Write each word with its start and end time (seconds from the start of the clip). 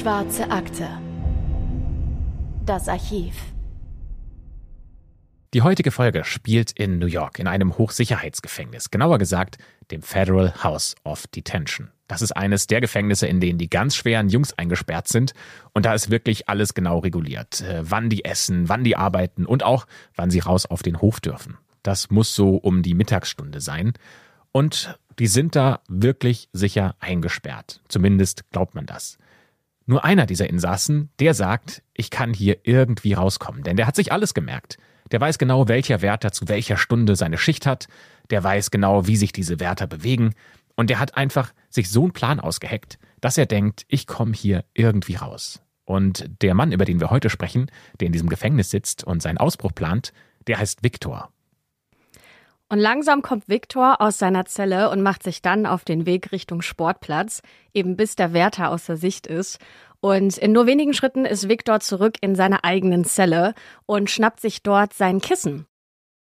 Schwarze 0.00 0.50
Akte. 0.50 0.88
Das 2.64 2.88
Archiv. 2.88 3.34
Die 5.52 5.60
heutige 5.60 5.90
Folge 5.90 6.24
spielt 6.24 6.72
in 6.72 6.98
New 6.98 7.06
York 7.06 7.38
in 7.38 7.46
einem 7.46 7.76
Hochsicherheitsgefängnis, 7.76 8.90
genauer 8.90 9.18
gesagt 9.18 9.58
dem 9.90 10.00
Federal 10.00 10.54
House 10.64 10.94
of 11.04 11.26
Detention. 11.26 11.90
Das 12.08 12.22
ist 12.22 12.32
eines 12.32 12.66
der 12.66 12.80
Gefängnisse, 12.80 13.26
in 13.26 13.40
denen 13.40 13.58
die 13.58 13.68
ganz 13.68 13.94
schweren 13.94 14.30
Jungs 14.30 14.54
eingesperrt 14.54 15.06
sind. 15.06 15.34
Und 15.74 15.84
da 15.84 15.92
ist 15.92 16.10
wirklich 16.10 16.48
alles 16.48 16.72
genau 16.72 17.00
reguliert. 17.00 17.60
Äh, 17.60 17.82
wann 17.82 18.08
die 18.08 18.24
essen, 18.24 18.70
wann 18.70 18.84
die 18.84 18.96
arbeiten 18.96 19.44
und 19.44 19.64
auch 19.64 19.86
wann 20.14 20.30
sie 20.30 20.38
raus 20.38 20.64
auf 20.64 20.82
den 20.82 21.02
Hof 21.02 21.20
dürfen. 21.20 21.58
Das 21.82 22.08
muss 22.08 22.34
so 22.34 22.56
um 22.56 22.82
die 22.82 22.94
Mittagsstunde 22.94 23.60
sein. 23.60 23.92
Und 24.50 24.98
die 25.18 25.26
sind 25.26 25.56
da 25.56 25.82
wirklich 25.88 26.48
sicher 26.54 26.96
eingesperrt. 27.00 27.82
Zumindest 27.88 28.50
glaubt 28.50 28.74
man 28.74 28.86
das. 28.86 29.18
Nur 29.90 30.04
einer 30.04 30.24
dieser 30.24 30.48
Insassen, 30.48 31.10
der 31.18 31.34
sagt, 31.34 31.82
ich 31.94 32.10
kann 32.10 32.32
hier 32.32 32.58
irgendwie 32.62 33.14
rauskommen, 33.14 33.64
denn 33.64 33.76
der 33.76 33.88
hat 33.88 33.96
sich 33.96 34.12
alles 34.12 34.34
gemerkt. 34.34 34.78
Der 35.10 35.20
weiß 35.20 35.36
genau, 35.36 35.66
welcher 35.66 36.00
Wärter 36.00 36.30
zu 36.30 36.46
welcher 36.46 36.76
Stunde 36.76 37.16
seine 37.16 37.38
Schicht 37.38 37.66
hat, 37.66 37.88
der 38.30 38.44
weiß 38.44 38.70
genau, 38.70 39.08
wie 39.08 39.16
sich 39.16 39.32
diese 39.32 39.58
Wärter 39.58 39.88
bewegen, 39.88 40.36
und 40.76 40.90
der 40.90 41.00
hat 41.00 41.16
einfach 41.16 41.52
sich 41.70 41.90
so 41.90 42.04
einen 42.04 42.12
Plan 42.12 42.38
ausgeheckt, 42.38 43.00
dass 43.20 43.36
er 43.36 43.46
denkt, 43.46 43.84
ich 43.88 44.06
komme 44.06 44.32
hier 44.32 44.64
irgendwie 44.74 45.16
raus. 45.16 45.60
Und 45.84 46.40
der 46.40 46.54
Mann, 46.54 46.70
über 46.70 46.84
den 46.84 47.00
wir 47.00 47.10
heute 47.10 47.28
sprechen, 47.28 47.68
der 47.98 48.06
in 48.06 48.12
diesem 48.12 48.28
Gefängnis 48.28 48.70
sitzt 48.70 49.02
und 49.02 49.20
seinen 49.20 49.38
Ausbruch 49.38 49.74
plant, 49.74 50.12
der 50.46 50.58
heißt 50.58 50.84
Viktor. 50.84 51.32
Und 52.72 52.78
langsam 52.78 53.20
kommt 53.22 53.48
Viktor 53.48 54.00
aus 54.00 54.18
seiner 54.18 54.44
Zelle 54.44 54.90
und 54.90 55.02
macht 55.02 55.24
sich 55.24 55.42
dann 55.42 55.66
auf 55.66 55.84
den 55.84 56.06
Weg 56.06 56.30
Richtung 56.30 56.62
Sportplatz, 56.62 57.42
eben 57.74 57.96
bis 57.96 58.14
der 58.14 58.32
Wärter 58.32 58.70
außer 58.70 58.96
Sicht 58.96 59.26
ist. 59.26 59.58
Und 59.98 60.38
in 60.38 60.52
nur 60.52 60.66
wenigen 60.66 60.94
Schritten 60.94 61.24
ist 61.24 61.48
Viktor 61.48 61.80
zurück 61.80 62.14
in 62.20 62.36
seiner 62.36 62.64
eigenen 62.64 63.04
Zelle 63.04 63.54
und 63.86 64.08
schnappt 64.08 64.40
sich 64.40 64.62
dort 64.62 64.94
sein 64.94 65.20
Kissen. 65.20 65.66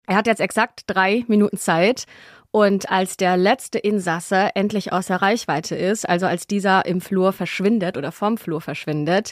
Er 0.07 0.15
hat 0.15 0.25
jetzt 0.25 0.39
exakt 0.39 0.83
drei 0.88 1.25
Minuten 1.27 1.57
Zeit. 1.57 2.05
Und 2.53 2.89
als 2.91 3.16
der 3.16 3.38
letzte 3.38 3.79
Insasse 3.79 4.49
endlich 4.55 4.91
außer 4.91 5.16
Reichweite 5.16 5.75
ist, 5.75 6.07
also 6.07 6.25
als 6.25 6.47
dieser 6.47 6.85
im 6.85 6.99
Flur 6.99 7.31
verschwindet 7.31 7.97
oder 7.97 8.11
vom 8.11 8.38
Flur 8.38 8.59
verschwindet, 8.59 9.31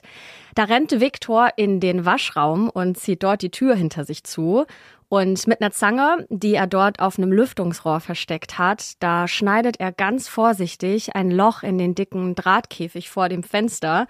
da 0.56 0.63
rennt 0.63 1.02
Viktor 1.02 1.50
in 1.58 1.81
den 1.81 2.06
Waschraum 2.06 2.69
und 2.69 2.97
zieht 2.97 3.23
dort 3.23 3.41
die 3.41 3.52
Tür 3.52 3.75
hinter 3.75 4.06
sich 4.06 4.23
zu 4.23 4.66
und 5.10 5.48
mit 5.48 5.60
einer 5.60 5.72
Zange, 5.72 6.28
die 6.30 6.54
er 6.54 6.68
dort 6.68 7.00
auf 7.00 7.18
einem 7.18 7.32
Lüftungsrohr 7.32 8.00
versteckt 8.00 8.60
hat, 8.60 8.94
da 9.00 9.28
schneidet 9.28 9.80
er 9.80 9.92
ganz 9.92 10.28
vorsichtig 10.28 11.16
ein 11.16 11.32
Loch 11.32 11.64
in 11.64 11.80
den 11.80 11.96
dicken 11.96 12.36
Drahtkäfig 12.36 13.10
vor 13.10 13.28
dem 13.28 13.42
Fenster. 13.42 14.06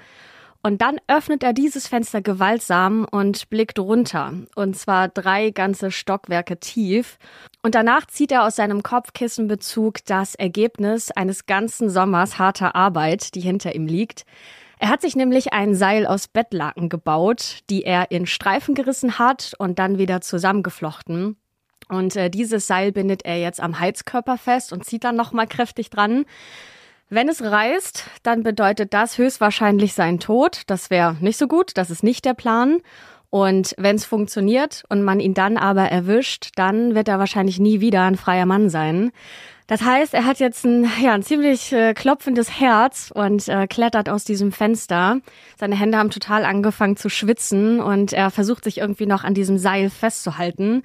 Und 0.61 0.81
dann 0.81 0.97
öffnet 1.07 1.41
er 1.41 1.53
dieses 1.53 1.87
Fenster 1.87 2.21
gewaltsam 2.21 3.07
und 3.09 3.49
blickt 3.49 3.79
runter. 3.79 4.33
Und 4.55 4.75
zwar 4.75 5.07
drei 5.07 5.51
ganze 5.51 5.89
Stockwerke 5.89 6.59
tief. 6.59 7.17
Und 7.63 7.75
danach 7.75 8.05
zieht 8.07 8.33
er 8.33 8.43
aus 8.43 8.57
seinem 8.57 8.83
Kopfkissenbezug 8.83 10.03
das 10.05 10.35
Ergebnis 10.35 11.11
eines 11.11 11.45
ganzen 11.45 11.89
Sommers 11.89 12.39
harter 12.39 12.75
Arbeit, 12.75 13.35
die 13.35 13.41
hinter 13.41 13.73
ihm 13.73 13.87
liegt. 13.87 14.25
Er 14.79 14.89
hat 14.89 15.01
sich 15.01 15.17
nämlich 15.17 15.51
ein 15.51 15.75
Seil 15.75 16.07
aus 16.07 16.29
Bettlaken 16.29 16.87
gebaut, 16.87 17.59
die 17.69 17.83
er 17.83 18.11
in 18.11 18.25
Streifen 18.25 18.75
gerissen 18.75 19.19
hat 19.19 19.53
und 19.59 19.77
dann 19.77 19.97
wieder 19.97 20.21
zusammengeflochten. 20.21 21.35
Und 21.89 22.15
äh, 22.15 22.29
dieses 22.29 22.65
Seil 22.65 22.93
bindet 22.93 23.25
er 23.25 23.39
jetzt 23.39 23.59
am 23.59 23.79
Heizkörper 23.79 24.37
fest 24.37 24.71
und 24.71 24.85
zieht 24.85 25.03
dann 25.03 25.17
nochmal 25.17 25.47
kräftig 25.47 25.89
dran. 25.89 26.25
Wenn 27.09 27.27
es 27.27 27.43
reißt, 27.43 28.05
dann 28.23 28.43
bedeutet 28.43 28.93
das 28.93 29.17
höchstwahrscheinlich 29.17 29.93
sein 29.93 30.19
Tod. 30.19 30.61
Das 30.67 30.89
wäre 30.89 31.17
nicht 31.19 31.37
so 31.37 31.47
gut, 31.47 31.71
das 31.75 31.89
ist 31.89 32.03
nicht 32.03 32.23
der 32.23 32.35
Plan. 32.35 32.77
Und 33.29 33.75
wenn 33.77 33.97
es 33.97 34.05
funktioniert 34.05 34.85
und 34.89 35.03
man 35.03 35.19
ihn 35.19 35.33
dann 35.33 35.57
aber 35.57 35.91
erwischt, 35.91 36.51
dann 36.55 36.95
wird 36.95 37.09
er 37.09 37.19
wahrscheinlich 37.19 37.59
nie 37.59 37.81
wieder 37.81 38.03
ein 38.03 38.15
freier 38.15 38.45
Mann 38.45 38.69
sein. 38.69 39.11
Das 39.69 39.83
heißt, 39.83 40.15
er 40.15 40.25
hat 40.25 40.39
jetzt 40.39 40.65
ein, 40.65 40.89
ja, 40.99 41.13
ein 41.13 41.21
ziemlich 41.21 41.71
äh, 41.71 41.93
klopfendes 41.93 42.59
Herz 42.59 43.11
und 43.13 43.47
äh, 43.47 43.67
klettert 43.67 44.09
aus 44.09 44.23
diesem 44.23 44.51
Fenster. 44.51 45.19
Seine 45.59 45.75
Hände 45.75 45.99
haben 45.99 46.09
total 46.09 46.43
angefangen 46.43 46.97
zu 46.97 47.07
schwitzen 47.07 47.79
und 47.79 48.11
er 48.11 48.31
versucht 48.31 48.63
sich 48.63 48.79
irgendwie 48.79 49.05
noch 49.05 49.23
an 49.23 49.35
diesem 49.35 49.59
Seil 49.59 49.91
festzuhalten. 49.91 50.81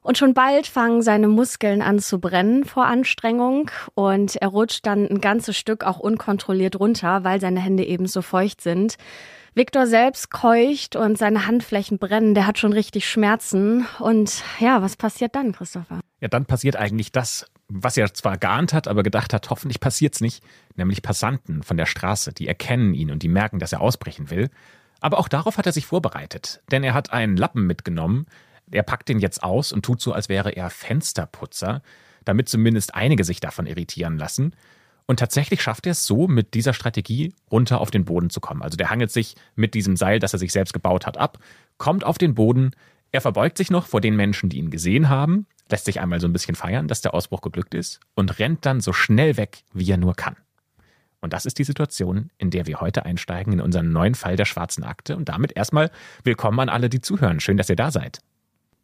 Und 0.00 0.16
schon 0.16 0.32
bald 0.32 0.66
fangen 0.66 1.02
seine 1.02 1.28
Muskeln 1.28 1.82
an 1.82 1.98
zu 1.98 2.18
brennen 2.18 2.64
vor 2.64 2.86
Anstrengung 2.86 3.70
und 3.92 4.36
er 4.36 4.48
rutscht 4.48 4.86
dann 4.86 5.06
ein 5.06 5.20
ganzes 5.20 5.58
Stück 5.58 5.84
auch 5.84 5.98
unkontrolliert 5.98 6.80
runter, 6.80 7.22
weil 7.22 7.38
seine 7.38 7.60
Hände 7.60 7.84
eben 7.84 8.06
so 8.06 8.22
feucht 8.22 8.62
sind. 8.62 8.96
Viktor 9.52 9.86
selbst 9.86 10.30
keucht 10.30 10.96
und 10.96 11.18
seine 11.18 11.46
Handflächen 11.46 11.98
brennen. 11.98 12.34
Der 12.34 12.46
hat 12.46 12.58
schon 12.58 12.72
richtig 12.72 13.06
Schmerzen. 13.06 13.86
Und 13.98 14.42
ja, 14.58 14.80
was 14.80 14.96
passiert 14.96 15.34
dann, 15.34 15.52
Christopher? 15.52 16.00
Ja, 16.22 16.28
dann 16.28 16.46
passiert 16.46 16.76
eigentlich 16.76 17.12
das, 17.12 17.46
was 17.68 17.96
er 17.96 18.14
zwar 18.14 18.38
geahnt 18.38 18.72
hat, 18.72 18.88
aber 18.88 19.02
gedacht 19.02 19.32
hat, 19.32 19.50
hoffentlich 19.50 19.80
passiert's 19.80 20.20
nicht, 20.20 20.44
nämlich 20.76 21.02
Passanten 21.02 21.62
von 21.62 21.76
der 21.76 21.86
Straße, 21.86 22.32
die 22.32 22.46
erkennen 22.46 22.94
ihn 22.94 23.10
und 23.10 23.22
die 23.22 23.28
merken, 23.28 23.58
dass 23.58 23.72
er 23.72 23.80
ausbrechen 23.80 24.30
will. 24.30 24.50
Aber 25.00 25.18
auch 25.18 25.28
darauf 25.28 25.58
hat 25.58 25.66
er 25.66 25.72
sich 25.72 25.86
vorbereitet, 25.86 26.62
denn 26.70 26.84
er 26.84 26.94
hat 26.94 27.12
einen 27.12 27.36
Lappen 27.36 27.66
mitgenommen, 27.66 28.26
er 28.70 28.82
packt 28.82 29.08
den 29.08 29.20
jetzt 29.20 29.42
aus 29.42 29.72
und 29.72 29.84
tut 29.84 30.00
so, 30.00 30.12
als 30.12 30.28
wäre 30.28 30.50
er 30.50 30.70
Fensterputzer, 30.70 31.82
damit 32.24 32.48
zumindest 32.48 32.94
einige 32.94 33.24
sich 33.24 33.40
davon 33.40 33.66
irritieren 33.66 34.18
lassen. 34.18 34.54
Und 35.06 35.20
tatsächlich 35.20 35.62
schafft 35.62 35.86
er 35.86 35.92
es 35.92 36.04
so, 36.04 36.26
mit 36.26 36.54
dieser 36.54 36.72
Strategie 36.72 37.32
runter 37.50 37.80
auf 37.80 37.92
den 37.92 38.04
Boden 38.04 38.28
zu 38.28 38.40
kommen. 38.40 38.62
Also 38.62 38.76
der 38.76 38.90
hangelt 38.90 39.12
sich 39.12 39.36
mit 39.54 39.74
diesem 39.74 39.96
Seil, 39.96 40.18
das 40.18 40.32
er 40.32 40.40
sich 40.40 40.50
selbst 40.50 40.72
gebaut 40.72 41.06
hat, 41.06 41.16
ab, 41.16 41.38
kommt 41.78 42.02
auf 42.02 42.18
den 42.18 42.34
Boden, 42.34 42.72
er 43.12 43.20
verbeugt 43.20 43.58
sich 43.58 43.70
noch 43.70 43.86
vor 43.86 44.00
den 44.00 44.16
Menschen, 44.16 44.48
die 44.48 44.58
ihn 44.58 44.70
gesehen 44.70 45.08
haben, 45.08 45.46
lässt 45.70 45.86
sich 45.86 46.00
einmal 46.00 46.20
so 46.20 46.28
ein 46.28 46.32
bisschen 46.32 46.54
feiern, 46.54 46.88
dass 46.88 47.00
der 47.00 47.14
Ausbruch 47.14 47.40
geglückt 47.40 47.74
ist 47.74 48.00
und 48.14 48.38
rennt 48.38 48.66
dann 48.66 48.80
so 48.80 48.92
schnell 48.92 49.36
weg, 49.36 49.64
wie 49.72 49.90
er 49.90 49.96
nur 49.96 50.14
kann. 50.14 50.36
Und 51.20 51.32
das 51.32 51.46
ist 51.46 51.58
die 51.58 51.64
Situation, 51.64 52.30
in 52.38 52.50
der 52.50 52.66
wir 52.66 52.80
heute 52.80 53.04
einsteigen 53.04 53.54
in 53.54 53.60
unseren 53.60 53.90
neuen 53.90 54.14
Fall 54.14 54.36
der 54.36 54.44
schwarzen 54.44 54.84
Akte. 54.84 55.16
Und 55.16 55.28
damit 55.28 55.56
erstmal 55.56 55.90
willkommen 56.22 56.60
an 56.60 56.68
alle, 56.68 56.88
die 56.88 57.00
zuhören. 57.00 57.40
Schön, 57.40 57.56
dass 57.56 57.68
ihr 57.68 57.76
da 57.76 57.90
seid. 57.90 58.20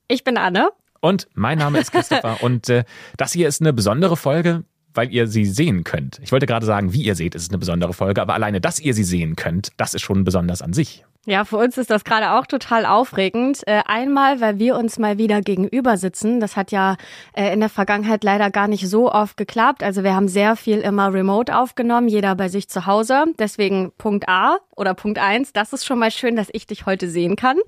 Ich 0.09 0.25
bin 0.25 0.37
Anne. 0.37 0.71
Und 1.01 1.29
mein 1.35 1.59
Name 1.59 1.79
ist 1.79 1.93
Christopher. 1.93 2.39
und 2.43 2.69
äh, 2.69 2.85
das 3.17 3.33
hier 3.33 3.49
ist 3.49 3.61
eine 3.61 3.73
besondere 3.73 4.17
Folge, 4.17 4.65
weil 4.95 5.13
ihr 5.13 5.27
sie 5.27 5.45
sehen 5.45 5.85
könnt. 5.85 6.21
Ich 6.23 6.33
wollte 6.33 6.47
gerade 6.47 6.67
sagen, 6.67 6.93
wie 6.93 7.03
ihr 7.03 7.15
seht, 7.15 7.35
ist 7.35 7.43
es 7.43 7.49
eine 7.51 7.59
besondere 7.59 7.93
Folge, 7.93 8.21
aber 8.21 8.35
alleine, 8.35 8.61
dass 8.61 8.81
ihr 8.81 8.95
sie 8.95 9.05
sehen 9.05 9.37
könnt, 9.37 9.71
das 9.77 9.95
ist 9.95 10.03
schon 10.03 10.25
besonders 10.25 10.63
an 10.63 10.73
sich. 10.73 11.05
Ja, 11.25 11.45
für 11.45 11.57
uns 11.57 11.79
ist 11.79 11.89
das 11.89 12.03
gerade 12.03 12.33
auch 12.33 12.47
total 12.47 12.85
aufregend. 12.85 13.63
Äh, 13.69 13.83
einmal, 13.87 14.41
weil 14.41 14.59
wir 14.59 14.77
uns 14.77 14.99
mal 14.99 15.19
wieder 15.19 15.41
gegenüber 15.41 15.97
sitzen. 15.97 16.41
Das 16.41 16.57
hat 16.57 16.73
ja 16.73 16.97
äh, 17.33 17.53
in 17.53 17.61
der 17.61 17.69
Vergangenheit 17.69 18.25
leider 18.25 18.51
gar 18.51 18.67
nicht 18.67 18.89
so 18.89 19.13
oft 19.13 19.37
geklappt. 19.37 19.85
Also 19.85 20.03
wir 20.03 20.17
haben 20.17 20.27
sehr 20.27 20.57
viel 20.57 20.79
immer 20.81 21.15
remote 21.15 21.57
aufgenommen, 21.57 22.09
jeder 22.09 22.35
bei 22.35 22.49
sich 22.49 22.69
zu 22.69 22.87
Hause. 22.87 23.27
Deswegen 23.39 23.93
Punkt 23.99 24.29
A 24.29 24.59
oder 24.75 24.95
Punkt 24.95 25.21
eins. 25.21 25.53
Das 25.53 25.73
ist 25.73 25.85
schon 25.85 26.01
mal 26.01 26.11
schön, 26.11 26.35
dass 26.35 26.49
ich 26.53 26.67
dich 26.67 26.87
heute 26.87 27.09
sehen 27.09 27.37
kann. 27.37 27.59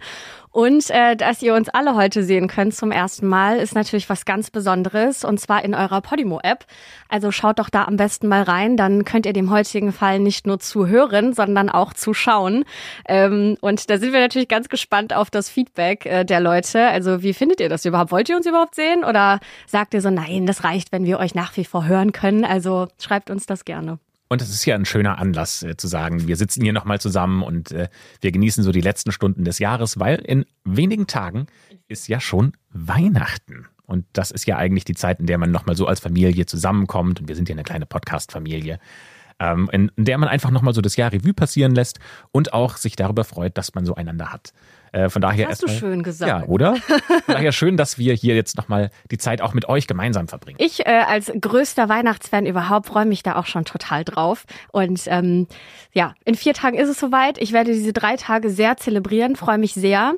Und 0.50 0.88
äh, 0.90 1.16
dass 1.16 1.42
ihr 1.42 1.54
uns 1.54 1.68
alle 1.68 1.96
heute 1.96 2.22
sehen 2.22 2.46
könnt 2.46 2.76
zum 2.76 2.92
ersten 2.92 3.26
Mal, 3.26 3.58
ist 3.58 3.74
natürlich 3.74 4.08
was 4.08 4.24
ganz 4.24 4.50
Besonderes 4.52 5.24
und 5.24 5.40
zwar 5.40 5.64
in 5.64 5.74
eurer 5.74 6.00
Podimo-App. 6.00 6.64
Also 7.08 7.32
schaut 7.32 7.58
doch 7.58 7.70
da 7.70 7.86
am 7.86 7.96
besten 7.96 8.28
mal 8.28 8.42
rein, 8.42 8.76
dann 8.76 9.04
könnt 9.04 9.26
ihr 9.26 9.32
dem 9.32 9.50
heutigen 9.50 9.92
Fall 9.92 10.20
nicht 10.20 10.46
nur 10.46 10.60
zuhören, 10.60 11.32
sondern 11.32 11.70
auch 11.70 11.92
zuschauen. 11.92 12.64
Ähm, 13.08 13.43
und 13.60 13.90
da 13.90 13.98
sind 13.98 14.12
wir 14.12 14.20
natürlich 14.20 14.48
ganz 14.48 14.68
gespannt 14.68 15.14
auf 15.14 15.30
das 15.30 15.48
Feedback 15.48 16.06
äh, 16.06 16.24
der 16.24 16.40
Leute. 16.40 16.86
Also 16.86 17.22
wie 17.22 17.34
findet 17.34 17.60
ihr 17.60 17.68
das 17.68 17.84
überhaupt? 17.84 18.12
Wollt 18.12 18.28
ihr 18.28 18.36
uns 18.36 18.46
überhaupt 18.46 18.74
sehen 18.74 19.04
oder 19.04 19.40
sagt 19.66 19.94
ihr 19.94 20.00
so, 20.00 20.10
nein, 20.10 20.46
das 20.46 20.64
reicht, 20.64 20.92
wenn 20.92 21.04
wir 21.04 21.18
euch 21.18 21.34
nach 21.34 21.56
wie 21.56 21.64
vor 21.64 21.86
hören 21.86 22.12
können? 22.12 22.44
Also 22.44 22.88
schreibt 23.00 23.30
uns 23.30 23.46
das 23.46 23.64
gerne. 23.64 23.98
Und 24.28 24.42
es 24.42 24.50
ist 24.50 24.64
ja 24.64 24.74
ein 24.74 24.84
schöner 24.84 25.18
Anlass 25.18 25.62
äh, 25.62 25.76
zu 25.76 25.86
sagen, 25.86 26.26
wir 26.26 26.36
sitzen 26.36 26.62
hier 26.62 26.72
nochmal 26.72 27.00
zusammen 27.00 27.42
und 27.42 27.72
äh, 27.72 27.88
wir 28.20 28.32
genießen 28.32 28.64
so 28.64 28.72
die 28.72 28.80
letzten 28.80 29.12
Stunden 29.12 29.44
des 29.44 29.58
Jahres, 29.58 30.00
weil 30.00 30.16
in 30.16 30.44
wenigen 30.64 31.06
Tagen 31.06 31.46
ist 31.88 32.08
ja 32.08 32.20
schon 32.20 32.52
Weihnachten. 32.70 33.66
Und 33.86 34.06
das 34.14 34.30
ist 34.30 34.46
ja 34.46 34.56
eigentlich 34.56 34.84
die 34.84 34.94
Zeit, 34.94 35.20
in 35.20 35.26
der 35.26 35.38
man 35.38 35.50
nochmal 35.50 35.76
so 35.76 35.86
als 35.86 36.00
Familie 36.00 36.46
zusammenkommt. 36.46 37.20
Und 37.20 37.28
wir 37.28 37.36
sind 37.36 37.48
ja 37.48 37.54
eine 37.54 37.64
kleine 37.64 37.86
Podcast-Familie, 37.86 38.78
ähm, 39.38 39.68
in, 39.72 39.90
der 39.96 40.18
man 40.18 40.28
einfach 40.28 40.50
nochmal 40.50 40.74
so 40.74 40.80
das 40.80 40.96
Jahr 40.96 41.12
Revue 41.12 41.34
passieren 41.34 41.74
lässt 41.74 41.98
und 42.32 42.52
auch 42.52 42.76
sich 42.76 42.96
darüber 42.96 43.24
freut, 43.24 43.56
dass 43.58 43.74
man 43.74 43.84
so 43.84 43.94
einander 43.94 44.32
hat. 44.32 44.52
Äh, 44.92 45.08
von 45.08 45.20
daher 45.20 45.48
Hast 45.48 45.62
du 45.62 45.66
erstmal, 45.66 45.90
schön 45.90 46.02
gesagt. 46.04 46.28
Ja, 46.28 46.46
oder? 46.46 46.76
Von 46.76 47.34
daher 47.34 47.50
schön, 47.50 47.76
dass 47.76 47.98
wir 47.98 48.14
hier 48.14 48.36
jetzt 48.36 48.56
nochmal 48.56 48.90
die 49.10 49.18
Zeit 49.18 49.42
auch 49.42 49.52
mit 49.52 49.68
euch 49.68 49.88
gemeinsam 49.88 50.28
verbringen. 50.28 50.58
Ich 50.60 50.86
äh, 50.86 51.02
als 51.08 51.32
größter 51.38 51.88
Weihnachtsfan 51.88 52.46
überhaupt 52.46 52.86
freue 52.86 53.04
mich 53.04 53.24
da 53.24 53.34
auch 53.34 53.46
schon 53.46 53.64
total 53.64 54.04
drauf. 54.04 54.44
Und 54.70 55.02
ähm, 55.06 55.48
ja, 55.92 56.14
in 56.24 56.36
vier 56.36 56.54
Tagen 56.54 56.78
ist 56.78 56.88
es 56.88 57.00
soweit. 57.00 57.38
Ich 57.38 57.52
werde 57.52 57.72
diese 57.72 57.92
drei 57.92 58.16
Tage 58.16 58.50
sehr 58.50 58.76
zelebrieren, 58.76 59.34
freue 59.34 59.58
mich 59.58 59.74
sehr. 59.74 60.14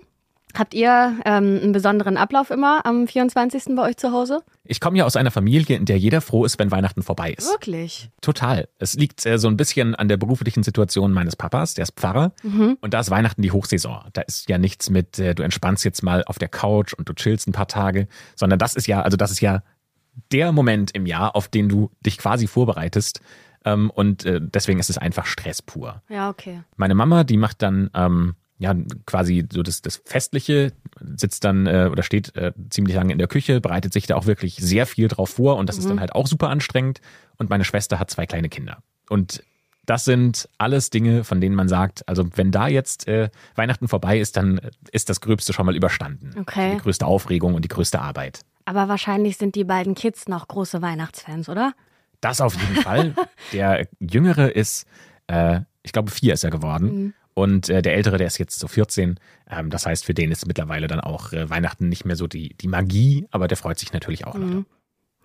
Habt 0.55 0.73
ihr 0.73 1.19
ähm, 1.27 1.61
einen 1.63 1.73
besonderen 1.73 2.17
Ablauf 2.17 2.51
immer 2.51 2.87
am 2.87 3.07
24. 3.07 3.75
bei 3.77 3.83
euch 3.83 3.97
zu 3.97 4.13
Hause? 4.13 4.41
Ich 4.65 4.81
komme 4.81 4.97
ja 4.97 5.05
aus 5.05 5.17
einer 5.17 5.31
Familie, 5.31 5.77
in 5.77 5.85
der 5.85 5.99
jeder 5.99 6.21
froh 6.21 6.45
ist, 6.45 6.59
wenn 6.59 6.71
Weihnachten 6.71 7.03
vorbei 7.03 7.33
ist. 7.33 7.51
Wirklich? 7.51 8.11
Total. 8.23 8.69
Es 8.79 8.95
liegt 8.95 9.27
äh, 9.27 9.39
so 9.39 9.49
ein 9.49 9.57
bisschen 9.57 9.95
an 9.95 10.09
der 10.09 10.17
beruflichen 10.17 10.63
Situation 10.63 11.13
meines 11.13 11.37
Papas, 11.37 11.75
der 11.75 11.83
ist 11.83 11.93
Pfarrer. 11.97 12.33
Mhm. 12.43 12.79
Und 12.81 12.95
da 12.95 13.01
ist 13.01 13.11
Weihnachten 13.11 13.43
die 13.43 13.53
Hochsaison. 13.53 14.05
Da 14.15 14.23
ist 14.23 14.49
ja 14.49 14.57
nichts 14.57 14.89
mit, 14.89 15.19
äh, 15.19 15.35
du 15.35 15.43
entspannst 15.43 15.85
jetzt 15.85 16.03
mal 16.03 16.25
auf 16.25 16.39
der 16.39 16.49
Couch 16.49 16.95
und 16.95 17.09
du 17.09 17.13
chillst 17.13 17.47
ein 17.49 17.53
paar 17.53 17.69
Tage, 17.69 18.09
sondern 18.35 18.59
das 18.59 18.75
ist 18.75 18.87
ja, 18.87 19.03
also 19.03 19.17
das 19.17 19.31
ist 19.31 19.41
ja 19.41 19.63
der 20.33 20.53
Moment 20.53 20.93
im 20.93 21.07
Jahr, 21.07 21.37
auf 21.37 21.49
den 21.49 21.69
du 21.69 21.91
dich 22.05 22.19
quasi 22.19 22.47
vorbereitest. 22.47 23.21
Ähm, 23.65 23.91
und 23.91 24.25
äh, 24.25 24.41
deswegen 24.43 24.79
ist 24.79 24.91
es 24.91 24.97
einfach 24.97 25.27
Stress 25.27 25.61
pur. 25.61 26.03
Ja, 26.09 26.31
okay. 26.31 26.63
Meine 26.77 26.95
Mama, 26.95 27.25
die 27.25 27.37
macht 27.37 27.63
dann 27.63 27.91
ähm, 27.95 28.37
ja 28.59 28.75
quasi 29.05 29.47
so 29.53 29.63
das, 29.63 29.83
das 29.83 29.97
Festliche, 30.05 30.73
sitzt 31.01 31.45
dann 31.45 31.67
äh, 31.67 31.89
oder 31.91 32.03
steht 32.03 32.35
äh, 32.37 32.53
ziemlich 32.71 32.95
lange 32.97 33.13
in 33.13 33.19
der 33.19 33.29
Küche, 33.29 33.61
bereitet 33.61 33.93
sich 33.93 34.07
da 34.07 34.17
auch 34.17 34.27
wirklich 34.27 34.57
sehr 34.57 34.87
viel 34.87 35.09
drauf 35.09 35.31
vor 35.31 35.57
und 35.57 35.69
das 35.69 35.77
mhm. 35.77 35.81
ist 35.81 35.89
dann 35.91 36.01
halt 36.01 36.15
auch 36.15 36.27
super 36.27 36.49
anstrengend. 36.49 37.01
Und 37.37 37.51
meine 37.51 37.65
Schwester 37.65 37.99
hat 37.99 38.11
zwei 38.11 38.27
kleine 38.27 38.49
Kinder. 38.49 38.79
Und 39.11 39.43
das 39.85 40.05
sind 40.05 40.49
alles 40.59 40.91
Dinge, 40.91 41.23
von 41.23 41.41
denen 41.41 41.55
man 41.55 41.69
sagt, 41.69 42.09
also 42.09 42.25
wenn 42.35 42.51
da 42.51 42.67
jetzt 42.67 43.07
äh, 43.07 43.31
Weihnachten 43.55 43.89
vorbei 43.89 44.19
ist, 44.19 44.37
dann 44.37 44.61
ist 44.91 45.09
das 45.09 45.21
Gröbste 45.21 45.53
schon 45.53 45.65
mal 45.65 45.77
überstanden. 45.77 46.35
Okay. 46.41 46.73
Die 46.75 46.81
größte 46.81 47.07
Aufregung 47.07 47.55
und 47.55 47.65
die 47.65 47.69
größte 47.69 48.01
Arbeit. 48.01 48.41
Aber 48.65 48.89
wahrscheinlich 48.89 49.37
sind 49.37 49.55
die 49.55 49.65
beiden 49.65 49.95
Kids 49.95 50.27
noch 50.27 50.49
große 50.49 50.83
Weihnachtsfans, 50.83 51.49
oder? 51.49 51.73
Das 52.21 52.41
auf 52.41 52.55
jeden 52.61 52.83
Fall. 52.83 53.15
Der 53.53 53.87
Jüngere 54.01 54.49
ist, 54.49 54.87
äh, 55.29 55.61
ich 55.85 55.93
glaube, 55.93 56.11
vier 56.11 56.35
ist 56.35 56.43
er 56.43 56.51
geworden. 56.51 56.87
Mhm. 56.87 57.15
Und 57.39 57.69
äh, 57.69 57.83
der 57.83 57.95
Ältere, 57.95 58.17
der 58.17 58.27
ist 58.27 58.39
jetzt 58.39 58.59
so 58.59 58.67
14. 58.67 59.21
Ähm, 59.51 59.69
das 59.69 59.85
heißt, 59.85 60.07
für 60.07 60.15
den 60.15 60.33
ist 60.33 60.47
mittlerweile 60.47 60.87
dann 60.87 61.01
auch 61.01 61.35
äh, 61.35 61.51
Weihnachten 61.51 61.91
nicht 61.91 62.07
mehr 62.07 62.17
so 62.17 62.27
die, 62.27 62.57
die 62.57 62.67
Magie, 62.67 63.27
aber 63.31 63.47
der 63.47 63.59
freut 63.59 63.79
sich 63.79 63.93
natürlich 63.93 64.27
auch 64.27 64.35
mhm. 64.35 64.51
noch. 64.51 64.65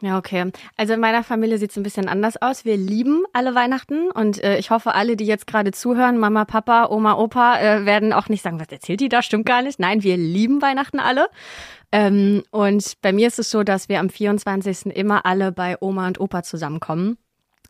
Ja, 0.01 0.17
okay. 0.17 0.51
Also 0.75 0.93
in 0.93 0.99
meiner 0.99 1.23
Familie 1.23 1.57
sieht 1.57 1.71
es 1.71 1.77
ein 1.77 1.83
bisschen 1.83 2.09
anders 2.09 2.41
aus. 2.41 2.65
Wir 2.65 2.75
lieben 2.75 3.23
alle 3.31 3.55
Weihnachten 3.55 4.11
und 4.11 4.43
äh, 4.43 4.57
ich 4.57 4.71
hoffe, 4.71 4.93
alle, 4.93 5.15
die 5.15 5.25
jetzt 5.25 5.47
gerade 5.47 5.71
zuhören, 5.71 6.17
Mama, 6.17 6.43
Papa, 6.43 6.87
Oma, 6.89 7.13
Opa, 7.13 7.61
äh, 7.61 7.85
werden 7.85 8.11
auch 8.11 8.27
nicht 8.27 8.41
sagen, 8.43 8.59
was 8.59 8.67
erzählt 8.69 8.99
die 8.99 9.09
da? 9.09 9.21
Stimmt 9.21 9.45
gar 9.45 9.61
nicht. 9.61 9.79
Nein, 9.79 10.03
wir 10.03 10.17
lieben 10.17 10.61
Weihnachten 10.61 10.99
alle. 10.99 11.29
Ähm, 11.93 12.43
und 12.51 12.93
bei 13.01 13.13
mir 13.13 13.27
ist 13.27 13.39
es 13.39 13.51
so, 13.51 13.63
dass 13.63 13.87
wir 13.87 14.01
am 14.01 14.09
24. 14.09 14.87
immer 14.87 15.25
alle 15.25 15.53
bei 15.53 15.77
Oma 15.79 16.07
und 16.07 16.19
Opa 16.19 16.43
zusammenkommen. 16.43 17.17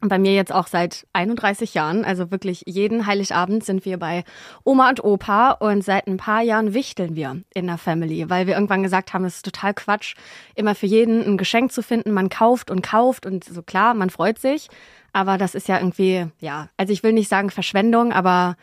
Bei 0.04 0.18
mir 0.18 0.34
jetzt 0.34 0.52
auch 0.52 0.66
seit 0.66 1.06
31 1.14 1.76
Jahren, 1.76 2.04
also 2.04 2.32
wirklich 2.32 2.64
jeden 2.66 3.06
Heiligabend 3.06 3.64
sind 3.64 3.86
wir 3.86 4.00
bei 4.00 4.24
Oma 4.64 4.90
und 4.90 5.04
Opa 5.04 5.52
und 5.52 5.84
seit 5.84 6.08
ein 6.08 6.18
paar 6.18 6.42
Jahren 6.42 6.74
wichteln 6.74 7.16
wir 7.16 7.42
in 7.54 7.68
der 7.68 7.78
Family, 7.78 8.28
weil 8.28 8.48
wir 8.48 8.56
irgendwann 8.56 8.82
gesagt 8.82 9.14
haben, 9.14 9.26
es 9.26 9.36
ist 9.36 9.46
total 9.46 9.76
Quatsch, 9.76 10.16
immer 10.56 10.74
für 10.74 10.88
jeden 10.88 11.24
ein 11.24 11.38
Geschenk 11.38 11.72
zu 11.72 11.84
finden. 11.84 12.12
Man 12.12 12.30
kauft 12.30 12.72
und 12.72 12.82
kauft 12.82 13.28
und 13.28 13.44
so 13.44 13.62
klar, 13.62 13.94
man 13.94 14.10
freut 14.10 14.40
sich, 14.40 14.70
aber 15.14 15.38
das 15.38 15.54
ist 15.54 15.68
ja 15.68 15.78
irgendwie, 15.78 16.26
ja, 16.40 16.70
also 16.78 16.92
ich 16.92 17.04
will 17.04 17.14
nicht 17.14 17.30
sagen 17.30 17.52
Verschwendung, 17.52 18.12
aber 18.12 18.56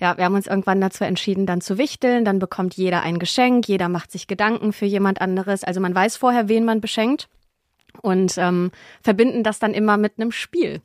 ja, 0.00 0.16
wir 0.16 0.24
haben 0.24 0.36
uns 0.36 0.46
irgendwann 0.46 0.80
dazu 0.80 1.04
entschieden, 1.04 1.44
dann 1.44 1.60
zu 1.60 1.76
wichteln. 1.76 2.24
Dann 2.24 2.38
bekommt 2.38 2.74
jeder 2.74 3.02
ein 3.02 3.18
Geschenk, 3.18 3.66
jeder 3.66 3.88
macht 3.88 4.12
sich 4.12 4.28
Gedanken 4.28 4.72
für 4.72 4.86
jemand 4.86 5.20
anderes. 5.20 5.64
Also 5.64 5.80
man 5.80 5.94
weiß 5.94 6.16
vorher, 6.16 6.48
wen 6.48 6.64
man 6.64 6.80
beschenkt 6.80 7.28
und 8.02 8.36
ähm, 8.38 8.70
verbinden 9.02 9.42
das 9.42 9.58
dann 9.58 9.74
immer 9.74 9.96
mit 9.96 10.14
einem 10.18 10.32
Spiel. 10.32 10.80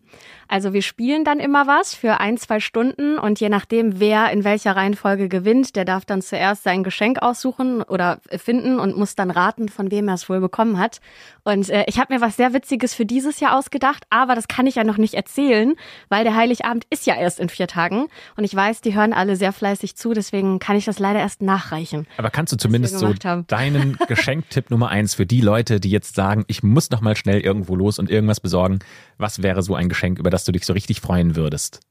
Also 0.48 0.74
wir 0.74 0.81
spielen 0.81 1.24
dann 1.24 1.39
immer 1.39 1.68
was 1.68 1.95
für 1.95 2.19
ein, 2.19 2.38
zwei 2.38 2.60
Stunden 2.60 3.18
und 3.18 3.39
je 3.39 3.50
nachdem, 3.50 4.00
wer 4.00 4.31
in 4.31 4.44
welcher 4.44 4.75
Reihenfolge 4.75 5.30
gewinnt, 5.30 5.75
der 5.75 5.86
darf 5.86 6.06
dann 6.06 6.21
zuerst 6.21 6.63
sein 6.63 6.83
Geschenk 6.83 7.21
aussuchen 7.21 7.81
oder 7.81 8.19
finden 8.38 8.80
und 8.80 8.98
muss 8.98 9.15
dann 9.15 9.31
raten, 9.31 9.69
von 9.69 9.89
wem 9.89 10.07
er 10.07 10.15
es 10.15 10.30
wohl 10.30 10.39
bekommen 10.39 10.77
hat. 10.77 11.01
Und 11.44 11.69
äh, 11.69 11.86
ich 11.88 12.00
habe 12.00 12.13
mir 12.13 12.21
was 12.21 12.38
sehr 12.38 12.54
Witziges 12.54 12.94
für 12.94 13.06
dieses 13.06 13.39
Jahr 13.39 13.57
ausgedacht, 13.57 14.06
aber 14.09 14.36
das 14.36 14.48
kann 14.48 14.68
ich 14.68 14.75
ja 14.75 14.83
noch 14.83 14.98
nicht 14.98 15.16
erzählen, 15.16 15.74
weil 16.09 16.24
der 16.24 16.36
Heiligabend 16.36 16.86
ist 16.89 17.06
ja 17.06 17.16
erst 17.16 17.39
in 17.39 17.50
vier 17.50 17.68
Tagen 17.68 18.07
und 18.38 18.44
ich 18.44 18.56
weiß, 18.56 18.81
die 18.81 18.94
hören 18.94 19.13
alle 19.13 19.36
sehr 19.36 19.54
fleißig 19.54 19.95
zu, 19.95 20.13
deswegen 20.13 20.59
kann 20.59 20.75
ich 20.75 20.86
das 20.86 21.00
leider 21.00 21.19
erst 21.19 21.42
nachreichen. 21.42 22.07
Aber 22.18 22.30
kannst 22.30 22.54
du 22.54 22.57
zumindest 22.57 23.00
so 23.00 23.13
haben. 23.25 23.48
deinen 23.48 23.98
Geschenktipp 24.07 24.69
Nummer 24.69 24.89
eins 24.89 25.16
für 25.16 25.25
die 25.25 25.42
Leute, 25.42 25.80
die 25.80 25.89
jetzt 25.89 26.16
sagen, 26.16 26.45
ich 26.48 26.63
muss 26.63 26.89
noch 26.92 27.01
mal 27.04 27.16
schnell 27.16 27.40
irgendwo 27.40 27.76
los 27.76 28.00
und 28.00 28.10
irgendwas 28.10 28.40
besorgen, 28.40 28.80
was 29.18 29.44
wäre 29.44 29.62
so 29.62 29.76
ein 29.76 29.90
Geschenk, 29.90 30.20
über 30.20 30.30
das 30.30 30.46
du 30.46 30.52
dich 30.52 30.66
so 30.66 30.74
richtig 30.74 31.02
freuen 31.02 31.36
würdest? 31.36 31.82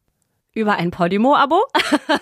Über 0.55 0.75
ein 0.75 0.91
Podimo-Abo. 0.91 1.62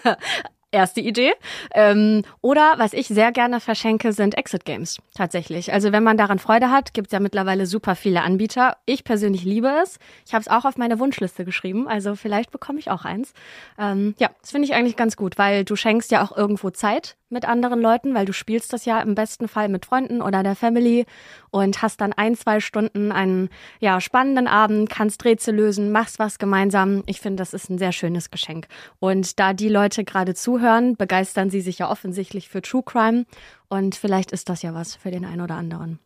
Erste 0.72 1.00
Idee. 1.00 1.32
Ähm, 1.74 2.22
oder 2.42 2.74
was 2.76 2.92
ich 2.92 3.08
sehr 3.08 3.32
gerne 3.32 3.58
verschenke, 3.58 4.12
sind 4.12 4.38
Exit 4.38 4.64
Games. 4.64 4.98
Tatsächlich. 5.14 5.72
Also 5.72 5.90
wenn 5.90 6.04
man 6.04 6.16
daran 6.16 6.38
Freude 6.38 6.70
hat, 6.70 6.94
gibt 6.94 7.08
es 7.08 7.12
ja 7.12 7.18
mittlerweile 7.18 7.66
super 7.66 7.96
viele 7.96 8.22
Anbieter. 8.22 8.76
Ich 8.86 9.02
persönlich 9.02 9.44
liebe 9.44 9.68
es. 9.82 9.98
Ich 10.26 10.32
habe 10.32 10.42
es 10.42 10.48
auch 10.48 10.64
auf 10.64 10.76
meine 10.76 11.00
Wunschliste 11.00 11.44
geschrieben. 11.44 11.88
Also 11.88 12.14
vielleicht 12.14 12.52
bekomme 12.52 12.78
ich 12.78 12.90
auch 12.90 13.04
eins. 13.04 13.32
Ähm, 13.78 14.14
ja, 14.18 14.30
das 14.40 14.52
finde 14.52 14.66
ich 14.66 14.74
eigentlich 14.74 14.96
ganz 14.96 15.16
gut, 15.16 15.38
weil 15.38 15.64
du 15.64 15.74
schenkst 15.74 16.12
ja 16.12 16.22
auch 16.22 16.36
irgendwo 16.36 16.70
Zeit 16.70 17.16
mit 17.30 17.46
anderen 17.46 17.80
Leuten, 17.80 18.14
weil 18.14 18.26
du 18.26 18.32
spielst 18.32 18.72
das 18.72 18.84
ja 18.84 19.00
im 19.00 19.14
besten 19.14 19.48
Fall 19.48 19.68
mit 19.68 19.86
Freunden 19.86 20.20
oder 20.20 20.42
der 20.42 20.56
Family 20.56 21.06
und 21.50 21.80
hast 21.80 22.00
dann 22.00 22.12
ein, 22.12 22.36
zwei 22.36 22.60
Stunden 22.60 23.12
einen 23.12 23.50
ja, 23.78 24.00
spannenden 24.00 24.48
Abend, 24.48 24.90
kannst 24.90 25.24
Rätsel 25.24 25.54
lösen, 25.54 25.92
machst 25.92 26.18
was 26.18 26.38
gemeinsam. 26.38 27.02
Ich 27.06 27.20
finde, 27.20 27.40
das 27.40 27.54
ist 27.54 27.70
ein 27.70 27.78
sehr 27.78 27.92
schönes 27.92 28.30
Geschenk. 28.30 28.66
Und 28.98 29.38
da 29.38 29.52
die 29.52 29.68
Leute 29.68 30.04
gerade 30.04 30.34
zuhören, 30.34 30.59
begeistern 30.96 31.50
sie 31.50 31.60
sich 31.60 31.78
ja 31.78 31.90
offensichtlich 31.90 32.48
für 32.48 32.62
True 32.62 32.82
Crime 32.84 33.26
und 33.68 33.94
vielleicht 33.94 34.32
ist 34.32 34.48
das 34.48 34.62
ja 34.62 34.74
was 34.74 34.94
für 34.94 35.10
den 35.10 35.24
einen 35.24 35.40
oder 35.40 35.56
anderen. 35.56 35.98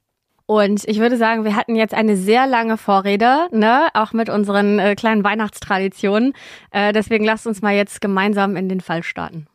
Und 0.47 0.87
ich 0.87 0.99
würde 0.99 1.17
sagen, 1.17 1.45
wir 1.45 1.57
hatten 1.57 1.75
jetzt 1.75 1.95
eine 1.95 2.17
sehr 2.17 2.47
lange 2.47 2.77
Vorrede, 2.77 3.49
ne, 3.51 3.89
auch 3.95 4.13
mit 4.13 4.29
unseren 4.29 4.79
äh, 4.79 4.95
kleinen 4.95 5.25
Weihnachtstraditionen. 5.25 6.35
Äh, 6.71 6.93
deswegen 6.93 7.25
lasst 7.25 7.47
uns 7.47 7.63
mal 7.63 7.75
jetzt 7.75 8.03
gemeinsam 8.03 8.57
in 8.57 8.69
den 8.69 8.81
Fall 8.81 9.03
starten. 9.03 9.47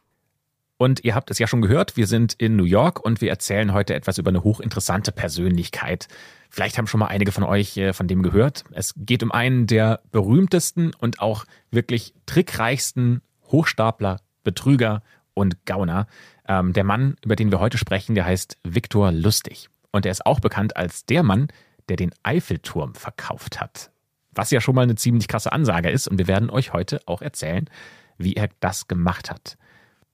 Und 0.77 1.03
ihr 1.03 1.13
habt 1.13 1.29
es 1.29 1.37
ja 1.37 1.45
schon 1.45 1.61
gehört, 1.61 1.97
wir 1.97 2.07
sind 2.07 2.33
in 2.33 2.55
New 2.55 2.63
York 2.63 3.03
und 3.03 3.21
wir 3.21 3.29
erzählen 3.29 3.73
heute 3.73 3.93
etwas 3.93 4.17
über 4.17 4.29
eine 4.29 4.43
hochinteressante 4.43 5.11
Persönlichkeit. 5.11 6.07
Vielleicht 6.49 6.77
haben 6.77 6.87
schon 6.87 7.01
mal 7.01 7.07
einige 7.07 7.31
von 7.31 7.43
euch 7.43 7.77
äh, 7.77 7.93
von 7.93 8.07
dem 8.07 8.23
gehört. 8.23 8.63
Es 8.71 8.93
geht 8.95 9.21
um 9.21 9.31
einen 9.31 9.67
der 9.67 10.01
berühmtesten 10.11 10.93
und 10.97 11.19
auch 11.19 11.45
wirklich 11.69 12.15
trickreichsten 12.25 13.21
Hochstapler, 13.51 14.21
Betrüger 14.43 15.01
und 15.33 15.65
Gauner. 15.65 16.07
Ähm, 16.47 16.73
der 16.73 16.83
Mann, 16.83 17.15
über 17.23 17.35
den 17.35 17.51
wir 17.51 17.59
heute 17.59 17.77
sprechen, 17.77 18.15
der 18.15 18.25
heißt 18.25 18.57
Viktor 18.63 19.11
Lustig. 19.11 19.69
Und 19.91 20.05
er 20.05 20.11
ist 20.11 20.25
auch 20.25 20.39
bekannt 20.39 20.77
als 20.77 21.05
der 21.05 21.23
Mann, 21.23 21.47
der 21.87 21.97
den 21.97 22.11
Eiffelturm 22.23 22.95
verkauft 22.95 23.59
hat. 23.59 23.91
Was 24.31 24.51
ja 24.51 24.61
schon 24.61 24.75
mal 24.75 24.83
eine 24.83 24.95
ziemlich 24.95 25.27
krasse 25.27 25.51
Ansage 25.51 25.89
ist. 25.89 26.07
Und 26.07 26.17
wir 26.17 26.27
werden 26.27 26.49
euch 26.49 26.73
heute 26.73 27.01
auch 27.05 27.21
erzählen, 27.21 27.69
wie 28.17 28.33
er 28.33 28.49
das 28.59 28.87
gemacht 28.87 29.31
hat. 29.31 29.57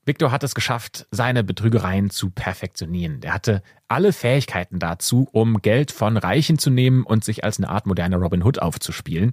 Victor 0.06 0.32
hat 0.32 0.44
es 0.44 0.54
geschafft, 0.54 1.08
seine 1.10 1.44
Betrügereien 1.44 2.12
zu 2.12 2.30
perfektionieren. 2.30 3.22
Er 3.24 3.34
hatte 3.34 3.64
alle 3.88 4.14
Fähigkeiten 4.14 4.78
dazu, 4.78 5.28
um 5.32 5.64
Geld 5.64 5.92
von 5.92 6.16
Reichen 6.18 6.60
zu 6.60 6.70
nehmen 6.70 7.04
und 7.04 7.26
sich 7.26 7.44
als 7.44 7.58
eine 7.58 7.70
Art 7.70 7.88
moderner 7.88 8.18
Robin 8.18 8.44
Hood 8.44 8.60
aufzuspielen. 8.60 9.32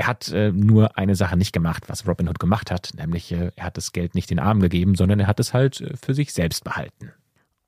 Er 0.00 0.06
hat 0.06 0.32
äh, 0.32 0.50
nur 0.50 0.96
eine 0.96 1.14
Sache 1.14 1.36
nicht 1.36 1.52
gemacht, 1.52 1.90
was 1.90 2.08
Robin 2.08 2.26
Hood 2.26 2.38
gemacht 2.38 2.70
hat, 2.70 2.92
nämlich 2.96 3.32
äh, 3.32 3.50
er 3.54 3.66
hat 3.66 3.76
das 3.76 3.92
Geld 3.92 4.14
nicht 4.14 4.30
den 4.30 4.38
Armen 4.38 4.62
gegeben, 4.62 4.94
sondern 4.94 5.20
er 5.20 5.26
hat 5.26 5.38
es 5.38 5.52
halt 5.52 5.82
äh, 5.82 5.94
für 6.02 6.14
sich 6.14 6.32
selbst 6.32 6.64
behalten. 6.64 7.12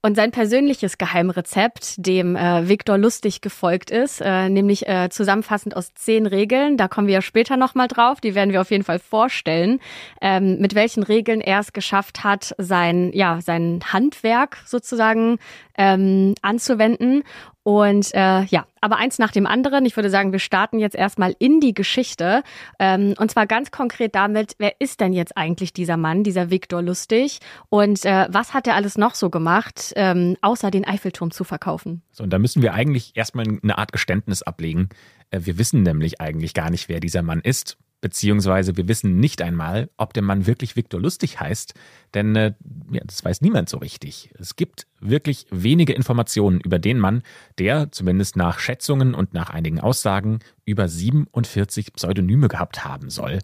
Und 0.01 0.17
sein 0.17 0.31
persönliches 0.31 0.97
Geheimrezept, 0.97 1.95
dem 1.99 2.35
äh, 2.35 2.69
Viktor 2.69 2.97
Lustig 2.97 3.43
gefolgt 3.43 3.91
ist, 3.91 4.23
äh, 4.23 4.49
nämlich 4.49 4.89
äh, 4.89 5.11
zusammenfassend 5.11 5.77
aus 5.77 5.93
zehn 5.93 6.25
Regeln, 6.25 6.79
da 6.79 6.89
kommen 6.89 7.07
wir 7.07 7.15
ja 7.15 7.23
später 7.23 7.59
nochmal 7.59 7.87
drauf, 7.87 8.23
die 8.23 8.35
werden 8.35 8.53
wir 8.53 8.63
auf 8.63 8.71
jeden 8.71 8.83
Fall 8.83 8.99
vorstellen, 8.99 9.79
ähm, 10.23 10.59
mit 10.59 10.75
welchen 10.75 11.03
Regeln 11.03 11.43
er 11.43 11.61
es 11.61 11.75
geschafft 11.75 12.25
hat, 12.25 12.55
sein, 12.57 13.13
ja, 13.13 13.41
sein 13.43 13.81
Handwerk 13.93 14.57
sozusagen 14.65 15.39
ähm, 15.77 16.35
anzuwenden. 16.43 17.23
Und 17.65 18.13
äh, 18.15 18.43
ja, 18.45 18.67
aber 18.81 18.97
eins 18.97 19.19
nach 19.19 19.31
dem 19.31 19.47
anderen. 19.47 19.87
Ich 19.87 19.97
würde 19.97 20.11
sagen, 20.11 20.33
wir 20.33 20.41
starten 20.41 20.79
jetzt 20.79 20.97
erstmal 20.97 21.35
in 21.39 21.61
die 21.61 21.75
Geschichte. 21.75 22.43
Ähm, 22.79 23.15
und 23.19 23.31
zwar 23.31 23.47
ganz 23.47 23.71
konkret 23.71 24.15
damit, 24.15 24.55
wer 24.59 24.81
ist 24.81 25.01
denn 25.01 25.13
jetzt 25.13 25.37
eigentlich 25.37 25.73
dieser 25.73 25.97
Mann, 25.97 26.25
dieser 26.25 26.51
Viktor 26.51 26.83
Lustig? 26.83 27.39
Und 27.69 28.05
äh, 28.05 28.27
was 28.31 28.53
hat 28.55 28.67
er 28.67 28.75
alles 28.75 28.99
noch 28.99 29.15
so 29.15 29.31
gemacht, 29.31 29.93
ähm, 29.97 30.37
außer 30.41 30.71
den 30.71 30.85
Eiffelturm 30.85 31.31
zu 31.31 31.45
verkaufen? 31.45 32.03
So, 32.11 32.25
und 32.25 32.31
da 32.31 32.39
müssen 32.39 32.63
wir 32.63 32.75
eigentlich 32.75 33.13
erstmal 33.15 33.47
eine 33.47 33.79
Art 33.79 33.93
Geständnis 33.93 34.43
ablegen. 34.43 34.89
Äh, 35.31 35.41
wir 35.45 35.59
wissen 35.59 35.83
nämlich 35.83 36.21
eigentlich 36.21 36.55
gar 36.55 36.71
nicht, 36.71 36.89
wer 36.89 36.99
dieser 36.99 37.23
Mann 37.23 37.41
ist 37.41 37.77
beziehungsweise 38.03 38.77
wir 38.77 38.89
wissen 38.89 39.19
nicht 39.19 39.41
einmal, 39.41 39.89
ob 39.97 40.13
der 40.13 40.23
Mann 40.23 40.47
wirklich 40.47 40.77
Viktor 40.77 41.01
Lustig 41.01 41.41
heißt, 41.41 41.73
denn 42.13 42.37
äh, 42.37 42.53
ja, 42.91 43.01
das 43.07 43.25
weiß 43.25 43.41
niemand 43.41 43.71
so 43.71 43.79
richtig. 43.79 44.31
Es 44.39 44.57
gibt 44.57 44.87
wirklich 45.01 45.47
wenige 45.51 45.95
Informationen 45.95 46.61
über 46.61 46.79
den 46.79 46.99
Mann, 46.99 47.23
der 47.59 47.91
zumindest 47.93 48.37
nach 48.37 48.59
Schätzungen 48.59 49.15
und 49.15 49.33
nach 49.33 49.49
einigen 49.49 49.81
Aussagen 49.81 50.41
über 50.67 50.89
47 50.89 51.95
Pseudonyme 51.95 52.49
gehabt 52.49 52.85
haben 52.85 53.09
soll. 53.09 53.39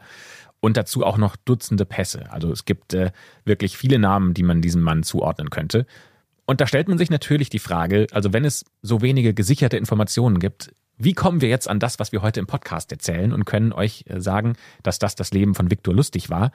Und 0.61 0.77
dazu 0.77 1.07
auch 1.07 1.19
noch 1.19 1.37
Dutzende 1.37 1.85
Pässe. 1.85 2.31
Also 2.33 2.51
es 2.51 2.65
gibt 2.65 2.93
äh, 2.93 3.13
wirklich 3.45 3.77
viele 3.77 4.01
Namen, 4.01 4.35
die 4.35 4.43
man 4.43 4.61
diesem 4.61 4.83
Mann 4.83 5.05
zuordnen 5.05 5.51
könnte. 5.51 5.87
Und 6.47 6.61
da 6.61 6.67
stellt 6.67 6.89
man 6.89 6.99
sich 6.99 7.11
natürlich 7.11 7.49
die 7.49 7.61
Frage, 7.61 8.09
also 8.11 8.33
wenn 8.33 8.45
es 8.45 8.65
so 8.83 9.03
wenige 9.03 9.35
gesicherte 9.35 9.77
Informationen 9.77 10.41
gibt, 10.41 10.73
wie 10.99 11.15
kommen 11.15 11.41
wir 11.41 11.49
jetzt 11.49 11.69
an 11.69 11.79
das, 11.79 11.99
was 11.99 12.13
wir 12.13 12.23
heute 12.23 12.41
im 12.41 12.47
Podcast 12.47 12.93
erzählen 12.93 13.33
und 13.33 13.45
können 13.45 13.73
euch 13.73 14.05
äh, 14.09 14.21
sagen, 14.21 14.55
dass 14.83 14.99
das 14.99 15.15
das 15.15 15.33
Leben 15.33 15.55
von 15.55 15.71
Viktor 15.71 15.95
Lustig 15.95 16.31
war? 16.31 16.51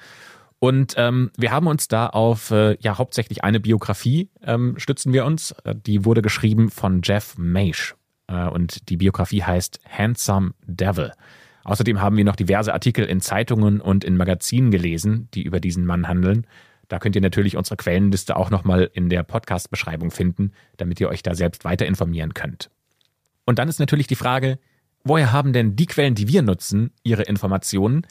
Und 0.60 0.94
ähm, 0.98 1.32
wir 1.38 1.52
haben 1.52 1.68
uns 1.68 1.88
da 1.88 2.08
auf 2.08 2.52
äh, 2.52 2.78
ja 2.80 2.98
hauptsächlich 2.98 3.44
eine 3.44 3.60
Biografie 3.60 4.30
ähm, 4.44 4.76
stützen 4.78 5.12
wir 5.12 5.26
uns. 5.26 5.52
Äh, 5.64 5.76
die 5.76 6.06
wurde 6.06 6.22
geschrieben 6.22 6.70
von 6.70 7.02
Jeff 7.04 7.36
Maish 7.38 7.96
äh, 8.28 8.48
und 8.48 8.90
die 8.90 8.98
Biografie 8.98 9.44
heißt 9.44 9.82
Handsome 9.90 10.54
Devil. 10.66 11.12
Außerdem 11.66 12.02
haben 12.02 12.18
wir 12.18 12.26
noch 12.26 12.36
diverse 12.36 12.74
Artikel 12.74 13.06
in 13.06 13.22
Zeitungen 13.22 13.82
und 13.82 14.04
in 14.04 14.18
Magazinen 14.18 14.72
gelesen, 14.72 15.30
die 15.34 15.44
über 15.44 15.60
diesen 15.60 15.86
Mann 15.86 16.08
handeln. 16.08 16.46
Da 16.90 17.00
könnt 17.00 17.16
ihr 17.16 17.22
natürlich 17.22 17.58
unsere 17.58 17.78
Quellenliste 17.78 18.36
auch 18.36 18.50
nochmal 18.50 18.90
in 18.94 19.10
der 19.10 19.24
Podcast-Beschreibung 19.24 20.12
finden, 20.12 20.52
damit 20.78 21.00
ihr 21.00 21.10
euch 21.10 21.24
da 21.24 21.36
selbst 21.36 21.64
weiter 21.64 21.86
informieren 21.86 22.34
könnt. 22.34 22.70
Und 23.46 23.60
dann 23.60 23.70
ist 23.70 23.80
natürlich 23.80 24.08
die 24.08 24.16
Frage, 24.16 24.60
woher 25.04 25.32
haben 25.32 25.54
denn 25.54 25.76
die 25.76 25.86
Quellen, 25.86 26.16
die 26.16 26.28
wir 26.28 26.42
nutzen, 26.42 26.92
ihre 27.04 27.24
Informationen? 27.24 28.08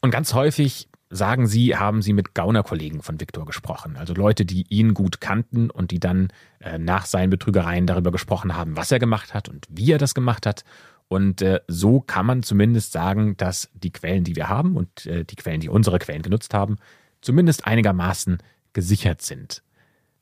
Und 0.00 0.10
ganz 0.10 0.34
häufig 0.34 0.88
sagen 1.08 1.46
sie, 1.46 1.76
haben 1.76 2.02
sie 2.02 2.12
mit 2.12 2.34
Gaunerkollegen 2.34 3.00
von 3.00 3.20
Viktor 3.20 3.46
gesprochen. 3.46 3.96
Also 3.96 4.14
Leute, 4.14 4.44
die 4.44 4.66
ihn 4.68 4.92
gut 4.94 5.20
kannten 5.20 5.70
und 5.70 5.90
die 5.90 6.00
dann 6.00 6.28
äh, 6.60 6.78
nach 6.78 7.06
seinen 7.06 7.30
Betrügereien 7.30 7.86
darüber 7.86 8.10
gesprochen 8.10 8.56
haben, 8.56 8.76
was 8.76 8.90
er 8.90 8.98
gemacht 8.98 9.32
hat 9.32 9.48
und 9.48 9.66
wie 9.70 9.92
er 9.92 9.98
das 9.98 10.14
gemacht 10.14 10.46
hat. 10.46 10.64
Und 11.08 11.42
äh, 11.42 11.60
so 11.68 12.00
kann 12.00 12.26
man 12.26 12.42
zumindest 12.42 12.92
sagen, 12.92 13.36
dass 13.36 13.70
die 13.74 13.92
Quellen, 13.92 14.24
die 14.24 14.34
wir 14.34 14.48
haben 14.48 14.76
und 14.76 15.06
äh, 15.06 15.24
die 15.24 15.36
Quellen, 15.36 15.60
die 15.60 15.68
unsere 15.68 16.00
Quellen 16.00 16.22
genutzt 16.22 16.52
haben, 16.52 16.76
zumindest 17.20 17.66
einigermaßen 17.66 18.38
gesichert 18.72 19.22
sind. 19.22 19.62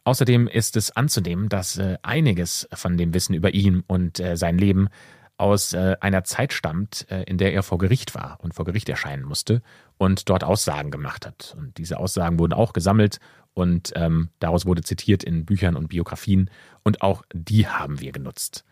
Außerdem 0.04 0.48
ist 0.48 0.76
es 0.76 0.94
anzunehmen, 0.94 1.48
dass 1.48 1.78
äh, 1.78 1.96
einiges 2.02 2.68
von 2.74 2.98
dem 2.98 3.14
Wissen 3.14 3.34
über 3.34 3.54
ihn 3.54 3.82
und 3.86 4.20
äh, 4.20 4.36
sein 4.36 4.58
Leben 4.58 4.88
aus 5.38 5.72
äh, 5.72 5.96
einer 6.00 6.22
Zeit 6.24 6.52
stammt, 6.52 7.08
in 7.26 7.38
der 7.38 7.52
er 7.52 7.64
vor 7.64 7.78
Gericht 7.78 8.14
war 8.14 8.38
und 8.40 8.54
vor 8.54 8.64
Gericht 8.64 8.88
erscheinen 8.88 9.24
musste 9.24 9.62
und 9.96 10.28
dort 10.28 10.44
Aussagen 10.44 10.92
gemacht 10.92 11.26
hat. 11.26 11.56
Und 11.58 11.76
diese 11.78 11.98
Aussagen 11.98 12.38
wurden 12.38 12.52
auch 12.52 12.72
gesammelt 12.72 13.18
und 13.52 13.92
ähm, 13.96 14.28
daraus 14.38 14.64
wurde 14.64 14.82
zitiert 14.82 15.24
in 15.24 15.44
Büchern 15.44 15.74
und 15.74 15.88
Biografien 15.88 16.50
und 16.84 17.02
auch 17.02 17.24
die 17.32 17.66
haben 17.66 18.00
wir 18.00 18.12
genutzt. 18.12 18.64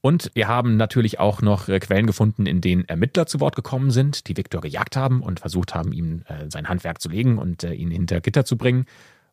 Und 0.00 0.32
wir 0.34 0.48
haben 0.48 0.76
natürlich 0.76 1.20
auch 1.20 1.40
noch 1.40 1.66
Quellen 1.66 2.08
gefunden, 2.08 2.46
in 2.46 2.60
denen 2.60 2.84
Ermittler 2.88 3.26
zu 3.26 3.38
Wort 3.38 3.54
gekommen 3.54 3.92
sind, 3.92 4.26
die 4.26 4.36
Viktor 4.36 4.60
gejagt 4.60 4.96
haben 4.96 5.22
und 5.22 5.38
versucht 5.38 5.76
haben, 5.76 5.92
ihm 5.92 6.24
sein 6.48 6.68
Handwerk 6.68 7.00
zu 7.00 7.08
legen 7.08 7.38
und 7.38 7.62
ihn 7.62 7.92
hinter 7.92 8.20
Gitter 8.20 8.44
zu 8.44 8.56
bringen. 8.56 8.86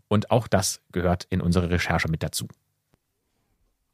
Und 0.09 0.31
auch 0.31 0.49
das 0.49 0.81
gehört 0.91 1.25
in 1.29 1.39
unsere 1.39 1.69
Recherche 1.69 2.09
mit 2.09 2.21
dazu. 2.23 2.47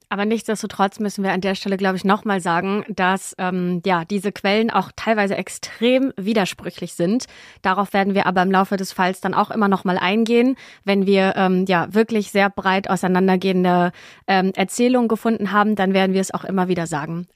Aber 0.09 0.25
nichtsdestotrotz 0.25 0.99
müssen 0.99 1.23
wir 1.23 1.33
an 1.33 1.41
der 1.41 1.55
Stelle, 1.55 1.77
glaube 1.77 1.97
ich, 1.97 2.05
nochmal 2.05 2.39
sagen, 2.39 2.85
dass 2.89 3.35
ähm, 3.37 3.81
ja 3.85 4.05
diese 4.05 4.31
Quellen 4.31 4.69
auch 4.69 4.91
teilweise 4.95 5.35
extrem 5.35 6.13
widersprüchlich 6.15 6.93
sind. 6.93 7.25
Darauf 7.61 7.91
werden 7.93 8.13
wir 8.13 8.27
aber 8.27 8.43
im 8.43 8.51
Laufe 8.51 8.77
des 8.77 8.93
Falls 8.93 9.19
dann 9.19 9.33
auch 9.33 9.51
immer 9.51 9.67
nochmal 9.67 9.97
eingehen, 9.97 10.55
wenn 10.83 11.05
wir 11.05 11.33
ähm, 11.35 11.65
ja 11.67 11.93
wirklich 11.93 12.31
sehr 12.31 12.49
breit 12.49 12.89
auseinandergehende 12.89 13.91
ähm, 14.27 14.51
Erzählungen 14.55 15.07
gefunden 15.07 15.51
haben, 15.51 15.75
dann 15.75 15.93
werden 15.93 16.13
wir 16.13 16.21
es 16.21 16.33
auch 16.33 16.43
immer 16.43 16.67
wieder 16.67 16.87
sagen. 16.87 17.27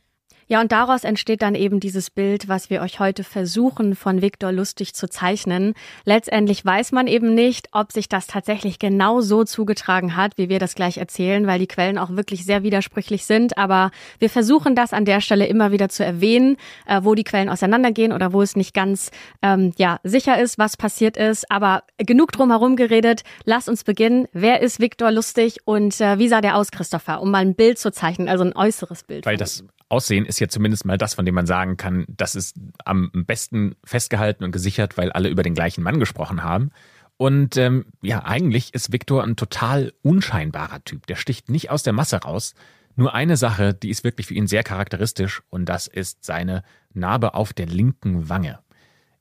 Ja, 0.51 0.61
und 0.61 0.71
daraus 0.71 1.03
entsteht 1.03 1.43
dann 1.43 1.53
eben 1.53 1.79
dieses 1.79 2.09
Bild, 2.09 2.47
was 2.47 2.71
wir 2.71 2.81
euch 2.81 2.99
heute 2.99 3.23
versuchen, 3.23 3.95
von 3.95 4.23
Viktor 4.23 4.51
Lustig 4.51 4.95
zu 4.95 5.07
zeichnen. 5.07 5.75
Letztendlich 6.05 6.65
weiß 6.65 6.91
man 6.91 7.05
eben 7.05 7.35
nicht, 7.35 7.67
ob 7.71 7.91
sich 7.91 8.09
das 8.09 8.25
tatsächlich 8.25 8.79
genau 8.79 9.21
so 9.21 9.43
zugetragen 9.43 10.15
hat, 10.15 10.39
wie 10.39 10.49
wir 10.49 10.57
das 10.57 10.73
gleich 10.73 10.97
erzählen, 10.97 11.45
weil 11.45 11.59
die 11.59 11.67
Quellen 11.67 11.99
auch 11.99 12.09
wirklich 12.15 12.45
sehr 12.45 12.63
widersprüchlich 12.63 13.27
sind. 13.27 13.59
Aber 13.59 13.91
wir 14.17 14.31
versuchen 14.31 14.73
das 14.73 14.91
an 14.91 15.05
der 15.05 15.21
Stelle 15.21 15.45
immer 15.45 15.71
wieder 15.71 15.87
zu 15.87 16.03
erwähnen, 16.03 16.57
äh, 16.87 17.01
wo 17.03 17.13
die 17.13 17.23
Quellen 17.23 17.49
auseinandergehen 17.49 18.11
oder 18.11 18.33
wo 18.33 18.41
es 18.41 18.55
nicht 18.55 18.73
ganz 18.73 19.11
ähm, 19.43 19.71
ja, 19.77 19.99
sicher 20.01 20.41
ist, 20.41 20.57
was 20.57 20.77
passiert 20.77 21.15
ist. 21.15 21.51
Aber 21.51 21.83
genug 21.97 22.31
drum 22.31 22.49
herum 22.49 22.75
geredet. 22.75 23.21
Lass 23.45 23.69
uns 23.69 23.83
beginnen. 23.83 24.27
Wer 24.33 24.63
ist 24.63 24.79
Viktor 24.79 25.11
Lustig 25.11 25.59
und 25.65 26.01
äh, 26.01 26.17
wie 26.17 26.27
sah 26.27 26.41
der 26.41 26.55
aus, 26.55 26.71
Christopher? 26.71 27.21
Um 27.21 27.29
mal 27.29 27.43
ein 27.43 27.53
Bild 27.53 27.77
zu 27.77 27.91
zeichnen, 27.91 28.27
also 28.27 28.43
ein 28.43 28.55
äußeres 28.55 29.03
Bild. 29.03 29.27
Weil 29.27 29.37
das 29.37 29.63
Aussehen 29.89 30.25
ist 30.25 30.39
ja 30.39 30.47
zumindest 30.47 30.85
mal 30.85 30.97
das, 30.97 31.15
von 31.15 31.25
dem 31.25 31.35
man 31.35 31.47
sagen 31.47 31.75
kann, 31.75 32.05
das 32.07 32.35
ist 32.35 32.55
am 32.85 33.11
besten 33.11 33.75
festgehalten 33.83 34.43
und 34.43 34.51
gesichert, 34.51 34.97
weil 34.97 35.11
alle 35.11 35.29
über 35.29 35.43
den 35.43 35.55
gleichen 35.55 35.83
Mann 35.83 35.99
gesprochen 35.99 36.43
haben. 36.43 36.71
Und 37.17 37.57
ähm, 37.57 37.85
ja, 38.01 38.23
eigentlich 38.23 38.73
ist 38.73 38.93
Viktor 38.93 39.23
ein 39.23 39.35
total 39.35 39.91
unscheinbarer 40.03 40.83
Typ. 40.85 41.05
Der 41.07 41.15
sticht 41.15 41.49
nicht 41.49 41.69
aus 41.69 41.83
der 41.83 41.91
Masse 41.91 42.17
raus. 42.17 42.53
Nur 42.95 43.13
eine 43.13 43.35
Sache, 43.35 43.73
die 43.73 43.89
ist 43.89 44.03
wirklich 44.03 44.27
für 44.27 44.33
ihn 44.33 44.47
sehr 44.47 44.63
charakteristisch, 44.63 45.41
und 45.49 45.65
das 45.65 45.87
ist 45.87 46.23
seine 46.23 46.63
Narbe 46.93 47.33
auf 47.33 47.53
der 47.53 47.65
linken 47.65 48.29
Wange. 48.29 48.59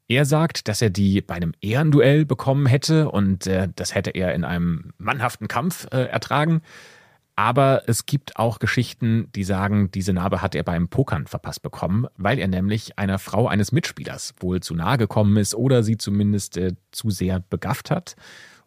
Er 0.09 0.25
sagt, 0.25 0.69
dass 0.69 0.81
er 0.81 0.91
die 0.91 1.21
bei 1.21 1.35
einem 1.35 1.53
Ehrenduell 1.61 2.25
bekommen 2.25 2.67
hätte 2.67 3.11
und 3.11 3.47
äh, 3.47 3.69
das 3.77 3.95
hätte 3.95 4.11
er 4.11 4.35
in 4.35 4.43
einem 4.45 4.93
mannhaften 4.97 5.49
Kampf 5.49 5.87
äh, 5.93 6.05
ertragen. 6.05 6.63
Aber 7.39 7.85
es 7.87 8.05
gibt 8.05 8.37
auch 8.37 8.59
Geschichten, 8.59 9.29
die 9.37 9.45
sagen, 9.45 9.93
diese 9.93 10.13
Narbe 10.13 10.43
hat 10.43 10.57
er 10.57 10.65
beim 10.65 10.89
Pokern 10.89 11.29
verpasst 11.29 11.63
bekommen, 11.63 12.09
weil 12.17 12.41
er 12.41 12.49
nämlich 12.49 12.99
einer 12.99 13.21
Frau 13.21 13.47
eines 13.47 13.71
Mitspielers 13.71 14.35
wohl 14.41 14.59
zu 14.59 14.75
nahe 14.75 14.99
gekommen 14.99 15.37
ist 15.37 15.55
oder 15.55 15.85
sie 15.85 15.97
zumindest 15.97 16.57
äh, 16.57 16.75
zu 16.91 17.11
sehr 17.11 17.39
begafft 17.39 17.93
hat 17.93 18.17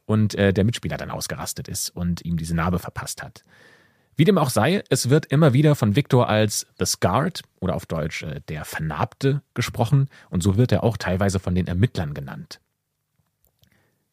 und 0.05 0.35
äh, 0.35 0.53
der 0.53 0.63
Mitspieler 0.63 0.95
dann 0.95 1.11
ausgerastet 1.11 1.67
ist 1.67 1.89
und 1.89 2.23
ihm 2.23 2.37
diese 2.37 2.55
Narbe 2.55 2.79
verpasst 2.79 3.21
hat. 3.21 3.43
Wie 4.15 4.23
dem 4.23 4.37
auch 4.37 4.49
sei, 4.49 4.85
es 4.87 5.09
wird 5.09 5.25
immer 5.25 5.51
wieder 5.51 5.75
von 5.75 5.97
Victor 5.97 6.29
als 6.29 6.65
The 6.79 6.85
Scarred 6.85 7.41
oder 7.59 7.75
auf 7.75 7.85
Deutsch 7.85 8.23
äh, 8.23 8.39
der 8.47 8.63
Vernarbte 8.63 9.41
gesprochen 9.53 10.07
und 10.29 10.43
so 10.43 10.55
wird 10.55 10.71
er 10.71 10.85
auch 10.85 10.95
teilweise 10.95 11.39
von 11.39 11.55
den 11.55 11.67
Ermittlern 11.67 12.13
genannt. 12.13 12.61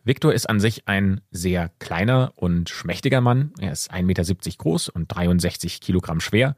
Victor 0.08 0.32
ist 0.32 0.48
an 0.48 0.58
sich 0.58 0.88
ein 0.88 1.20
sehr 1.30 1.70
kleiner 1.80 2.32
und 2.34 2.70
schmächtiger 2.70 3.20
Mann. 3.20 3.52
Er 3.60 3.72
ist 3.72 3.92
1,70 3.92 4.02
Meter 4.04 4.24
groß 4.56 4.88
und 4.88 5.06
63 5.08 5.82
Kilogramm 5.82 6.20
schwer. 6.20 6.56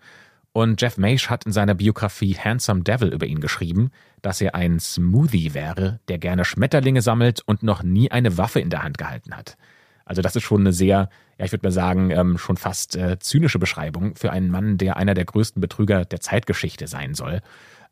Und 0.52 0.80
Jeff 0.80 0.98
Maish 0.98 1.28
hat 1.30 1.46
in 1.46 1.52
seiner 1.52 1.74
Biografie 1.74 2.36
Handsome 2.36 2.82
Devil 2.82 3.08
über 3.08 3.26
ihn 3.26 3.40
geschrieben, 3.40 3.90
dass 4.22 4.40
er 4.40 4.54
ein 4.54 4.78
Smoothie 4.78 5.52
wäre, 5.52 5.98
der 6.06 6.18
gerne 6.18 6.44
Schmetterlinge 6.44 7.02
sammelt 7.02 7.42
und 7.44 7.64
noch 7.64 7.82
nie 7.82 8.12
eine 8.12 8.38
Waffe 8.38 8.60
in 8.60 8.70
der 8.70 8.84
Hand 8.84 8.98
gehalten 8.98 9.36
hat. 9.36 9.56
Also 10.04 10.22
das 10.22 10.36
ist 10.36 10.44
schon 10.44 10.60
eine 10.60 10.72
sehr, 10.72 11.08
ja 11.36 11.44
ich 11.44 11.50
würde 11.50 11.66
mal 11.66 11.72
sagen, 11.72 12.12
ähm, 12.12 12.38
schon 12.38 12.56
fast 12.56 12.94
äh, 12.94 13.18
zynische 13.18 13.58
Beschreibung 13.58 14.14
für 14.14 14.30
einen 14.30 14.52
Mann, 14.52 14.78
der 14.78 14.96
einer 14.96 15.14
der 15.14 15.24
größten 15.24 15.60
Betrüger 15.60 16.04
der 16.04 16.20
Zeitgeschichte 16.20 16.86
sein 16.86 17.14
soll. 17.14 17.40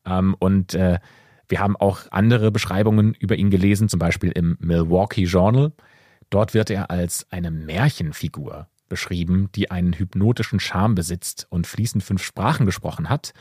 Ähm, 0.06 0.36
und 0.38 0.74
äh, 0.74 1.00
wir 1.48 1.60
haben 1.60 1.76
auch 1.76 2.00
andere 2.10 2.50
Beschreibungen 2.50 3.14
über 3.14 3.36
ihn 3.36 3.50
gelesen, 3.50 3.88
zum 3.88 3.98
Beispiel 3.98 4.30
im 4.32 4.56
Milwaukee 4.60 5.24
Journal. 5.24 5.72
Dort 6.30 6.54
wird 6.54 6.70
er 6.70 6.90
als 6.90 7.26
eine 7.30 7.50
Märchenfigur 7.50 8.68
beschrieben, 8.88 9.50
die 9.54 9.70
einen 9.70 9.94
hypnotischen 9.94 10.60
Charme 10.60 10.94
besitzt 10.94 11.46
und 11.50 11.66
fließend 11.66 12.02
fünf 12.02 12.22
Sprachen 12.22 12.66
gesprochen 12.66 13.08
hat. 13.08 13.32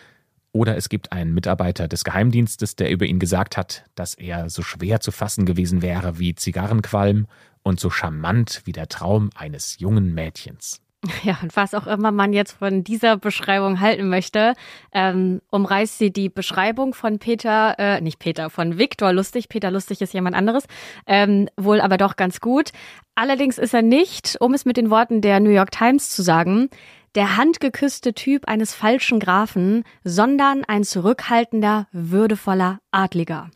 Oder 0.53 0.77
es 0.77 0.89
gibt 0.89 1.11
einen 1.11 1.33
Mitarbeiter 1.33 1.87
des 1.87 2.03
Geheimdienstes, 2.03 2.75
der 2.75 2.89
über 2.89 3.05
ihn 3.05 3.19
gesagt 3.19 3.57
hat, 3.57 3.85
dass 3.95 4.13
er 4.13 4.49
so 4.49 4.61
schwer 4.61 5.01
zu 5.01 5.11
fassen 5.11 5.45
gewesen 5.45 5.81
wäre 5.81 6.17
wie 6.19 6.35
Zigarrenqualm 6.35 7.27
und 7.63 7.79
so 7.79 7.89
charmant 7.89 8.61
wie 8.65 8.71
der 8.71 8.87
Traum 8.87 9.29
eines 9.35 9.79
jungen 9.79 10.13
Mädchens. 10.13 10.81
Ja, 11.23 11.37
und 11.41 11.55
was 11.55 11.73
auch 11.73 11.87
immer 11.87 12.11
man 12.11 12.33
jetzt 12.33 12.53
von 12.53 12.83
dieser 12.83 13.17
Beschreibung 13.17 13.79
halten 13.79 14.09
möchte, 14.09 14.53
ähm, 14.93 15.41
umreißt 15.49 15.97
sie 15.97 16.11
die 16.11 16.29
Beschreibung 16.29 16.93
von 16.93 17.19
Peter, 17.19 17.75
äh, 17.77 18.01
nicht 18.01 18.19
Peter, 18.19 18.49
von 18.49 18.77
Viktor 18.77 19.13
Lustig. 19.13 19.49
Peter 19.49 19.71
Lustig 19.71 20.01
ist 20.01 20.13
jemand 20.13 20.35
anderes, 20.35 20.65
ähm, 21.05 21.49
wohl 21.57 21.81
aber 21.81 21.97
doch 21.97 22.15
ganz 22.15 22.39
gut. 22.39 22.71
Allerdings 23.15 23.57
ist 23.57 23.73
er 23.73 23.81
nicht, 23.81 24.37
um 24.39 24.53
es 24.53 24.65
mit 24.65 24.77
den 24.77 24.89
Worten 24.89 25.21
der 25.21 25.39
New 25.39 25.49
York 25.49 25.71
Times 25.71 26.11
zu 26.11 26.21
sagen, 26.21 26.69
der 27.15 27.37
handgeküsste 27.37 28.13
Typ 28.13 28.47
eines 28.47 28.73
falschen 28.73 29.19
Grafen, 29.19 29.83
sondern 30.03 30.63
ein 30.65 30.83
zurückhaltender, 30.83 31.87
würdevoller 31.91 32.79
Adliger. 32.91 33.49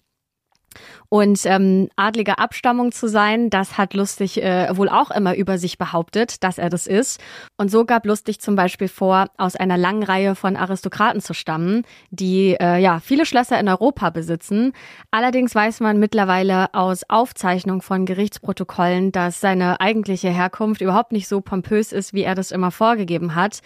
Und 1.10 1.42
ähm, 1.46 1.90
adliger 1.96 2.40
Abstammung 2.40 2.92
zu 2.92 3.08
sein, 3.08 3.50
das 3.50 3.78
hat 3.78 3.94
Lustig 3.94 4.42
äh, 4.42 4.76
wohl 4.78 4.88
auch 4.88 5.12
immer 5.12 5.36
über 5.36 5.58
sich 5.58 5.78
behauptet, 5.78 6.44
dass 6.44 6.58
er 6.58 6.70
das 6.70 6.88
ist. 6.88 7.20
Und 7.58 7.70
so 7.70 7.86
gab 7.86 8.06
Lustig 8.06 8.40
zum 8.40 8.56
Beispiel 8.56 8.88
vor, 8.88 9.28
aus 9.38 9.56
einer 9.56 9.78
langen 9.78 10.04
Reihe 10.04 10.36
von 10.36 10.56
Aristokraten 10.56 11.20
zu 11.22 11.34
stammen, 11.34 11.84
die 12.12 12.56
äh, 12.60 12.80
ja 12.80 13.00
viele 13.00 13.26
Schlösser 13.26 13.60
in 13.60 13.68
Europa 13.68 14.10
besitzen. 14.10 14.72
Allerdings 15.12 15.54
weiß 15.54 15.82
man 15.82 16.00
mittlerweile 16.00 16.74
aus 16.74 17.04
Aufzeichnung 17.10 17.82
von 17.82 18.06
Gerichtsprotokollen, 18.06 19.12
dass 19.12 19.42
seine 19.42 19.82
eigentliche 19.82 20.30
Herkunft 20.30 20.80
überhaupt 20.80 21.12
nicht 21.12 21.28
so 21.28 21.42
pompös 21.42 21.92
ist, 21.92 22.14
wie 22.14 22.24
er 22.24 22.36
das 22.36 22.52
immer 22.52 22.72
vorgegeben 22.72 23.36
hat. 23.36 23.62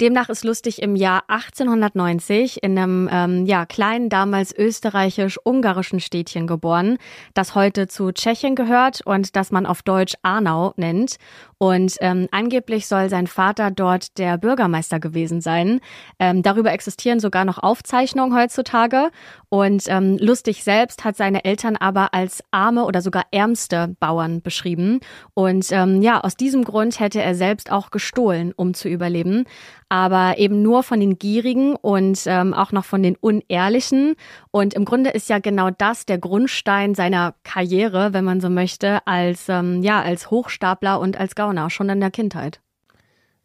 Demnach 0.00 0.28
ist 0.28 0.44
Lustig 0.44 0.80
im 0.80 0.94
Jahr 0.94 1.24
1890 1.26 2.62
in 2.62 2.78
einem 2.78 3.08
ähm, 3.10 3.46
ja, 3.46 3.66
kleinen, 3.66 4.08
damals 4.08 4.56
österreichisch-ungarischen 4.56 5.98
Städtchen 5.98 6.46
geboren, 6.48 6.98
das 7.34 7.54
heute 7.54 7.86
zu 7.86 8.10
Tschechien 8.10 8.56
gehört 8.56 9.00
und 9.06 9.36
das 9.36 9.52
man 9.52 9.66
auf 9.66 9.82
Deutsch 9.82 10.14
Arnau 10.22 10.74
nennt. 10.76 11.18
Und 11.58 11.96
ähm, 12.00 12.28
angeblich 12.30 12.86
soll 12.86 13.08
sein 13.08 13.26
Vater 13.26 13.70
dort 13.70 14.18
der 14.18 14.38
Bürgermeister 14.38 15.00
gewesen 15.00 15.40
sein. 15.40 15.80
Ähm, 16.18 16.42
darüber 16.42 16.72
existieren 16.72 17.20
sogar 17.20 17.44
noch 17.44 17.58
Aufzeichnungen 17.58 18.36
heutzutage. 18.36 19.10
Und 19.50 19.84
ähm, 19.88 20.18
Lustig 20.20 20.62
selbst 20.62 21.04
hat 21.04 21.16
seine 21.16 21.44
Eltern 21.44 21.76
aber 21.76 22.12
als 22.12 22.42
arme 22.50 22.84
oder 22.84 23.00
sogar 23.00 23.24
ärmste 23.30 23.96
Bauern 23.98 24.42
beschrieben. 24.42 25.00
Und 25.34 25.68
ähm, 25.70 26.02
ja, 26.02 26.20
aus 26.20 26.36
diesem 26.36 26.64
Grund 26.64 27.00
hätte 27.00 27.22
er 27.22 27.34
selbst 27.34 27.72
auch 27.72 27.90
gestohlen, 27.90 28.52
um 28.54 28.74
zu 28.74 28.88
überleben. 28.88 29.44
Aber 29.88 30.38
eben 30.38 30.60
nur 30.60 30.82
von 30.82 31.00
den 31.00 31.18
Gierigen 31.18 31.74
und 31.76 32.22
ähm, 32.26 32.52
auch 32.52 32.72
noch 32.72 32.84
von 32.84 33.02
den 33.02 33.16
Unehrlichen. 33.16 34.16
Und 34.50 34.74
im 34.74 34.84
Grunde 34.84 35.10
ist 35.10 35.30
ja 35.30 35.38
genau 35.38 35.70
das 35.70 36.04
der 36.04 36.18
Grundstein 36.18 36.94
seiner 36.94 37.34
Karriere, 37.42 38.12
wenn 38.12 38.24
man 38.24 38.40
so 38.40 38.50
möchte, 38.50 39.06
als 39.06 39.48
ähm, 39.48 39.82
ja 39.82 40.02
als 40.02 40.30
Hochstapler 40.30 41.00
und 41.00 41.18
als 41.18 41.34
Gauner 41.34 41.70
schon 41.70 41.88
in 41.88 42.00
der 42.00 42.10
Kindheit. 42.10 42.60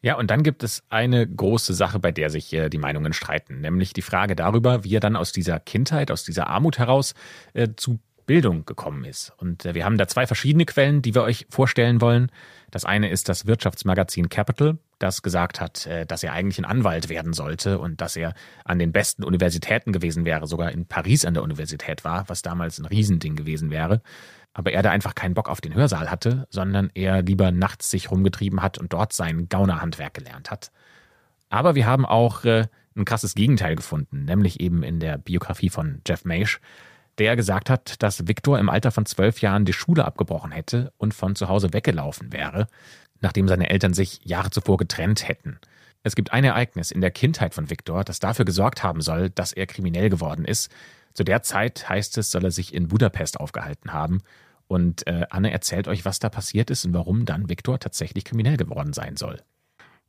Ja, 0.04 0.16
und 0.18 0.30
dann 0.30 0.44
gibt 0.44 0.64
es 0.64 0.84
eine 0.90 1.26
große 1.26 1.74
Sache, 1.74 1.98
bei 1.98 2.12
der 2.12 2.30
sich 2.30 2.52
äh, 2.52 2.70
die 2.70 2.78
Meinungen 2.78 3.14
streiten, 3.14 3.62
nämlich 3.62 3.94
die 3.94 4.02
Frage 4.02 4.36
darüber, 4.36 4.84
wie 4.84 4.98
er 4.98 5.00
dann 5.00 5.16
aus 5.16 5.32
dieser 5.32 5.62
Kindheit, 5.62 6.12
aus 6.12 6.26
dieser 6.26 6.48
Armut 6.48 6.78
heraus 6.78 7.14
äh, 7.54 7.70
zu 7.78 8.00
Bildung 8.26 8.66
gekommen 8.66 9.06
ist. 9.06 9.32
Und 9.38 9.66
äh, 9.66 9.76
wir 9.76 9.86
haben 9.86 9.98
da 9.98 10.06
zwei 10.08 10.28
verschiedene 10.28 10.66
Quellen, 10.66 11.02
die 11.02 11.16
wir 11.16 11.24
euch 11.24 11.48
vorstellen 11.50 12.02
wollen. 12.02 12.32
Das 12.70 12.84
eine 12.84 13.10
ist 13.10 13.30
das 13.30 13.48
Wirtschaftsmagazin 13.48 14.28
Capital, 14.28 14.78
das 15.00 15.22
gesagt 15.22 15.62
hat, 15.62 15.88
äh, 15.88 16.06
dass 16.06 16.22
er 16.22 16.34
eigentlich 16.34 16.60
ein 16.60 16.66
Anwalt 16.66 17.08
werden 17.08 17.32
sollte 17.32 17.80
und 17.80 18.02
dass 18.02 18.18
er 18.18 18.34
an 18.66 18.80
den 18.80 18.92
besten 18.92 19.24
Universitäten 19.24 19.94
gewesen 19.94 20.26
wäre, 20.26 20.48
sogar 20.48 20.74
in 20.74 20.86
Paris 20.86 21.24
an 21.24 21.34
der 21.34 21.44
Universität 21.44 22.04
war, 22.04 22.28
was 22.28 22.42
damals 22.42 22.78
ein 22.78 22.86
Riesending 22.86 23.38
gewesen 23.38 23.72
wäre 23.72 24.02
aber 24.54 24.72
er 24.72 24.84
da 24.84 24.92
einfach 24.92 25.16
keinen 25.16 25.34
Bock 25.34 25.50
auf 25.50 25.62
den 25.62 25.74
Hörsaal 25.74 26.12
hatte, 26.12 26.48
sondern 26.50 26.90
er 26.94 27.22
lieber 27.22 27.52
nachts 27.52 27.90
sich 27.90 28.12
rumgetrieben 28.12 28.62
hat 28.62 28.78
und 28.78 28.94
dort 28.94 29.14
sein 29.14 29.50
Gaunerhandwerk 29.50 30.14
gelernt 30.14 30.52
hat. 30.52 30.72
Aber 31.50 31.76
wir 31.76 31.86
haben 31.86 32.06
auch 32.06 32.46
äh, 32.46 32.68
ein 32.96 33.06
krasses 33.06 33.36
Gegenteil 33.36 33.76
gefunden, 33.76 34.26
nämlich 34.26 34.60
eben 34.60 34.84
in 34.84 35.00
der 35.00 35.18
Biografie 35.18 35.70
von 35.70 36.02
Jeff 36.08 36.26
Maish, 36.26 36.60
der 37.18 37.36
gesagt 37.36 37.70
hat, 37.70 38.02
dass 38.02 38.28
Victor 38.28 38.60
im 38.60 38.70
Alter 38.70 38.92
von 38.92 39.06
zwölf 39.06 39.42
Jahren 39.42 39.66
die 39.66 39.74
Schule 39.74 40.06
abgebrochen 40.06 40.52
hätte 40.52 40.94
und 40.98 41.14
von 41.14 41.36
zu 41.36 41.48
Hause 41.48 41.74
weggelaufen 41.74 42.34
wäre, 42.34 42.68
nachdem 43.22 43.48
seine 43.48 43.70
Eltern 43.70 43.94
sich 43.94 44.20
Jahre 44.24 44.50
zuvor 44.50 44.78
getrennt 44.78 45.28
hätten. 45.28 45.60
Es 46.04 46.16
gibt 46.16 46.34
ein 46.34 46.44
Ereignis 46.44 46.92
in 46.92 47.02
der 47.02 47.12
Kindheit 47.12 47.54
von 47.54 47.70
Victor, 47.70 48.04
das 48.04 48.20
dafür 48.20 48.46
gesorgt 48.46 48.84
haben 48.84 49.02
soll, 49.02 49.30
dass 49.30 49.54
er 49.54 49.68
kriminell 49.68 50.10
geworden 50.10 50.44
ist. 50.44 50.70
Zu 51.14 51.24
der 51.24 51.44
Zeit 51.44 51.90
heißt 51.90 52.18
es, 52.18 52.32
soll 52.32 52.46
er 52.46 52.52
sich 52.52 52.74
in 52.74 52.88
Budapest 52.88 53.40
aufgehalten 53.40 53.94
haben 53.94 54.22
und 54.68 55.06
äh, 55.08 55.26
Anne 55.30 55.52
erzählt 55.52 55.88
euch, 55.88 56.06
was 56.06 56.20
da 56.20 56.30
passiert 56.30 56.70
ist 56.70 56.86
und 56.86 56.94
warum 56.94 57.26
dann 57.26 57.50
Viktor 57.50 57.80
tatsächlich 57.80 58.26
kriminell 58.26 58.58
geworden 58.58 58.94
sein 58.94 59.18
soll. 59.18 59.42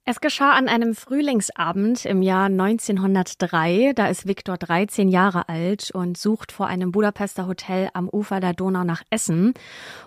Es 0.07 0.21
geschah 0.21 0.53
an 0.53 0.69
einem 0.69 0.95
Frühlingsabend 0.95 2.05
im 2.05 2.21
Jahr 2.21 2.45
1903. 2.45 3.95
Da 3.95 4.09
ist 4.09 4.29
Viktor 4.29 4.59
13 4.59 5.09
Jahre 5.09 5.49
alt 5.49 5.93
und 5.93 6.19
sucht 6.19 6.53
vor 6.53 6.67
einem 6.67 6.93
Budapester 6.93 7.47
Hotel 7.47 7.89
am 7.95 8.11
Ufer 8.11 8.39
der 8.41 8.53
Donau 8.53 8.85
nach 8.85 9.03
Essen. 9.09 9.55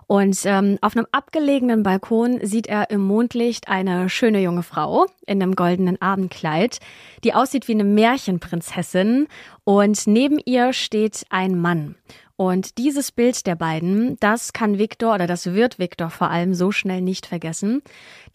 Und 0.05 0.39
ähm, 0.45 0.77
auf 0.81 0.95
einem 0.95 1.07
abgelegenen 1.11 1.81
Balkon 1.81 2.39
sieht 2.43 2.67
er 2.67 2.91
im 2.91 3.01
Mondlicht 3.01 3.69
eine 3.69 4.07
schöne 4.07 4.39
junge 4.39 4.61
Frau 4.61 5.07
in 5.25 5.41
einem 5.41 5.55
goldenen 5.55 5.99
Abendkleid, 5.99 6.77
die 7.23 7.33
aussieht 7.33 7.67
wie 7.67 7.71
eine 7.73 7.83
Märchenprinzessin. 7.83 9.27
Und 9.63 10.05
neben 10.05 10.37
ihr 10.45 10.73
steht 10.73 11.25
ein 11.31 11.59
Mann. 11.59 11.95
Und 12.37 12.77
dieses 12.77 13.11
Bild 13.11 13.47
der 13.47 13.55
beiden, 13.55 14.15
das 14.19 14.53
kann 14.53 14.77
Viktor 14.77 15.15
oder 15.15 15.25
das 15.25 15.53
wird 15.53 15.79
Viktor 15.79 16.11
vor 16.11 16.29
allem 16.29 16.53
so 16.53 16.71
schnell 16.71 17.01
nicht 17.01 17.25
vergessen, 17.25 17.81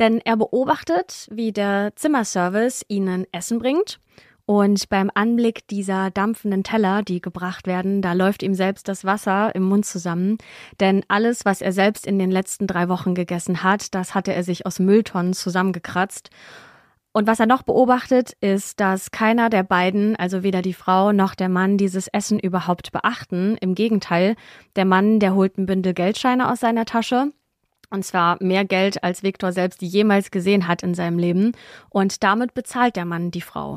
denn 0.00 0.20
er 0.24 0.36
beobachtet, 0.36 1.28
wie 1.30 1.52
der 1.52 1.92
Zimmerservice 1.94 2.84
ihnen 2.88 3.26
Essen 3.30 3.60
bringt 3.60 4.00
und 4.44 4.88
beim 4.88 5.08
Anblick 5.14 5.68
dieser 5.68 6.10
dampfenden 6.10 6.64
Teller, 6.64 7.02
die 7.02 7.20
gebracht 7.20 7.68
werden, 7.68 8.02
da 8.02 8.12
läuft 8.12 8.42
ihm 8.42 8.54
selbst 8.54 8.88
das 8.88 9.04
Wasser 9.04 9.54
im 9.54 9.62
Mund 9.62 9.86
zusammen. 9.86 10.36
Denn 10.80 11.04
alles, 11.06 11.44
was 11.44 11.62
er 11.62 11.72
selbst 11.72 12.06
in 12.06 12.18
den 12.18 12.32
letzten 12.32 12.66
drei 12.66 12.88
Wochen 12.88 13.14
gegessen 13.14 13.62
hat, 13.62 13.94
das 13.94 14.16
hatte 14.16 14.34
er 14.34 14.42
sich 14.42 14.66
aus 14.66 14.80
Mülltonnen 14.80 15.32
zusammengekratzt. 15.32 16.30
Und 17.12 17.26
was 17.26 17.40
er 17.40 17.46
noch 17.46 17.62
beobachtet, 17.62 18.32
ist, 18.40 18.80
dass 18.80 19.10
keiner 19.10 19.50
der 19.50 19.62
beiden, 19.62 20.16
also 20.16 20.42
weder 20.42 20.62
die 20.62 20.72
Frau 20.72 21.12
noch 21.12 21.34
der 21.34 21.50
Mann, 21.50 21.76
dieses 21.76 22.08
Essen 22.08 22.38
überhaupt 22.38 22.90
beachten. 22.90 23.58
Im 23.60 23.74
Gegenteil, 23.74 24.34
der 24.76 24.86
Mann, 24.86 25.20
der 25.20 25.34
holt 25.34 25.58
ein 25.58 25.66
Bündel 25.66 25.92
Geldscheine 25.92 26.50
aus 26.50 26.60
seiner 26.60 26.86
Tasche. 26.86 27.32
Und 27.90 28.06
zwar 28.06 28.42
mehr 28.42 28.64
Geld, 28.64 29.04
als 29.04 29.22
Viktor 29.22 29.52
selbst 29.52 29.82
jemals 29.82 30.30
gesehen 30.30 30.66
hat 30.66 30.82
in 30.82 30.94
seinem 30.94 31.18
Leben. 31.18 31.52
Und 31.90 32.22
damit 32.22 32.54
bezahlt 32.54 32.96
der 32.96 33.04
Mann 33.04 33.30
die 33.30 33.42
Frau. 33.42 33.76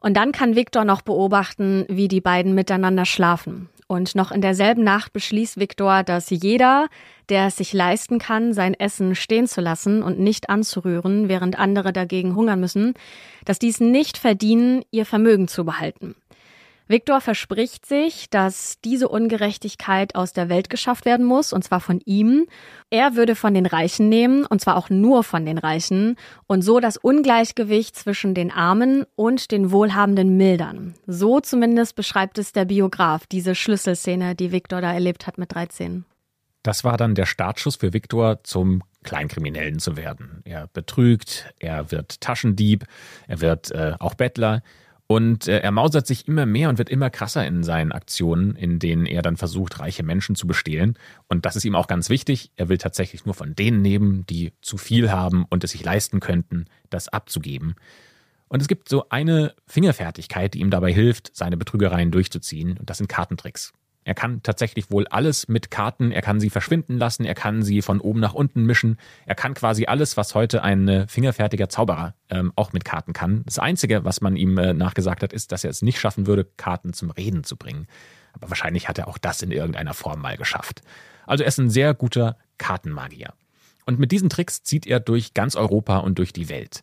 Und 0.00 0.18
dann 0.18 0.32
kann 0.32 0.54
Viktor 0.54 0.84
noch 0.84 1.00
beobachten, 1.00 1.86
wie 1.88 2.08
die 2.08 2.20
beiden 2.20 2.54
miteinander 2.54 3.06
schlafen. 3.06 3.70
Und 3.94 4.16
noch 4.16 4.32
in 4.32 4.40
derselben 4.40 4.82
Nacht 4.82 5.12
beschließt 5.12 5.56
Viktor, 5.56 6.02
dass 6.02 6.28
jeder, 6.28 6.88
der 7.28 7.46
es 7.46 7.58
sich 7.58 7.72
leisten 7.72 8.18
kann, 8.18 8.52
sein 8.52 8.74
Essen 8.74 9.14
stehen 9.14 9.46
zu 9.46 9.60
lassen 9.60 10.02
und 10.02 10.18
nicht 10.18 10.50
anzurühren, 10.50 11.28
während 11.28 11.60
andere 11.60 11.92
dagegen 11.92 12.34
hungern 12.34 12.58
müssen, 12.58 12.94
dass 13.44 13.60
dies 13.60 13.78
nicht 13.78 14.18
verdienen, 14.18 14.82
ihr 14.90 15.06
Vermögen 15.06 15.46
zu 15.46 15.64
behalten. 15.64 16.16
Viktor 16.86 17.22
verspricht 17.22 17.86
sich, 17.86 18.28
dass 18.28 18.78
diese 18.84 19.08
Ungerechtigkeit 19.08 20.14
aus 20.14 20.34
der 20.34 20.50
Welt 20.50 20.68
geschafft 20.68 21.06
werden 21.06 21.24
muss, 21.24 21.54
und 21.54 21.64
zwar 21.64 21.80
von 21.80 22.00
ihm. 22.04 22.46
Er 22.90 23.16
würde 23.16 23.34
von 23.34 23.54
den 23.54 23.64
Reichen 23.64 24.10
nehmen, 24.10 24.44
und 24.44 24.60
zwar 24.60 24.76
auch 24.76 24.90
nur 24.90 25.24
von 25.24 25.46
den 25.46 25.56
Reichen, 25.56 26.16
und 26.46 26.62
so 26.62 26.80
das 26.80 26.98
Ungleichgewicht 26.98 27.96
zwischen 27.96 28.34
den 28.34 28.50
Armen 28.50 29.06
und 29.16 29.50
den 29.50 29.70
Wohlhabenden 29.70 30.36
mildern. 30.36 30.94
So 31.06 31.40
zumindest 31.40 31.96
beschreibt 31.96 32.38
es 32.38 32.52
der 32.52 32.66
Biograf, 32.66 33.26
diese 33.26 33.54
Schlüsselszene, 33.54 34.34
die 34.34 34.52
Viktor 34.52 34.82
da 34.82 34.92
erlebt 34.92 35.26
hat 35.26 35.38
mit 35.38 35.54
13. 35.54 36.04
Das 36.62 36.82
war 36.82 36.96
dann 36.96 37.14
der 37.14 37.26
Startschuss 37.26 37.76
für 37.76 37.92
Viktor 37.92 38.42
zum 38.42 38.82
Kleinkriminellen 39.04 39.78
zu 39.78 39.96
werden. 39.96 40.40
Er 40.44 40.66
betrügt, 40.72 41.52
er 41.58 41.90
wird 41.90 42.22
Taschendieb, 42.22 42.84
er 43.28 43.40
wird 43.40 43.70
äh, 43.70 43.94
auch 43.98 44.14
Bettler. 44.14 44.62
Und 45.06 45.48
äh, 45.48 45.58
er 45.58 45.70
mausert 45.70 46.06
sich 46.06 46.26
immer 46.26 46.46
mehr 46.46 46.70
und 46.70 46.78
wird 46.78 46.88
immer 46.88 47.10
krasser 47.10 47.46
in 47.46 47.62
seinen 47.62 47.92
Aktionen, 47.92 48.56
in 48.56 48.78
denen 48.78 49.04
er 49.04 49.20
dann 49.20 49.36
versucht, 49.36 49.78
reiche 49.80 50.02
Menschen 50.02 50.34
zu 50.34 50.46
bestehlen. 50.46 50.98
Und 51.28 51.44
das 51.44 51.56
ist 51.56 51.64
ihm 51.64 51.74
auch 51.74 51.88
ganz 51.88 52.08
wichtig. 52.08 52.50
Er 52.56 52.68
will 52.68 52.78
tatsächlich 52.78 53.26
nur 53.26 53.34
von 53.34 53.54
denen 53.54 53.82
nehmen, 53.82 54.24
die 54.26 54.52
zu 54.62 54.78
viel 54.78 55.10
haben 55.10 55.44
und 55.50 55.62
es 55.62 55.72
sich 55.72 55.84
leisten 55.84 56.20
könnten, 56.20 56.66
das 56.88 57.08
abzugeben. 57.08 57.74
Und 58.48 58.62
es 58.62 58.68
gibt 58.68 58.88
so 58.88 59.08
eine 59.10 59.54
Fingerfertigkeit, 59.66 60.54
die 60.54 60.60
ihm 60.60 60.70
dabei 60.70 60.92
hilft, 60.92 61.30
seine 61.34 61.56
Betrügereien 61.56 62.10
durchzuziehen. 62.10 62.78
Und 62.78 62.88
das 62.88 62.98
sind 62.98 63.08
Kartentricks. 63.08 63.72
Er 64.04 64.14
kann 64.14 64.42
tatsächlich 64.42 64.90
wohl 64.90 65.06
alles 65.08 65.48
mit 65.48 65.70
Karten, 65.70 66.12
er 66.12 66.20
kann 66.20 66.38
sie 66.38 66.50
verschwinden 66.50 66.98
lassen, 66.98 67.24
er 67.24 67.34
kann 67.34 67.62
sie 67.62 67.80
von 67.80 68.00
oben 68.00 68.20
nach 68.20 68.34
unten 68.34 68.64
mischen, 68.64 68.98
er 69.24 69.34
kann 69.34 69.54
quasi 69.54 69.86
alles, 69.86 70.16
was 70.16 70.34
heute 70.34 70.62
ein 70.62 70.88
äh, 70.88 71.08
fingerfertiger 71.08 71.68
Zauberer 71.68 72.14
ähm, 72.28 72.52
auch 72.54 72.72
mit 72.72 72.84
Karten 72.84 73.14
kann. 73.14 73.42
Das 73.46 73.58
Einzige, 73.58 74.04
was 74.04 74.20
man 74.20 74.36
ihm 74.36 74.58
äh, 74.58 74.74
nachgesagt 74.74 75.22
hat, 75.22 75.32
ist, 75.32 75.52
dass 75.52 75.64
er 75.64 75.70
es 75.70 75.82
nicht 75.82 75.98
schaffen 75.98 76.26
würde, 76.26 76.46
Karten 76.56 76.92
zum 76.92 77.10
Reden 77.10 77.44
zu 77.44 77.56
bringen. 77.56 77.86
Aber 78.34 78.50
wahrscheinlich 78.50 78.88
hat 78.88 78.98
er 78.98 79.08
auch 79.08 79.18
das 79.18 79.40
in 79.42 79.50
irgendeiner 79.50 79.94
Form 79.94 80.20
mal 80.20 80.36
geschafft. 80.36 80.82
Also 81.26 81.44
er 81.44 81.48
ist 81.48 81.58
ein 81.58 81.70
sehr 81.70 81.94
guter 81.94 82.36
Kartenmagier. 82.58 83.32
Und 83.86 83.98
mit 83.98 84.12
diesen 84.12 84.28
Tricks 84.28 84.62
zieht 84.62 84.86
er 84.86 85.00
durch 85.00 85.34
ganz 85.34 85.56
Europa 85.56 85.98
und 85.98 86.18
durch 86.18 86.32
die 86.32 86.48
Welt. 86.48 86.82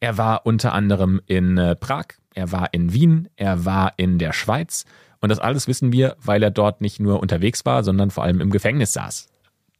Er 0.00 0.16
war 0.16 0.46
unter 0.46 0.72
anderem 0.72 1.20
in 1.26 1.58
äh, 1.58 1.76
Prag, 1.76 2.06
er 2.34 2.52
war 2.52 2.72
in 2.72 2.92
Wien, 2.92 3.28
er 3.36 3.64
war 3.64 3.94
in 3.96 4.18
der 4.18 4.32
Schweiz 4.32 4.84
und 5.20 5.30
das 5.30 5.38
alles 5.38 5.66
wissen 5.66 5.92
wir, 5.92 6.16
weil 6.22 6.42
er 6.42 6.50
dort 6.50 6.80
nicht 6.80 7.00
nur 7.00 7.20
unterwegs 7.20 7.64
war, 7.64 7.82
sondern 7.82 8.10
vor 8.10 8.24
allem 8.24 8.40
im 8.40 8.50
Gefängnis 8.50 8.92
saß. 8.92 9.28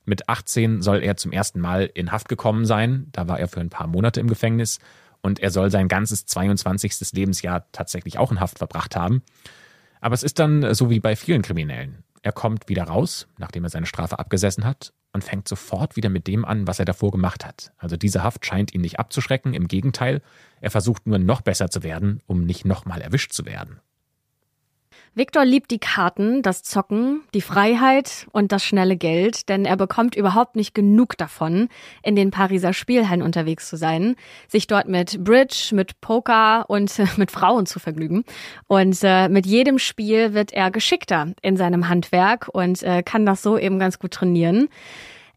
Mit 0.05 0.29
18 0.29 0.83
soll 0.83 1.03
er 1.03 1.17
zum 1.17 1.33
ersten 1.33 1.61
Mal 1.61 1.91
in 1.93 2.11
Haft 2.11 2.29
gekommen 2.29 2.65
sein. 2.65 3.09
Da 3.13 3.29
war 3.29 3.39
er 3.39 3.47
für 3.47 3.61
ein 3.61 3.69
paar 3.69 3.87
Monate 3.87 4.21
im 4.21 4.27
Gefängnis. 4.27 4.79
Und 5.21 5.39
er 5.41 5.51
soll 5.51 5.71
sein 5.71 5.89
ganzes 5.89 6.25
22. 6.27 7.13
Lebensjahr 7.13 7.67
tatsächlich 7.73 8.19
auch 8.19 8.33
in 8.33 8.41
Haft 8.41 8.59
verbracht 8.59 8.97
haben. 8.97 9.23
Aber 10.01 10.15
es 10.15 10.23
ist 10.23 10.39
dann 10.39 10.75
so 10.75 10.91
wie 10.91 11.01
bei 11.01 11.15
vielen 11.15 11.43
Kriminellen. 11.43 12.05
Er 12.23 12.33
kommt 12.33 12.69
wieder 12.69 12.85
raus, 12.85 13.29
nachdem 13.37 13.65
er 13.65 13.71
seine 13.71 13.87
Strafe 13.87 14.19
abgesessen 14.19 14.65
hat, 14.65 14.93
und 15.13 15.25
fängt 15.25 15.49
sofort 15.49 15.97
wieder 15.97 16.09
mit 16.09 16.27
dem 16.27 16.45
an, 16.45 16.67
was 16.67 16.79
er 16.79 16.85
davor 16.85 17.11
gemacht 17.11 17.45
hat. 17.45 17.73
Also 17.79 17.97
diese 17.97 18.23
Haft 18.23 18.45
scheint 18.45 18.75
ihn 18.75 18.81
nicht 18.81 18.99
abzuschrecken, 18.99 19.55
im 19.55 19.69
Gegenteil, 19.69 20.23
er 20.61 20.71
versucht 20.71 21.07
nur 21.07 21.19
noch 21.19 21.41
besser 21.41 21.71
zu 21.71 21.83
werden, 21.83 22.21
um 22.27 22.45
nicht 22.45 22.65
nochmal 22.65 23.01
erwischt 23.01 23.33
zu 23.33 23.45
werden. 23.45 23.81
Victor 25.19 25.45
liebt 25.45 25.73
die 25.73 25.81
Karten, 25.81 26.43
das 26.43 26.63
Zocken, 26.63 27.23
die 27.35 27.41
Freiheit 27.41 28.29
und 28.31 28.53
das 28.53 28.63
schnelle 28.65 28.97
Geld, 28.97 29.49
denn 29.49 29.65
er 29.65 29.77
bekommt 29.77 30.15
überhaupt 30.15 30.55
nicht 30.55 30.77
genug 30.77 31.17
davon, 31.19 31.69
in 32.05 32.15
den 32.15 32.31
Pariser 32.31 32.73
Spielhallen 32.73 33.23
unterwegs 33.23 33.69
zu 33.69 33.77
sein, 33.77 34.15
sich 34.47 34.69
dort 34.69 34.87
mit 34.87 35.25
Bridge, 35.25 35.71
mit 35.73 36.01
Poker 36.01 36.67
und 36.69 36.97
mit 37.19 37.33
Frauen 37.33 37.67
zu 37.67 37.81
vergnügen. 37.81 38.23
Und 38.69 38.97
äh, 39.03 39.29
mit 39.29 39.45
jedem 39.45 39.81
Spiel 39.81 40.35
wird 40.35 40.53
er 40.53 40.71
geschickter 40.71 41.33
in 41.43 41.57
seinem 41.57 41.89
Handwerk 41.89 42.49
und 42.53 42.85
äh, 42.85 43.03
kann 43.03 43.27
das 43.27 43.43
so 43.43 43.59
eben 43.59 43.81
ganz 43.81 43.99
gut 43.99 44.13
trainieren. 44.13 44.69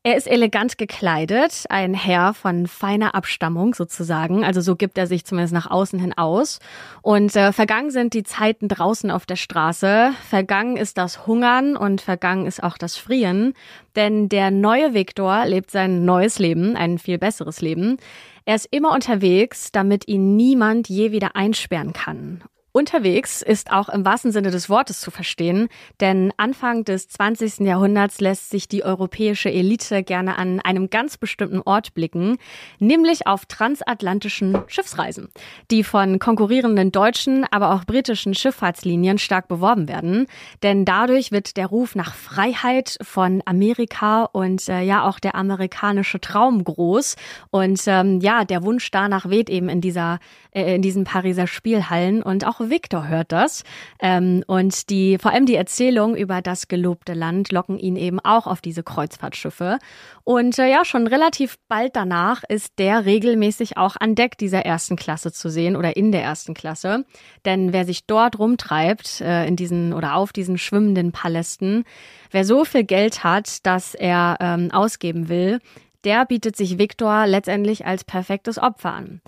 Er 0.04 0.18
ist 0.18 0.26
elegant 0.26 0.80
gekleidet, 0.80 1.66
ein 1.70 1.94
Herr 1.94 2.34
von 2.34 2.66
feiner 2.66 3.14
Abstammung 3.14 3.76
sozusagen. 3.76 4.44
Also 4.44 4.60
so 4.60 4.76
gibt 4.76 4.98
er 4.98 5.06
sich 5.06 5.26
zumindest 5.26 5.54
nach 5.54 5.70
außen 5.70 6.00
hin 6.00 6.18
aus. 6.18 6.58
Und 7.04 7.36
äh, 7.36 7.54
vergangen 7.54 7.92
sind 7.92 8.16
die 8.16 8.24
Zeiten 8.24 8.68
draußen 8.68 9.12
auf 9.12 9.28
der 9.28 9.36
Straße. 9.36 10.14
Vergangen 10.28 10.76
ist 10.76 10.98
das 10.98 11.28
Hungern 11.28 11.78
und 11.78 12.02
vergangen 12.02 12.48
ist 12.48 12.64
auch 12.64 12.80
das 12.80 12.98
Frieren. 12.98 13.54
Denn 13.96 14.28
der 14.28 14.50
neue 14.50 14.96
Viktor 14.96 15.46
lebt 15.46 15.70
sein 15.70 16.04
neues 16.04 16.40
Leben, 16.40 16.76
ein 16.76 16.98
viel 16.98 17.20
besseres 17.20 17.62
Leben. 17.62 17.98
Er 18.46 18.56
ist 18.56 18.70
immer 18.72 18.94
unterwegs, 18.94 19.72
damit 19.72 20.08
ihn 20.08 20.36
niemand 20.36 20.90
je 20.90 21.12
wieder 21.12 21.36
einsperren 21.36 21.94
kann. 21.94 22.44
Unterwegs 22.74 23.42
ist 23.42 23.72
auch 23.72 23.90
im 23.90 24.06
wahrsten 24.06 24.32
Sinne 24.32 24.50
des 24.50 24.70
Wortes 24.70 25.02
zu 25.02 25.12
verstehen, 25.12 25.68
denn 26.00 26.32
Anfang 26.38 26.86
des 26.86 27.10
20. 27.10 27.60
Jahrhunderts 27.60 28.22
lässt 28.22 28.50
sich 28.50 28.70
die 28.70 28.86
europäische 28.86 29.52
Elite 29.52 30.04
gerne 30.04 30.38
an 30.38 30.62
einem 30.62 30.90
ganz 30.90 31.18
bestimmten 31.18 31.62
Ort 31.62 31.94
blicken, 31.94 32.38
nämlich 32.80 33.28
auf 33.28 33.46
transatlantischen 33.46 34.58
Schiffsreisen, 34.68 35.28
die 35.70 35.84
von 35.84 36.18
konkurrierenden 36.18 36.94
deutschen, 36.94 37.46
aber 37.52 37.74
auch 37.74 37.84
britischen 37.84 38.34
Schifffahrtslinien 38.34 39.18
stark 39.18 39.50
beworben 39.50 39.90
werden, 39.90 40.28
denn 40.64 40.86
dadurch 40.86 41.34
wird 41.34 41.58
der 41.58 41.68
Ruf 41.68 41.96
nach 41.96 42.14
Freiheit 42.14 42.98
von 43.02 43.44
Amerika 43.46 44.24
und 44.32 44.70
äh, 44.70 44.82
ja 44.82 45.04
auch 45.04 45.20
der 45.20 45.36
amerikanische 45.36 46.22
Traum 46.22 46.64
groß 46.64 47.18
und 47.50 47.82
ähm, 47.88 48.22
ja, 48.22 48.46
der 48.46 48.64
Wunsch 48.64 48.92
danach 48.92 49.30
weht 49.30 49.50
eben 49.50 49.68
in 49.68 49.82
dieser 49.82 50.20
äh, 50.52 50.76
in 50.76 50.82
diesen 50.82 51.04
Pariser 51.04 51.48
Spielhallen 51.48 52.24
und 52.24 52.48
auch 52.48 52.61
Victor 52.70 53.08
hört 53.08 53.32
das. 53.32 53.64
Ähm, 54.00 54.44
und 54.48 54.90
die, 54.90 55.18
vor 55.18 55.32
allem 55.32 55.46
die 55.46 55.56
Erzählung 55.56 56.16
über 56.16 56.42
das 56.42 56.68
gelobte 56.68 57.14
Land 57.14 57.52
locken 57.52 57.80
ihn 57.80 57.96
eben 57.96 58.20
auch 58.20 58.48
auf 58.48 58.62
diese 58.62 58.84
Kreuzfahrtschiffe. 58.84 59.80
Und 60.24 60.60
äh, 60.60 60.70
ja, 60.70 60.86
schon 60.86 61.08
relativ 61.08 61.58
bald 61.68 61.96
danach 61.96 62.44
ist 62.48 62.78
der 62.78 63.06
regelmäßig 63.06 63.78
auch 63.78 63.96
an 64.00 64.16
Deck 64.16 64.38
dieser 64.38 64.66
ersten 64.66 64.96
Klasse 64.96 65.32
zu 65.32 65.50
sehen 65.50 65.76
oder 65.76 65.98
in 65.98 66.12
der 66.12 66.24
ersten 66.24 66.54
Klasse. 66.54 67.06
Denn 67.46 67.74
wer 67.74 67.86
sich 67.86 68.06
dort 68.06 68.40
rumtreibt, 68.40 69.22
äh, 69.22 69.46
in 69.48 69.56
diesen 69.56 69.94
oder 69.94 70.16
auf 70.16 70.34
diesen 70.34 70.58
schwimmenden 70.58 71.12
Palästen, 71.12 71.84
wer 72.32 72.46
so 72.46 72.66
viel 72.66 72.84
Geld 72.84 73.24
hat, 73.24 73.66
dass 73.66 73.96
er 73.96 74.38
ähm, 74.40 74.70
ausgeben 74.72 75.30
will, 75.30 75.60
der 76.04 76.26
bietet 76.26 76.56
sich 76.56 76.78
Victor 76.78 77.28
letztendlich 77.28 77.86
als 77.86 78.04
perfektes 78.04 78.58
Opfer 78.58 78.94
an. 78.94 79.22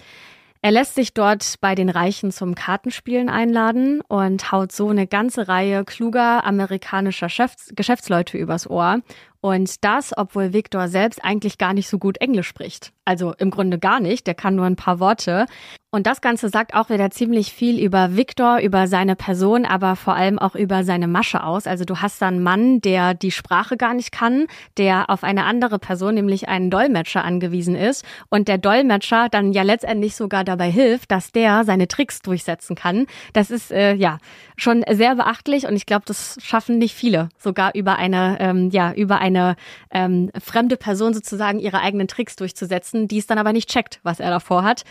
Er 0.65 0.71
lässt 0.71 0.95
sich 0.95 1.13
dort 1.13 1.55
bei 1.59 1.75
den 1.75 1.89
Reichen 1.89 2.31
zum 2.31 2.55
Kartenspielen 2.55 3.27
einladen 3.27 3.99
und 3.99 4.53
haut 4.53 4.71
so 4.71 4.87
eine 4.87 5.07
ganze 5.07 5.49
Reihe 5.49 5.83
kluger 5.83 6.45
amerikanischer 6.45 7.27
Geschäftsleute 7.75 8.37
übers 8.37 8.69
Ohr. 8.69 9.01
Und 9.43 9.83
das, 9.83 10.17
obwohl 10.17 10.53
Victor 10.53 10.87
selbst 10.87 11.21
eigentlich 11.21 11.57
gar 11.57 11.73
nicht 11.73 11.89
so 11.89 11.99
gut 11.99 12.15
Englisch 12.21 12.47
spricht. 12.47 12.93
Also 13.03 13.33
im 13.37 13.51
Grunde 13.51 13.77
gar 13.77 13.99
nicht, 13.99 14.25
der 14.25 14.35
kann 14.35 14.55
nur 14.55 14.65
ein 14.65 14.77
paar 14.77 15.01
Worte. 15.01 15.47
Und 15.91 16.07
das 16.07 16.21
Ganze 16.21 16.49
sagt 16.49 16.73
auch 16.73 16.89
wieder 16.89 17.11
ziemlich 17.11 17.53
viel 17.53 17.79
über 17.79 18.15
Victor, 18.15 18.59
über 18.61 18.87
seine 18.87 19.15
Person, 19.15 19.63
aber 19.63 19.95
vor 19.95 20.15
allem 20.15 20.39
auch 20.39 20.55
über 20.55 20.83
seine 20.83 21.07
Masche 21.07 21.43
aus. 21.43 21.67
Also 21.67 21.85
du 21.85 22.01
hast 22.01 22.19
da 22.19 22.29
einen 22.29 22.41
Mann, 22.41 22.81
der 22.81 23.13
die 23.13 23.29
Sprache 23.29 23.77
gar 23.77 23.93
nicht 23.93 24.11
kann, 24.11 24.47
der 24.77 25.11
auf 25.11 25.23
eine 25.23 25.43
andere 25.43 25.77
Person, 25.77 26.15
nämlich 26.15 26.47
einen 26.47 26.71
Dolmetscher 26.71 27.23
angewiesen 27.23 27.75
ist 27.75 28.05
und 28.29 28.47
der 28.47 28.57
Dolmetscher 28.57 29.27
dann 29.29 29.53
ja 29.53 29.61
letztendlich 29.61 30.15
sogar 30.15 30.43
dabei 30.43 30.71
hilft, 30.71 31.11
dass 31.11 31.31
der 31.31 31.63
seine 31.63 31.87
Tricks 31.87 32.21
durchsetzen 32.21 32.75
kann. 32.75 33.05
Das 33.33 33.51
ist 33.51 33.71
äh, 33.71 33.93
ja 33.93 34.17
schon 34.57 34.83
sehr 34.89 35.15
beachtlich 35.15 35.67
und 35.67 35.75
ich 35.75 35.85
glaube, 35.85 36.05
das 36.07 36.39
schaffen 36.41 36.79
nicht 36.79 36.95
viele, 36.95 37.29
sogar 37.37 37.75
über 37.75 37.97
eine 37.97 38.37
ähm, 38.39 38.71
ja 38.71 38.93
über 38.93 39.19
eine 39.19 39.32
ähm, 39.91 40.31
fremde 40.41 40.77
Person 40.77 41.13
sozusagen 41.13 41.59
ihre 41.59 41.79
eigenen 41.79 42.07
Tricks 42.07 42.35
durchzusetzen, 42.35 43.07
die 43.07 43.17
es 43.17 43.27
dann 43.27 43.37
aber 43.37 43.53
nicht 43.53 43.69
checkt, 43.69 43.99
was 44.03 44.19
er 44.19 44.29
davor 44.29 44.63
hat. 44.63 44.83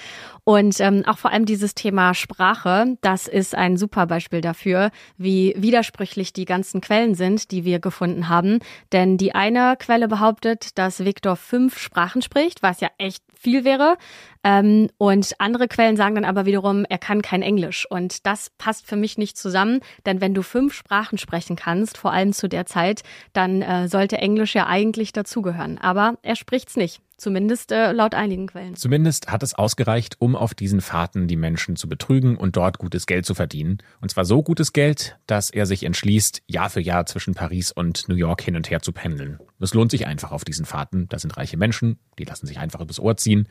Und 0.45 0.81
ähm, 0.81 1.05
auch 1.07 1.19
vor 1.19 1.31
allem 1.31 1.47
dieses 1.47 1.75
Thema 1.75 2.15
Sprache, 2.15 2.97
das 3.01 3.29
ist 3.29 3.55
ein 3.55 3.77
super 3.77 4.07
Beispiel 4.07 4.41
dafür, 4.41 4.91
wie 5.17 5.55
widersprüchlich 5.57 6.33
die 6.33 6.45
ganzen 6.45 6.81
Quellen 6.81 7.15
sind, 7.15 7.51
die 7.51 7.65
wir 7.65 7.79
gefunden 7.79 8.29
haben. 8.29 8.59
Denn 8.93 9.17
die 9.19 9.35
eine 9.35 9.77
Quelle 9.79 10.09
behauptet, 10.09 10.79
dass 10.79 11.05
Viktor 11.05 11.37
fünf 11.37 11.79
Sprachen 11.79 12.23
spricht, 12.23 12.63
was 12.63 12.81
ja 12.81 12.89
echt 12.99 13.23
viel 13.43 13.65
wäre. 13.65 13.97
Ähm, 14.45 14.89
und 14.99 15.35
andere 15.39 15.69
Quellen 15.69 15.97
sagen 15.97 16.15
dann 16.15 16.25
aber 16.25 16.47
wiederum, 16.47 16.85
er 16.89 16.99
kann 16.99 17.23
kein 17.23 17.43
Englisch. 17.43 17.87
Und 17.91 18.27
das 18.27 18.51
passt 18.59 18.87
für 18.87 18.97
mich 18.97 19.19
nicht 19.19 19.37
zusammen, 19.37 19.81
denn 20.07 20.21
wenn 20.21 20.35
du 20.35 20.43
fünf 20.43 20.75
Sprachen 20.75 21.19
sprechen 21.19 21.57
kannst, 21.57 21.99
vor 21.99 22.13
allem 22.13 22.33
zu 22.33 22.49
der 22.49 22.67
Zeit, 22.67 23.03
dann 23.33 23.63
äh, 23.63 23.89
sollte 23.89 24.19
Englisch 24.19 24.55
ja 24.55 24.67
eigentlich 24.67 25.13
dazugehören. 25.13 25.79
Aber 25.79 26.15
er 26.23 26.37
spricht's 26.37 26.77
nicht. 26.77 27.01
Zumindest 27.23 27.71
äh, 27.71 27.93
laut 27.93 28.17
einigen 28.17 28.49
Quellen. 28.49 28.75
Zumindest 28.75 29.31
hat 29.31 29.45
es 29.45 29.55
ausgereicht, 29.55 30.17
um 30.19 30.35
auf 30.35 30.55
diesen 30.55 30.81
Fahrten 30.81 31.29
die 31.29 31.37
Menschen 31.37 31.77
zu 31.77 31.89
betrügen 31.89 32.37
und 32.37 32.57
dort 32.57 32.79
gutes 32.79 33.07
Geld 33.07 33.27
zu 33.27 33.35
verdienen. 33.35 33.79
Und 34.01 34.11
zwar 34.11 34.25
so 34.25 34.43
gutes 34.43 34.73
Geld, 34.73 35.17
dass 35.29 35.49
er 35.49 35.67
sich 35.67 35.85
entschließt, 35.85 36.43
Jahr 36.49 36.69
für 36.69 36.81
Jahr 36.81 37.07
zwischen 37.07 37.35
Paris 37.35 37.71
und 37.71 38.09
New 38.09 38.17
York 38.17 38.43
hin 38.43 38.57
und 38.57 38.69
her 38.73 38.83
zu 38.83 38.91
pendeln. 38.91 39.39
Es 39.61 39.73
lohnt 39.73 39.93
sich 39.93 40.05
einfach 40.09 40.33
auf 40.33 40.45
diesen 40.45 40.67
Fahrten. 40.67 41.09
Da 41.11 41.21
sind 41.21 41.37
reiche 41.37 41.57
Menschen, 41.57 42.01
die 42.19 42.25
lassen 42.25 42.49
sich 42.49 42.59
einfach 42.59 42.81
übers 42.81 42.99
Ohr 42.99 43.17
ziehen. 43.17 43.47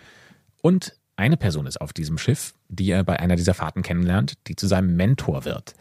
Und 0.62 0.98
eine 1.16 1.38
Person 1.38 1.66
ist 1.66 1.80
auf 1.80 1.94
diesem 1.94 2.18
Schiff, 2.18 2.54
die 2.68 2.92
er 2.92 3.06
bei 3.06 3.22
einer 3.22 3.38
dieser 3.38 3.54
Fahrten 3.54 3.84
kennenlernt, 3.84 4.34
die 4.48 4.58
zu 4.58 4.68
seinem 4.68 4.98
Mentor 4.98 5.46
wird. 5.46 5.76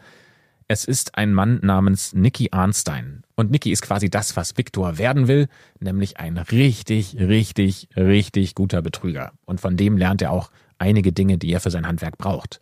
Es 0.71 0.85
ist 0.85 1.17
ein 1.17 1.33
Mann 1.33 1.59
namens 1.61 2.13
Nicky 2.13 2.47
Arnstein. 2.53 3.23
Und 3.35 3.51
Nicky 3.51 3.73
ist 3.73 3.81
quasi 3.81 4.09
das, 4.09 4.37
was 4.37 4.57
Victor 4.57 4.97
werden 4.97 5.27
will, 5.27 5.49
nämlich 5.81 6.17
ein 6.17 6.37
richtig, 6.37 7.17
richtig, 7.19 7.89
richtig 7.97 8.55
guter 8.55 8.81
Betrüger. 8.81 9.33
Und 9.43 9.59
von 9.59 9.75
dem 9.75 9.97
lernt 9.97 10.21
er 10.21 10.31
auch 10.31 10.49
einige 10.77 11.11
Dinge, 11.11 11.37
die 11.37 11.51
er 11.51 11.59
für 11.59 11.71
sein 11.71 11.85
Handwerk 11.85 12.17
braucht. 12.17 12.61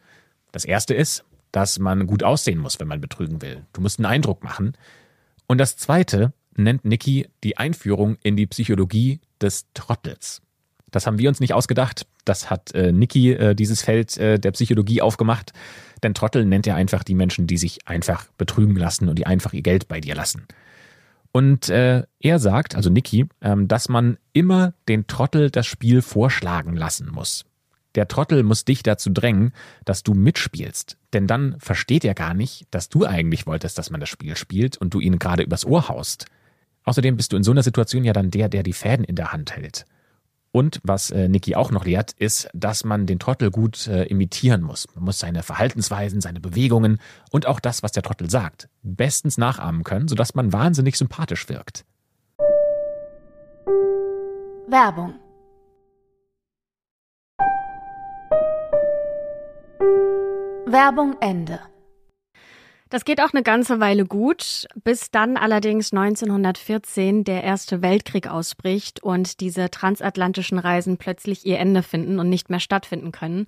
Das 0.51 0.65
erste 0.65 0.95
ist, 0.95 1.23
dass 1.51 1.77
man 1.77 2.07
gut 2.07 2.23
aussehen 2.23 2.57
muss, 2.57 2.79
wenn 2.79 2.87
man 2.87 2.99
betrügen 2.99 3.43
will. 3.43 3.67
Du 3.73 3.81
musst 3.81 3.99
einen 3.99 4.07
Eindruck 4.07 4.43
machen. 4.43 4.75
Und 5.45 5.59
das 5.59 5.77
zweite 5.77 6.33
nennt 6.57 6.85
Nicky 6.85 7.29
die 7.43 7.57
Einführung 7.57 8.17
in 8.23 8.35
die 8.35 8.47
Psychologie 8.47 9.19
des 9.39 9.67
Trottels. 9.75 10.41
Das 10.91 11.07
haben 11.07 11.19
wir 11.19 11.29
uns 11.29 11.39
nicht 11.39 11.53
ausgedacht. 11.53 12.05
Das 12.25 12.49
hat 12.49 12.73
äh, 12.73 12.91
Niki 12.91 13.33
äh, 13.33 13.55
dieses 13.55 13.81
Feld 13.81 14.17
äh, 14.17 14.39
der 14.39 14.51
Psychologie 14.51 15.01
aufgemacht. 15.01 15.53
Denn 16.03 16.13
Trottel 16.13 16.45
nennt 16.45 16.67
er 16.67 16.75
einfach 16.75 17.03
die 17.03 17.15
Menschen, 17.15 17.47
die 17.47 17.57
sich 17.57 17.87
einfach 17.87 18.25
betrügen 18.37 18.75
lassen 18.75 19.09
und 19.09 19.17
die 19.17 19.25
einfach 19.25 19.53
ihr 19.53 19.61
Geld 19.61 19.87
bei 19.87 19.99
dir 19.99 20.15
lassen. 20.15 20.47
Und 21.31 21.69
äh, 21.69 22.03
er 22.19 22.39
sagt, 22.39 22.75
also 22.75 22.89
Niki, 22.89 23.27
ähm, 23.41 23.67
dass 23.67 23.89
man 23.89 24.17
immer 24.33 24.73
den 24.87 25.07
Trottel 25.07 25.51
das 25.51 25.67
Spiel 25.67 26.01
vorschlagen 26.01 26.75
lassen 26.75 27.09
muss. 27.11 27.45
Der 27.95 28.07
Trottel 28.07 28.43
muss 28.43 28.65
dich 28.65 28.83
dazu 28.83 29.09
drängen, 29.09 29.51
dass 29.85 30.03
du 30.03 30.13
mitspielst. 30.13 30.97
Denn 31.13 31.27
dann 31.27 31.55
versteht 31.59 32.05
er 32.05 32.13
gar 32.13 32.33
nicht, 32.33 32.67
dass 32.71 32.89
du 32.89 33.05
eigentlich 33.05 33.47
wolltest, 33.47 33.77
dass 33.77 33.89
man 33.89 33.99
das 33.99 34.09
Spiel 34.09 34.35
spielt 34.35 34.77
und 34.77 34.93
du 34.93 34.99
ihn 34.99 35.19
gerade 35.19 35.43
übers 35.43 35.65
Ohr 35.65 35.89
haust. 35.89 36.25
Außerdem 36.83 37.17
bist 37.17 37.33
du 37.33 37.37
in 37.37 37.43
so 37.43 37.51
einer 37.51 37.63
Situation 37.63 38.03
ja 38.03 38.13
dann 38.13 38.31
der, 38.31 38.49
der 38.49 38.63
die 38.63 38.73
Fäden 38.73 39.03
in 39.03 39.15
der 39.15 39.33
Hand 39.33 39.55
hält. 39.55 39.85
Und 40.51 40.79
was 40.83 41.11
äh, 41.11 41.27
Niki 41.29 41.55
auch 41.55 41.71
noch 41.71 41.85
lehrt, 41.85 42.13
ist, 42.13 42.49
dass 42.53 42.83
man 42.83 43.05
den 43.05 43.19
Trottel 43.19 43.51
gut 43.51 43.87
äh, 43.87 44.03
imitieren 44.05 44.61
muss. 44.61 44.87
Man 44.95 45.05
muss 45.05 45.19
seine 45.19 45.43
Verhaltensweisen, 45.43 46.21
seine 46.21 46.39
Bewegungen 46.39 46.99
und 47.31 47.45
auch 47.45 47.59
das, 47.59 47.83
was 47.83 47.91
der 47.91 48.03
Trottel 48.03 48.29
sagt, 48.29 48.67
bestens 48.81 49.37
nachahmen 49.37 49.83
können, 49.83 50.07
sodass 50.07 50.33
man 50.33 50.51
wahnsinnig 50.51 50.97
sympathisch 50.97 51.47
wirkt. 51.49 51.85
Werbung 54.67 55.15
Werbung 60.65 61.15
Ende 61.19 61.59
das 62.89 63.05
geht 63.05 63.21
auch 63.21 63.33
eine 63.33 63.43
ganze 63.43 63.79
Weile 63.79 64.05
gut, 64.05 64.67
bis 64.83 65.11
dann 65.11 65.37
allerdings 65.37 65.93
1914 65.93 67.23
der 67.23 67.43
Erste 67.43 67.81
Weltkrieg 67.81 68.27
ausbricht 68.27 69.03
und 69.03 69.39
diese 69.41 69.69
transatlantischen 69.69 70.59
Reisen 70.59 70.97
plötzlich 70.97 71.45
ihr 71.45 71.59
Ende 71.59 71.83
finden 71.83 72.19
und 72.19 72.29
nicht 72.29 72.49
mehr 72.49 72.59
stattfinden 72.59 73.11
können. 73.11 73.47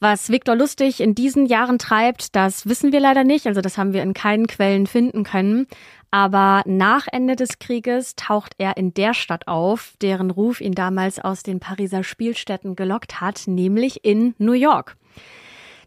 Was 0.00 0.30
Viktor 0.30 0.56
Lustig 0.56 1.00
in 1.00 1.14
diesen 1.14 1.46
Jahren 1.46 1.78
treibt, 1.78 2.34
das 2.36 2.66
wissen 2.68 2.92
wir 2.92 3.00
leider 3.00 3.24
nicht, 3.24 3.46
also 3.46 3.60
das 3.60 3.78
haben 3.78 3.92
wir 3.92 4.02
in 4.02 4.12
keinen 4.12 4.46
Quellen 4.46 4.86
finden 4.86 5.24
können. 5.24 5.66
Aber 6.10 6.62
nach 6.66 7.06
Ende 7.10 7.36
des 7.36 7.58
Krieges 7.58 8.14
taucht 8.14 8.54
er 8.58 8.76
in 8.76 8.94
der 8.94 9.14
Stadt 9.14 9.48
auf, 9.48 9.94
deren 10.00 10.30
Ruf 10.30 10.60
ihn 10.60 10.74
damals 10.74 11.18
aus 11.18 11.42
den 11.42 11.58
Pariser 11.58 12.04
Spielstätten 12.04 12.76
gelockt 12.76 13.20
hat, 13.20 13.44
nämlich 13.46 14.04
in 14.04 14.34
New 14.38 14.52
York. 14.52 14.96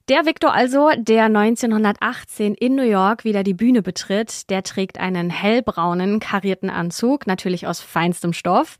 Der 0.10 0.26
Victor 0.26 0.54
also, 0.54 0.90
der 0.98 1.26
1918 1.26 2.54
in 2.54 2.76
New 2.76 2.90
York 2.90 3.26
wieder 3.26 3.44
die 3.44 3.54
Bühne 3.54 3.82
betritt, 3.82 4.50
der 4.50 4.64
trägt 4.64 5.02
einen 5.02 5.30
hellbraunen 5.30 6.22
karierten 6.22 6.70
Anzug, 6.70 7.28
natürlich 7.28 7.68
aus 7.68 7.82
feinstem 7.82 8.32
Stoff, 8.32 8.78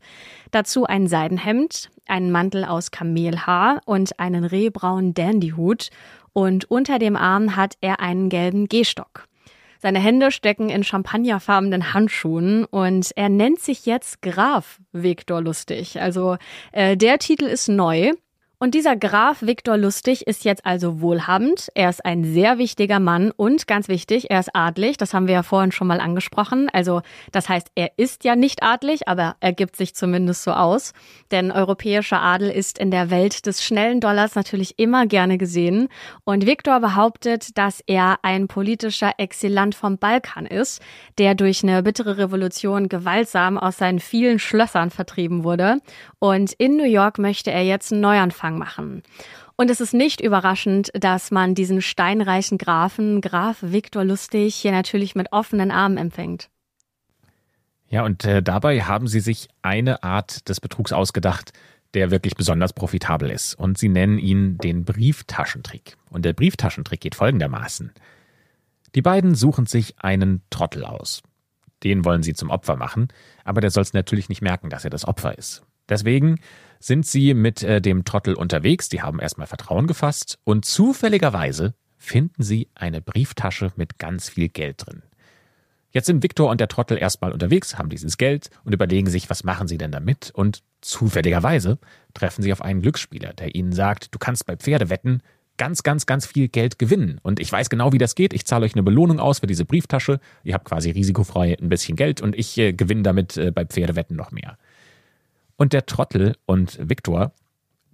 dazu 0.52 0.86
ein 0.86 1.06
Seidenhemd, 1.06 1.90
einen 2.06 2.30
Mantel 2.30 2.64
aus 2.64 2.92
Kamelhaar 2.92 3.82
und 3.84 4.18
einen 4.18 4.42
rehbraunen 4.42 5.12
Dandyhut 5.12 5.90
und 6.32 6.70
unter 6.70 6.98
dem 6.98 7.14
Arm 7.14 7.56
hat 7.56 7.74
er 7.82 8.00
einen 8.00 8.30
gelben 8.30 8.66
Gehstock. 8.66 9.28
Seine 9.80 9.98
Hände 9.98 10.30
stecken 10.30 10.70
in 10.70 10.82
champagnerfarbenen 10.82 11.92
Handschuhen 11.92 12.64
und 12.64 13.10
er 13.16 13.28
nennt 13.28 13.60
sich 13.60 13.84
jetzt 13.84 14.22
Graf 14.22 14.80
Viktor 14.92 15.42
Lustig. 15.42 16.00
Also 16.00 16.38
äh, 16.72 16.96
der 16.96 17.18
Titel 17.18 17.44
ist 17.44 17.68
neu. 17.68 18.12
Und 18.60 18.74
dieser 18.74 18.96
Graf 18.96 19.40
Viktor 19.40 19.76
Lustig 19.76 20.26
ist 20.26 20.44
jetzt 20.44 20.66
also 20.66 21.00
wohlhabend. 21.00 21.68
Er 21.74 21.90
ist 21.90 22.04
ein 22.04 22.24
sehr 22.24 22.58
wichtiger 22.58 22.98
Mann 22.98 23.30
und 23.30 23.68
ganz 23.68 23.86
wichtig, 23.86 24.32
er 24.32 24.40
ist 24.40 24.50
adlig. 24.52 24.96
Das 24.96 25.14
haben 25.14 25.28
wir 25.28 25.34
ja 25.34 25.42
vorhin 25.44 25.70
schon 25.70 25.86
mal 25.86 26.00
angesprochen. 26.00 26.68
Also 26.72 27.02
das 27.30 27.48
heißt, 27.48 27.68
er 27.76 27.92
ist 27.96 28.24
ja 28.24 28.34
nicht 28.34 28.64
adlig, 28.64 29.06
aber 29.06 29.36
er 29.38 29.52
gibt 29.52 29.76
sich 29.76 29.94
zumindest 29.94 30.42
so 30.42 30.50
aus. 30.50 30.92
Denn 31.30 31.52
europäischer 31.52 32.20
Adel 32.20 32.50
ist 32.50 32.80
in 32.80 32.90
der 32.90 33.10
Welt 33.10 33.46
des 33.46 33.62
schnellen 33.62 34.00
Dollars 34.00 34.34
natürlich 34.34 34.76
immer 34.76 35.06
gerne 35.06 35.38
gesehen. 35.38 35.88
Und 36.24 36.44
Viktor 36.44 36.80
behauptet, 36.80 37.56
dass 37.56 37.80
er 37.86 38.18
ein 38.22 38.48
politischer 38.48 39.12
Exilant 39.18 39.76
vom 39.76 39.98
Balkan 39.98 40.46
ist, 40.46 40.82
der 41.18 41.36
durch 41.36 41.62
eine 41.62 41.84
bittere 41.84 42.18
Revolution 42.18 42.88
gewaltsam 42.88 43.56
aus 43.56 43.76
seinen 43.76 44.00
vielen 44.00 44.40
Schlössern 44.40 44.90
vertrieben 44.90 45.44
wurde. 45.44 45.76
Und 46.18 46.54
in 46.54 46.76
New 46.76 46.82
York 46.82 47.18
möchte 47.18 47.52
er 47.52 47.62
jetzt 47.62 47.92
einen 47.92 48.00
Neuanfang 48.00 48.47
Anfang 48.48 48.58
machen. 48.58 49.02
Und 49.56 49.70
es 49.70 49.80
ist 49.80 49.94
nicht 49.94 50.20
überraschend, 50.20 50.90
dass 50.94 51.30
man 51.30 51.54
diesen 51.54 51.82
steinreichen 51.82 52.58
Grafen, 52.58 53.20
Graf 53.20 53.58
Viktor 53.60 54.04
Lustig, 54.04 54.54
hier 54.54 54.72
natürlich 54.72 55.14
mit 55.14 55.32
offenen 55.32 55.70
Armen 55.70 55.98
empfängt. 55.98 56.48
Ja, 57.88 58.04
und 58.04 58.24
äh, 58.24 58.42
dabei 58.42 58.82
haben 58.82 59.08
sie 59.08 59.20
sich 59.20 59.48
eine 59.62 60.02
Art 60.02 60.48
des 60.48 60.60
Betrugs 60.60 60.92
ausgedacht, 60.92 61.52
der 61.94 62.10
wirklich 62.10 62.34
besonders 62.34 62.74
profitabel 62.74 63.30
ist. 63.30 63.54
Und 63.54 63.78
sie 63.78 63.88
nennen 63.88 64.18
ihn 64.18 64.58
den 64.58 64.84
Brieftaschentrick. 64.84 65.96
Und 66.10 66.24
der 66.24 66.34
Brieftaschentrick 66.34 67.00
geht 67.00 67.14
folgendermaßen. 67.14 67.92
Die 68.94 69.02
beiden 69.02 69.34
suchen 69.34 69.66
sich 69.66 69.98
einen 69.98 70.42
Trottel 70.50 70.84
aus. 70.84 71.22
Den 71.82 72.04
wollen 72.04 72.22
sie 72.22 72.34
zum 72.34 72.50
Opfer 72.50 72.76
machen, 72.76 73.08
aber 73.44 73.60
der 73.60 73.70
soll 73.70 73.82
es 73.82 73.92
natürlich 73.92 74.28
nicht 74.28 74.42
merken, 74.42 74.68
dass 74.68 74.84
er 74.84 74.90
das 74.90 75.06
Opfer 75.06 75.38
ist. 75.38 75.62
Deswegen 75.88 76.40
sind 76.80 77.06
sie 77.06 77.34
mit 77.34 77.62
äh, 77.62 77.80
dem 77.80 78.04
Trottel 78.04 78.34
unterwegs, 78.34 78.88
die 78.88 79.02
haben 79.02 79.20
erstmal 79.20 79.46
Vertrauen 79.46 79.86
gefasst 79.86 80.38
und 80.44 80.64
zufälligerweise 80.64 81.74
finden 81.96 82.42
sie 82.42 82.68
eine 82.74 83.00
Brieftasche 83.00 83.72
mit 83.76 83.98
ganz 83.98 84.28
viel 84.28 84.48
Geld 84.48 84.86
drin. 84.86 85.02
Jetzt 85.90 86.06
sind 86.06 86.22
Viktor 86.22 86.50
und 86.50 86.60
der 86.60 86.68
Trottel 86.68 86.98
erstmal 86.98 87.32
unterwegs, 87.32 87.78
haben 87.78 87.88
dieses 87.88 88.18
Geld 88.18 88.50
und 88.64 88.74
überlegen 88.74 89.08
sich, 89.08 89.30
was 89.30 89.42
machen 89.42 89.68
sie 89.68 89.78
denn 89.78 89.90
damit? 89.90 90.30
Und 90.34 90.62
zufälligerweise 90.80 91.78
treffen 92.14 92.42
sie 92.42 92.52
auf 92.52 92.62
einen 92.62 92.82
Glücksspieler, 92.82 93.32
der 93.32 93.54
ihnen 93.54 93.72
sagt, 93.72 94.14
du 94.14 94.18
kannst 94.18 94.46
bei 94.46 94.56
Pferdewetten 94.56 95.22
ganz, 95.56 95.82
ganz, 95.82 96.06
ganz 96.06 96.26
viel 96.26 96.48
Geld 96.48 96.78
gewinnen. 96.78 97.18
Und 97.22 97.40
ich 97.40 97.50
weiß 97.50 97.68
genau, 97.68 97.92
wie 97.92 97.98
das 97.98 98.14
geht. 98.14 98.32
Ich 98.32 98.44
zahle 98.44 98.64
euch 98.64 98.74
eine 98.74 98.82
Belohnung 98.82 99.18
aus 99.18 99.40
für 99.40 99.46
diese 99.46 99.64
Brieftasche. 99.64 100.20
Ihr 100.44 100.54
habt 100.54 100.66
quasi 100.66 100.90
risikofrei 100.90 101.56
ein 101.60 101.68
bisschen 101.68 101.96
Geld 101.96 102.20
und 102.20 102.36
ich 102.36 102.56
äh, 102.58 102.72
gewinne 102.72 103.02
damit 103.02 103.36
äh, 103.36 103.50
bei 103.50 103.64
Pferdewetten 103.64 104.16
noch 104.16 104.30
mehr. 104.30 104.56
Und 105.58 105.72
der 105.72 105.86
Trottel 105.86 106.36
und 106.46 106.78
Viktor, 106.80 107.32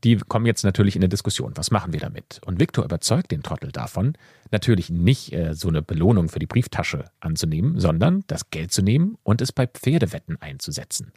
die 0.05 0.19
kommen 0.19 0.45
jetzt 0.45 0.65
natürlich 0.65 0.97
in 0.97 1.03
eine 1.03 1.09
Diskussion. 1.09 1.57
Was 1.57 1.71
machen 1.71 1.95
wir 1.95 2.01
damit? 2.01 2.41
Und 2.45 2.61
Viktor 2.61 2.85
überzeugt 2.85 3.31
den 3.31 3.43
Trottel 3.43 3.73
davon, 3.73 4.19
natürlich 4.51 4.91
nicht 4.91 5.33
äh, 5.33 5.55
so 5.55 5.69
eine 5.69 5.81
Belohnung 5.81 6.29
für 6.29 6.39
die 6.39 6.47
Brieftasche 6.47 7.07
anzunehmen, 7.21 7.81
sondern 7.81 8.23
das 8.27 8.51
Geld 8.51 8.71
zu 8.71 8.83
nehmen 8.83 9.17
und 9.23 9.41
es 9.41 9.51
bei 9.51 9.67
Pferdewetten 9.67 10.41
einzusetzen. 10.43 11.13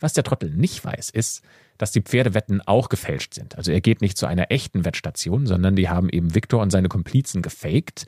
Was 0.00 0.12
der 0.12 0.24
Trottel 0.24 0.50
nicht 0.50 0.84
weiß, 0.84 1.08
ist, 1.10 1.42
dass 1.78 1.92
die 1.92 2.02
Pferdewetten 2.02 2.60
auch 2.62 2.88
gefälscht 2.88 3.34
sind. 3.34 3.56
Also 3.56 3.70
er 3.70 3.80
geht 3.80 4.00
nicht 4.00 4.18
zu 4.18 4.26
einer 4.26 4.50
echten 4.50 4.84
Wettstation, 4.84 5.46
sondern 5.46 5.76
die 5.76 5.88
haben 5.88 6.08
eben 6.10 6.34
Viktor 6.34 6.62
und 6.62 6.70
seine 6.70 6.88
Komplizen 6.88 7.42
gefaked. 7.42 8.06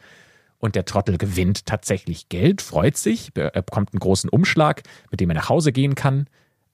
Und 0.59 0.75
der 0.75 0.85
Trottel 0.85 1.17
gewinnt 1.17 1.65
tatsächlich 1.65 2.29
Geld, 2.29 2.61
freut 2.61 2.97
sich, 2.97 3.31
er 3.37 3.51
bekommt 3.63 3.93
einen 3.93 4.01
großen 4.01 4.29
Umschlag, 4.29 4.83
mit 5.13 5.21
dem 5.21 5.31
er 5.31 5.37
nach 5.37 5.49
Hause 5.49 5.71
gehen 5.71 5.95
kann. 5.95 6.27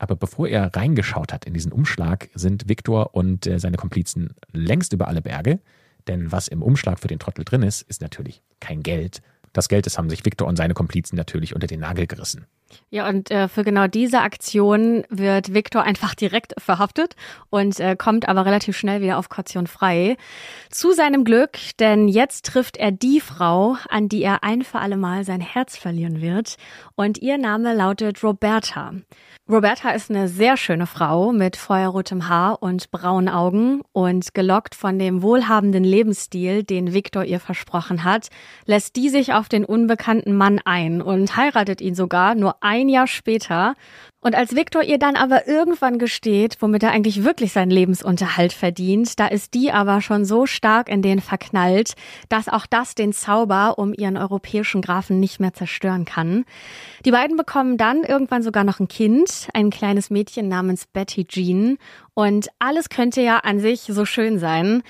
Aber 0.04 0.16
bevor 0.16 0.46
er 0.48 0.66
reingeschaut 0.76 1.32
hat 1.32 1.46
in 1.46 1.54
diesen 1.54 1.72
Umschlag, 1.72 2.28
sind 2.34 2.68
Viktor 2.68 3.14
und 3.14 3.46
äh, 3.46 3.58
seine 3.58 3.78
Komplizen 3.78 4.34
längst 4.52 4.92
über 4.92 5.08
alle 5.08 5.22
Berge. 5.22 5.60
Denn 6.08 6.30
was 6.30 6.46
im 6.46 6.62
Umschlag 6.62 6.98
für 6.98 7.08
den 7.08 7.18
Trottel 7.18 7.42
drin 7.42 7.62
ist, 7.62 7.80
ist 7.80 8.02
natürlich 8.02 8.42
kein 8.60 8.82
Geld. 8.82 9.22
Das 9.54 9.68
Geld, 9.68 9.86
das 9.86 9.96
haben 9.96 10.10
sich 10.10 10.24
Viktor 10.26 10.46
und 10.48 10.56
seine 10.56 10.74
Komplizen 10.74 11.16
natürlich 11.16 11.54
unter 11.54 11.68
den 11.68 11.80
Nagel 11.80 12.06
gerissen. 12.06 12.46
Ja, 12.90 13.08
und 13.08 13.30
äh, 13.30 13.48
für 13.48 13.62
genau 13.62 13.86
diese 13.86 14.20
Aktion 14.20 15.04
wird 15.08 15.54
Viktor 15.54 15.84
einfach 15.84 16.14
direkt 16.14 16.54
verhaftet 16.58 17.14
und 17.50 17.78
äh, 17.78 17.94
kommt 17.96 18.28
aber 18.28 18.46
relativ 18.46 18.76
schnell 18.76 19.00
wieder 19.00 19.16
auf 19.16 19.28
Kaution 19.28 19.68
frei. 19.68 20.16
Zu 20.70 20.92
seinem 20.92 21.24
Glück, 21.24 21.58
denn 21.78 22.08
jetzt 22.08 22.46
trifft 22.46 22.76
er 22.76 22.90
die 22.90 23.20
Frau, 23.20 23.76
an 23.88 24.08
die 24.08 24.22
er 24.22 24.42
ein 24.42 24.62
für 24.62 24.80
alle 24.80 24.96
Mal 24.96 25.24
sein 25.24 25.40
Herz 25.40 25.76
verlieren 25.76 26.20
wird. 26.20 26.56
Und 26.96 27.18
ihr 27.18 27.38
Name 27.38 27.74
lautet 27.74 28.22
Roberta. 28.24 28.92
Roberta 29.48 29.90
ist 29.90 30.10
eine 30.10 30.26
sehr 30.28 30.56
schöne 30.56 30.86
Frau 30.86 31.30
mit 31.30 31.56
feuerrotem 31.56 32.30
Haar 32.30 32.62
und 32.62 32.90
braunen 32.90 33.28
Augen 33.28 33.82
und 33.92 34.32
gelockt 34.32 34.74
von 34.74 34.98
dem 34.98 35.20
wohlhabenden 35.20 35.84
Lebensstil, 35.84 36.62
den 36.62 36.94
Viktor 36.94 37.24
ihr 37.24 37.40
versprochen 37.40 38.04
hat, 38.04 38.28
lässt 38.64 38.96
die 38.96 39.10
sich 39.10 39.34
auf 39.44 39.50
den 39.50 39.66
unbekannten 39.66 40.34
Mann 40.34 40.58
ein 40.64 41.02
und 41.02 41.36
heiratet 41.36 41.82
ihn 41.82 41.94
sogar 41.94 42.34
nur 42.34 42.56
ein 42.62 42.88
Jahr 42.88 43.06
später. 43.06 43.74
Und 44.20 44.34
als 44.34 44.56
Viktor 44.56 44.82
ihr 44.82 44.96
dann 44.96 45.16
aber 45.16 45.46
irgendwann 45.46 45.98
gesteht, 45.98 46.56
womit 46.60 46.82
er 46.82 46.92
eigentlich 46.92 47.24
wirklich 47.24 47.52
seinen 47.52 47.70
Lebensunterhalt 47.70 48.54
verdient, 48.54 49.20
da 49.20 49.26
ist 49.26 49.52
die 49.52 49.70
aber 49.70 50.00
schon 50.00 50.24
so 50.24 50.46
stark 50.46 50.88
in 50.88 51.02
den 51.02 51.20
verknallt, 51.20 51.92
dass 52.30 52.48
auch 52.48 52.64
das 52.64 52.94
den 52.94 53.12
Zauber 53.12 53.74
um 53.76 53.92
ihren 53.92 54.16
europäischen 54.16 54.80
Grafen 54.80 55.20
nicht 55.20 55.40
mehr 55.40 55.52
zerstören 55.52 56.06
kann. 56.06 56.46
Die 57.04 57.10
beiden 57.10 57.36
bekommen 57.36 57.76
dann 57.76 58.02
irgendwann 58.02 58.42
sogar 58.42 58.64
noch 58.64 58.80
ein 58.80 58.88
Kind, 58.88 59.48
ein 59.52 59.68
kleines 59.68 60.08
Mädchen 60.08 60.48
namens 60.48 60.86
Betty 60.86 61.26
Jean. 61.26 61.76
Und 62.14 62.48
alles 62.58 62.88
könnte 62.88 63.20
ja 63.20 63.40
an 63.40 63.60
sich 63.60 63.82
so 63.82 64.06
schön 64.06 64.38
sein. 64.38 64.82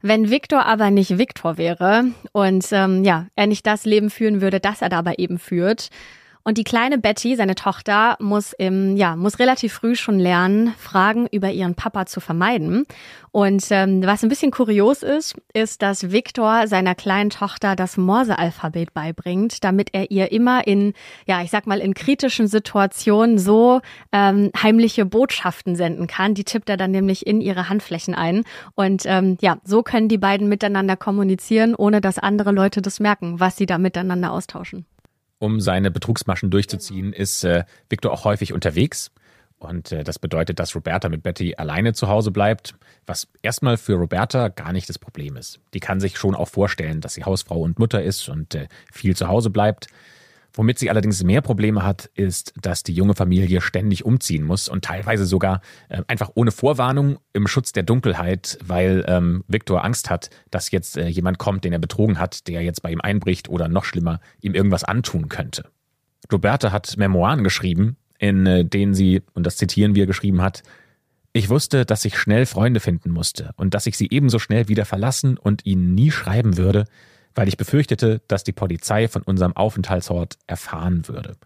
Wenn 0.00 0.30
Viktor 0.30 0.64
aber 0.64 0.90
nicht 0.90 1.18
Viktor 1.18 1.58
wäre 1.58 2.04
und 2.32 2.66
ähm, 2.70 3.02
ja, 3.02 3.26
er 3.34 3.48
nicht 3.48 3.66
das 3.66 3.84
Leben 3.84 4.10
führen 4.10 4.40
würde, 4.40 4.60
das 4.60 4.80
er 4.80 4.88
dabei 4.88 5.14
eben 5.18 5.38
führt, 5.40 5.90
und 6.48 6.56
die 6.56 6.64
kleine 6.64 6.96
Betty, 6.96 7.36
seine 7.36 7.56
Tochter, 7.56 8.16
muss 8.20 8.54
im, 8.54 8.96
ja, 8.96 9.16
muss 9.16 9.38
relativ 9.38 9.74
früh 9.74 9.94
schon 9.94 10.18
lernen, 10.18 10.72
Fragen 10.78 11.26
über 11.30 11.50
ihren 11.50 11.74
Papa 11.74 12.06
zu 12.06 12.20
vermeiden. 12.20 12.86
Und 13.32 13.66
ähm, 13.68 14.02
was 14.02 14.22
ein 14.22 14.30
bisschen 14.30 14.50
kurios 14.50 15.02
ist, 15.02 15.36
ist, 15.52 15.82
dass 15.82 16.10
Viktor 16.10 16.66
seiner 16.66 16.94
kleinen 16.94 17.28
Tochter 17.28 17.76
das 17.76 17.98
Morse-Alphabet 17.98 18.94
beibringt, 18.94 19.62
damit 19.62 19.90
er 19.92 20.10
ihr 20.10 20.32
immer 20.32 20.66
in, 20.66 20.94
ja, 21.26 21.42
ich 21.42 21.50
sag 21.50 21.66
mal, 21.66 21.80
in 21.80 21.92
kritischen 21.92 22.48
Situationen 22.48 23.36
so 23.36 23.82
ähm, 24.12 24.50
heimliche 24.56 25.04
Botschaften 25.04 25.76
senden 25.76 26.06
kann. 26.06 26.32
Die 26.32 26.44
tippt 26.44 26.70
er 26.70 26.78
dann 26.78 26.92
nämlich 26.92 27.26
in 27.26 27.42
ihre 27.42 27.68
Handflächen 27.68 28.14
ein. 28.14 28.44
Und 28.74 29.02
ähm, 29.04 29.36
ja, 29.42 29.58
so 29.64 29.82
können 29.82 30.08
die 30.08 30.16
beiden 30.16 30.48
miteinander 30.48 30.96
kommunizieren, 30.96 31.74
ohne 31.74 32.00
dass 32.00 32.18
andere 32.18 32.52
Leute 32.52 32.80
das 32.80 33.00
merken, 33.00 33.38
was 33.38 33.58
sie 33.58 33.66
da 33.66 33.76
miteinander 33.76 34.32
austauschen 34.32 34.86
um 35.38 35.60
seine 35.60 35.90
Betrugsmaschen 35.90 36.50
durchzuziehen, 36.50 37.12
ist 37.12 37.44
äh, 37.44 37.64
Victor 37.88 38.12
auch 38.12 38.24
häufig 38.24 38.52
unterwegs. 38.52 39.10
Und 39.58 39.90
äh, 39.90 40.04
das 40.04 40.18
bedeutet, 40.18 40.60
dass 40.60 40.74
Roberta 40.74 41.08
mit 41.08 41.22
Betty 41.22 41.54
alleine 41.56 41.92
zu 41.92 42.08
Hause 42.08 42.30
bleibt, 42.30 42.74
was 43.06 43.28
erstmal 43.42 43.76
für 43.76 43.94
Roberta 43.94 44.48
gar 44.48 44.72
nicht 44.72 44.88
das 44.88 44.98
Problem 44.98 45.36
ist. 45.36 45.60
Die 45.74 45.80
kann 45.80 46.00
sich 46.00 46.16
schon 46.16 46.34
auch 46.34 46.48
vorstellen, 46.48 47.00
dass 47.00 47.14
sie 47.14 47.24
Hausfrau 47.24 47.60
und 47.60 47.78
Mutter 47.78 48.02
ist 48.02 48.28
und 48.28 48.54
äh, 48.54 48.68
viel 48.92 49.16
zu 49.16 49.28
Hause 49.28 49.50
bleibt. 49.50 49.88
Womit 50.58 50.80
sie 50.80 50.90
allerdings 50.90 51.22
mehr 51.22 51.40
Probleme 51.40 51.84
hat, 51.84 52.10
ist, 52.14 52.52
dass 52.60 52.82
die 52.82 52.92
junge 52.92 53.14
Familie 53.14 53.60
ständig 53.60 54.04
umziehen 54.04 54.42
muss 54.42 54.68
und 54.68 54.84
teilweise 54.84 55.24
sogar 55.24 55.60
äh, 55.88 56.02
einfach 56.08 56.32
ohne 56.34 56.50
Vorwarnung 56.50 57.20
im 57.32 57.46
Schutz 57.46 57.70
der 57.70 57.84
Dunkelheit, 57.84 58.58
weil 58.64 59.04
ähm, 59.06 59.44
Viktor 59.46 59.84
Angst 59.84 60.10
hat, 60.10 60.30
dass 60.50 60.72
jetzt 60.72 60.96
äh, 60.96 61.06
jemand 61.06 61.38
kommt, 61.38 61.62
den 61.62 61.72
er 61.72 61.78
betrogen 61.78 62.18
hat, 62.18 62.48
der 62.48 62.62
jetzt 62.62 62.82
bei 62.82 62.90
ihm 62.90 63.00
einbricht 63.00 63.48
oder 63.48 63.68
noch 63.68 63.84
schlimmer, 63.84 64.18
ihm 64.40 64.52
irgendwas 64.52 64.82
antun 64.82 65.28
könnte. 65.28 65.70
Roberta 66.32 66.72
hat 66.72 66.96
Memoiren 66.96 67.44
geschrieben, 67.44 67.96
in 68.18 68.44
äh, 68.44 68.64
denen 68.64 68.94
sie, 68.94 69.22
und 69.34 69.46
das 69.46 69.58
zitieren 69.58 69.94
wir, 69.94 70.06
geschrieben 70.06 70.42
hat, 70.42 70.64
ich 71.32 71.50
wusste, 71.50 71.84
dass 71.84 72.04
ich 72.04 72.18
schnell 72.18 72.46
Freunde 72.46 72.80
finden 72.80 73.12
musste 73.12 73.52
und 73.54 73.74
dass 73.74 73.86
ich 73.86 73.96
sie 73.96 74.08
ebenso 74.10 74.40
schnell 74.40 74.66
wieder 74.66 74.86
verlassen 74.86 75.38
und 75.38 75.64
ihnen 75.66 75.94
nie 75.94 76.10
schreiben 76.10 76.56
würde, 76.56 76.86
weil 77.34 77.48
ich 77.48 77.56
befürchtete, 77.56 78.20
dass 78.28 78.44
die 78.44 78.52
Polizei 78.52 79.08
von 79.08 79.22
unserem 79.22 79.56
Aufenthaltsort 79.56 80.38
erfahren 80.46 81.06
würde. 81.08 81.36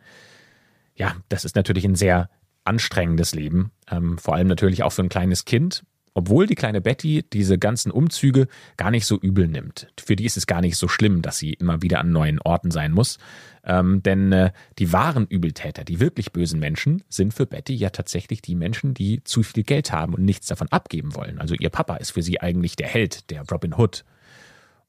Ja, 0.94 1.16
das 1.28 1.44
ist 1.44 1.56
natürlich 1.56 1.84
ein 1.84 1.94
sehr 1.94 2.28
anstrengendes 2.64 3.34
Leben, 3.34 3.72
ähm, 3.90 4.18
vor 4.18 4.34
allem 4.34 4.46
natürlich 4.46 4.82
auch 4.82 4.92
für 4.92 5.02
ein 5.02 5.08
kleines 5.08 5.44
Kind. 5.44 5.84
Obwohl 6.14 6.46
die 6.46 6.54
kleine 6.54 6.82
Betty 6.82 7.24
diese 7.32 7.58
ganzen 7.58 7.90
Umzüge 7.90 8.46
gar 8.76 8.90
nicht 8.90 9.06
so 9.06 9.18
übel 9.18 9.48
nimmt. 9.48 9.88
Für 9.98 10.14
die 10.14 10.26
ist 10.26 10.36
es 10.36 10.46
gar 10.46 10.60
nicht 10.60 10.76
so 10.76 10.86
schlimm, 10.86 11.22
dass 11.22 11.38
sie 11.38 11.54
immer 11.54 11.80
wieder 11.80 12.00
an 12.00 12.12
neuen 12.12 12.38
Orten 12.38 12.70
sein 12.70 12.92
muss. 12.92 13.18
Ähm, 13.64 14.02
denn 14.02 14.30
äh, 14.30 14.52
die 14.78 14.92
wahren 14.92 15.26
Übeltäter, 15.26 15.84
die 15.84 16.00
wirklich 16.00 16.32
bösen 16.32 16.60
Menschen, 16.60 17.02
sind 17.08 17.32
für 17.32 17.46
Betty 17.46 17.74
ja 17.74 17.88
tatsächlich 17.90 18.42
die 18.42 18.56
Menschen, 18.56 18.92
die 18.92 19.24
zu 19.24 19.42
viel 19.42 19.62
Geld 19.62 19.90
haben 19.90 20.14
und 20.14 20.24
nichts 20.24 20.48
davon 20.48 20.68
abgeben 20.68 21.14
wollen. 21.14 21.38
Also 21.38 21.54
ihr 21.54 21.70
Papa 21.70 21.96
ist 21.96 22.10
für 22.10 22.22
sie 22.22 22.40
eigentlich 22.40 22.76
der 22.76 22.88
Held, 22.88 23.30
der 23.30 23.44
Robin 23.50 23.74
Hood. 23.74 24.04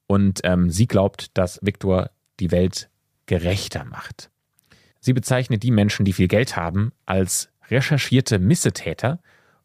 Und 0.08 0.42
ähm, 0.44 0.70
sie 0.70 0.88
glaubt, 0.88 1.38
dass 1.38 1.60
Victor 1.62 2.12
die 2.40 2.52
Welt 2.52 2.90
gerechter 3.26 3.86
macht. 3.86 4.30
Sie 5.00 5.14
bezeichnet 5.14 5.64
die 5.64 5.72
Menschen, 5.72 6.06
die 6.06 6.14
viel 6.14 6.28
Geld 6.28 6.56
haben, 6.56 6.92
als 7.06 7.50
recherchierte 7.70 8.40
Missetäter 8.40 9.20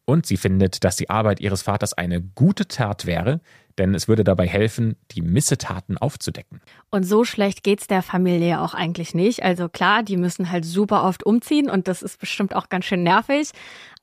und 0.04 0.26
sie 0.26 0.36
findet, 0.36 0.84
dass 0.84 0.96
die 0.96 1.10
Arbeit 1.10 1.40
ihres 1.40 1.62
Vaters 1.62 1.92
eine 1.92 2.22
gute 2.22 2.66
Tat 2.66 3.06
wäre, 3.06 3.40
denn 3.78 3.94
es 3.94 4.08
würde 4.08 4.24
dabei 4.24 4.46
helfen, 4.46 4.96
die 5.12 5.22
Missetaten 5.22 5.96
aufzudecken. 5.98 6.60
Und 6.90 7.04
so 7.04 7.24
schlecht 7.24 7.62
geht's 7.62 7.86
der 7.86 8.02
Familie 8.02 8.60
auch 8.60 8.74
eigentlich 8.74 9.14
nicht. 9.14 9.42
Also 9.42 9.68
klar, 9.68 10.02
die 10.02 10.16
müssen 10.16 10.50
halt 10.50 10.64
super 10.64 11.04
oft 11.04 11.24
umziehen 11.24 11.70
und 11.70 11.88
das 11.88 12.02
ist 12.02 12.18
bestimmt 12.18 12.54
auch 12.54 12.68
ganz 12.68 12.86
schön 12.86 13.02
nervig. 13.02 13.52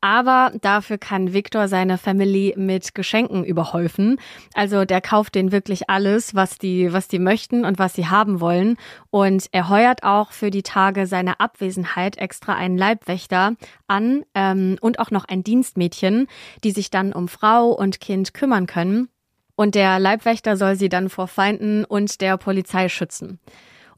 Aber 0.02 0.52
dafür 0.62 1.00
kann 1.00 1.34
Viktor 1.34 1.68
seine 1.68 1.98
Family 1.98 2.54
mit 2.58 2.94
Geschenken 2.94 3.44
überhäufen. 3.44 4.20
Also 4.54 4.86
der 4.86 5.02
kauft 5.02 5.34
denen 5.34 5.52
wirklich 5.52 5.90
alles, 5.90 6.36
was 6.36 6.60
die, 6.60 6.94
was 6.94 7.08
die 7.08 7.18
möchten 7.18 7.66
und 7.66 7.80
was 7.80 7.96
sie 7.96 8.08
haben 8.08 8.40
wollen. 8.40 8.78
Und 9.10 9.48
er 9.52 9.68
heuert 9.70 10.04
auch 10.04 10.32
für 10.32 10.52
die 10.52 10.62
Tage 10.62 11.08
seiner 11.08 11.42
Abwesenheit 11.42 12.18
extra 12.18 12.54
einen 12.54 12.78
Leibwächter 12.78 13.56
an 13.88 14.24
ähm, 14.36 14.78
und 14.80 15.00
auch 15.00 15.10
noch 15.10 15.26
ein 15.26 15.44
Dienstmädchen, 15.44 16.28
die 16.64 16.72
sich 16.72 16.92
dann 16.92 17.12
um 17.12 17.28
Frau 17.28 17.70
und 17.70 18.00
Kind 18.00 18.36
kümmern 18.36 18.68
können. 18.68 19.10
Und 19.56 19.76
der 19.76 20.00
Leibwächter 20.00 20.58
soll 20.58 20.76
sie 20.76 20.90
dann 20.90 21.10
vor 21.10 21.28
Feinden 21.28 21.86
und 21.86 22.22
der 22.22 22.38
Polizei 22.38 22.90
schützen. 22.90 23.40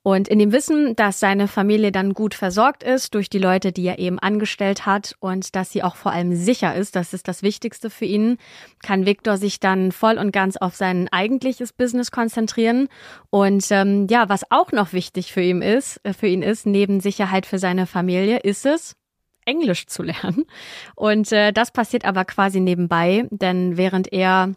Und 0.08 0.30
in 0.30 0.40
dem 0.40 0.54
Wissen, 0.54 0.96
dass 0.96 1.20
seine 1.20 1.50
Familie 1.50 1.92
dann 1.92 2.14
gut 2.14 2.34
versorgt 2.34 2.82
ist 2.82 3.14
durch 3.14 3.30
die 3.30 3.40
Leute, 3.40 3.74
die 3.74 3.86
er 3.86 4.00
eben 4.00 4.20
angestellt 4.20 4.86
hat 4.86 5.16
und 5.20 5.54
dass 5.54 5.72
sie 5.72 5.84
auch 5.84 5.98
vor 5.98 6.14
allem 6.14 6.34
sicher 6.34 6.74
ist, 6.76 6.96
das 6.96 7.12
ist 7.12 7.28
das 7.28 7.44
Wichtigste 7.44 7.90
für 7.90 8.06
ihn, 8.06 8.38
kann 8.82 9.06
Viktor 9.06 9.36
sich 9.36 9.60
dann 9.60 9.92
voll 9.92 10.18
und 10.18 10.32
ganz 10.32 10.56
auf 10.56 10.76
sein 10.76 11.10
eigentliches 11.12 11.74
Business 11.74 12.10
konzentrieren. 12.10 12.88
Und 13.32 13.66
ähm, 13.72 14.08
ja, 14.10 14.30
was 14.30 14.50
auch 14.50 14.72
noch 14.72 14.94
wichtig 14.94 15.34
für 15.34 15.42
ihn 15.42 15.62
ist, 15.62 16.00
äh, 16.04 16.14
für 16.14 16.28
ihn 16.28 16.42
ist, 16.42 16.66
neben 16.66 17.02
Sicherheit 17.02 17.46
für 17.46 17.60
seine 17.60 17.86
Familie, 17.86 18.38
ist 18.38 18.66
es, 18.66 18.96
Englisch 19.44 19.88
zu 19.88 20.04
lernen. 20.04 20.46
Und 20.96 21.34
äh, 21.34 21.52
das 21.52 21.72
passiert 21.72 22.06
aber 22.06 22.24
quasi 22.24 22.62
nebenbei, 22.62 23.28
denn 23.30 23.76
während 23.76 24.14
er 24.14 24.54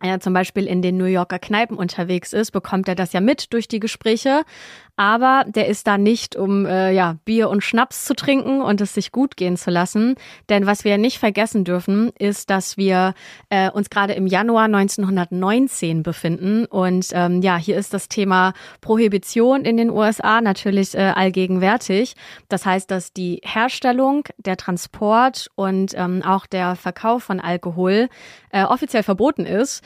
er 0.00 0.20
zum 0.20 0.32
Beispiel 0.32 0.66
in 0.66 0.82
den 0.82 0.96
New 0.96 1.04
Yorker 1.04 1.38
Kneipen 1.38 1.76
unterwegs 1.76 2.32
ist, 2.32 2.50
bekommt 2.50 2.88
er 2.88 2.94
das 2.94 3.12
ja 3.12 3.20
mit 3.20 3.52
durch 3.52 3.68
die 3.68 3.80
Gespräche 3.80 4.42
aber 4.96 5.44
der 5.46 5.68
ist 5.68 5.86
da 5.86 5.98
nicht, 5.98 6.36
um 6.36 6.64
äh, 6.64 6.92
ja, 6.92 7.16
Bier 7.24 7.50
und 7.50 7.62
Schnaps 7.62 8.04
zu 8.04 8.14
trinken 8.14 8.62
und 8.62 8.80
es 8.80 8.94
sich 8.94 9.12
gut 9.12 9.36
gehen 9.36 9.56
zu 9.56 9.70
lassen. 9.70 10.14
Denn 10.48 10.66
was 10.66 10.84
wir 10.84 10.96
nicht 10.96 11.18
vergessen 11.18 11.64
dürfen, 11.64 12.10
ist, 12.18 12.48
dass 12.48 12.76
wir 12.76 13.14
äh, 13.50 13.70
uns 13.70 13.90
gerade 13.90 14.14
im 14.14 14.26
Januar 14.26 14.64
1919 14.64 16.02
befinden. 16.02 16.64
Und 16.64 17.08
ähm, 17.12 17.42
ja, 17.42 17.56
hier 17.56 17.76
ist 17.76 17.92
das 17.92 18.08
Thema 18.08 18.54
Prohibition 18.80 19.64
in 19.64 19.76
den 19.76 19.90
USA 19.90 20.40
natürlich 20.40 20.94
äh, 20.94 21.12
allgegenwärtig. 21.14 22.14
Das 22.48 22.64
heißt, 22.64 22.90
dass 22.90 23.12
die 23.12 23.40
Herstellung, 23.44 24.24
der 24.38 24.56
Transport 24.56 25.50
und 25.56 25.92
ähm, 25.94 26.22
auch 26.24 26.46
der 26.46 26.74
Verkauf 26.74 27.24
von 27.24 27.40
Alkohol 27.40 28.08
äh, 28.50 28.64
offiziell 28.64 29.02
verboten 29.02 29.44
ist. 29.44 29.82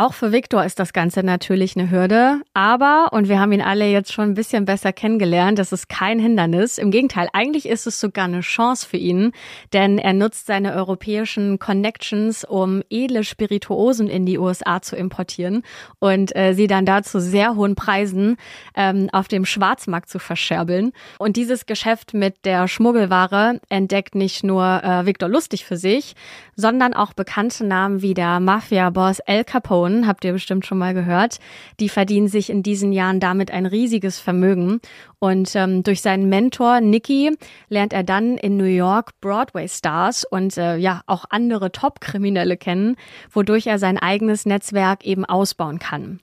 Auch 0.00 0.14
für 0.14 0.32
Viktor 0.32 0.64
ist 0.64 0.78
das 0.78 0.94
Ganze 0.94 1.22
natürlich 1.22 1.76
eine 1.76 1.90
Hürde, 1.90 2.40
aber, 2.54 3.10
und 3.12 3.28
wir 3.28 3.38
haben 3.38 3.52
ihn 3.52 3.60
alle 3.60 3.84
jetzt 3.86 4.14
schon 4.14 4.30
ein 4.30 4.34
bisschen 4.34 4.64
besser 4.64 4.94
kennengelernt, 4.94 5.58
das 5.58 5.72
ist 5.72 5.90
kein 5.90 6.18
Hindernis. 6.18 6.78
Im 6.78 6.90
Gegenteil, 6.90 7.28
eigentlich 7.34 7.68
ist 7.68 7.86
es 7.86 8.00
sogar 8.00 8.24
eine 8.24 8.40
Chance 8.40 8.88
für 8.88 8.96
ihn, 8.96 9.32
denn 9.74 9.98
er 9.98 10.14
nutzt 10.14 10.46
seine 10.46 10.72
europäischen 10.72 11.58
Connections, 11.58 12.44
um 12.44 12.82
edle 12.88 13.24
Spirituosen 13.24 14.08
in 14.08 14.24
die 14.24 14.38
USA 14.38 14.80
zu 14.80 14.96
importieren 14.96 15.64
und 15.98 16.34
äh, 16.34 16.54
sie 16.54 16.66
dann 16.66 16.86
da 16.86 17.02
zu 17.02 17.20
sehr 17.20 17.54
hohen 17.54 17.74
Preisen 17.74 18.38
ähm, 18.74 19.10
auf 19.12 19.28
dem 19.28 19.44
Schwarzmarkt 19.44 20.08
zu 20.08 20.18
verscherbeln. 20.18 20.92
Und 21.18 21.36
dieses 21.36 21.66
Geschäft 21.66 22.14
mit 22.14 22.46
der 22.46 22.68
Schmuggelware 22.68 23.60
entdeckt 23.68 24.14
nicht 24.14 24.44
nur 24.44 24.64
äh, 24.82 25.04
Viktor 25.04 25.28
lustig 25.28 25.66
für 25.66 25.76
sich, 25.76 26.14
sondern 26.60 26.94
auch 26.94 27.12
bekannte 27.12 27.64
Namen 27.64 28.02
wie 28.02 28.14
der 28.14 28.38
Mafia-Boss 28.38 29.18
El 29.20 29.44
Capone 29.44 30.06
habt 30.06 30.24
ihr 30.24 30.32
bestimmt 30.32 30.66
schon 30.66 30.78
mal 30.78 30.94
gehört. 30.94 31.38
Die 31.80 31.88
verdienen 31.88 32.28
sich 32.28 32.50
in 32.50 32.62
diesen 32.62 32.92
Jahren 32.92 33.18
damit 33.18 33.50
ein 33.50 33.66
riesiges 33.66 34.20
Vermögen. 34.20 34.80
Und 35.18 35.56
ähm, 35.56 35.82
durch 35.82 36.00
seinen 36.02 36.28
Mentor 36.28 36.80
Nicky 36.80 37.36
lernt 37.68 37.92
er 37.92 38.04
dann 38.04 38.36
in 38.36 38.56
New 38.56 38.64
York 38.64 39.20
Broadway-Stars 39.20 40.24
und 40.24 40.56
äh, 40.56 40.76
ja 40.76 41.02
auch 41.06 41.24
andere 41.30 41.72
Top-Kriminelle 41.72 42.56
kennen, 42.56 42.96
wodurch 43.32 43.66
er 43.66 43.78
sein 43.78 43.98
eigenes 43.98 44.46
Netzwerk 44.46 45.04
eben 45.04 45.24
ausbauen 45.24 45.78
kann. 45.78 46.20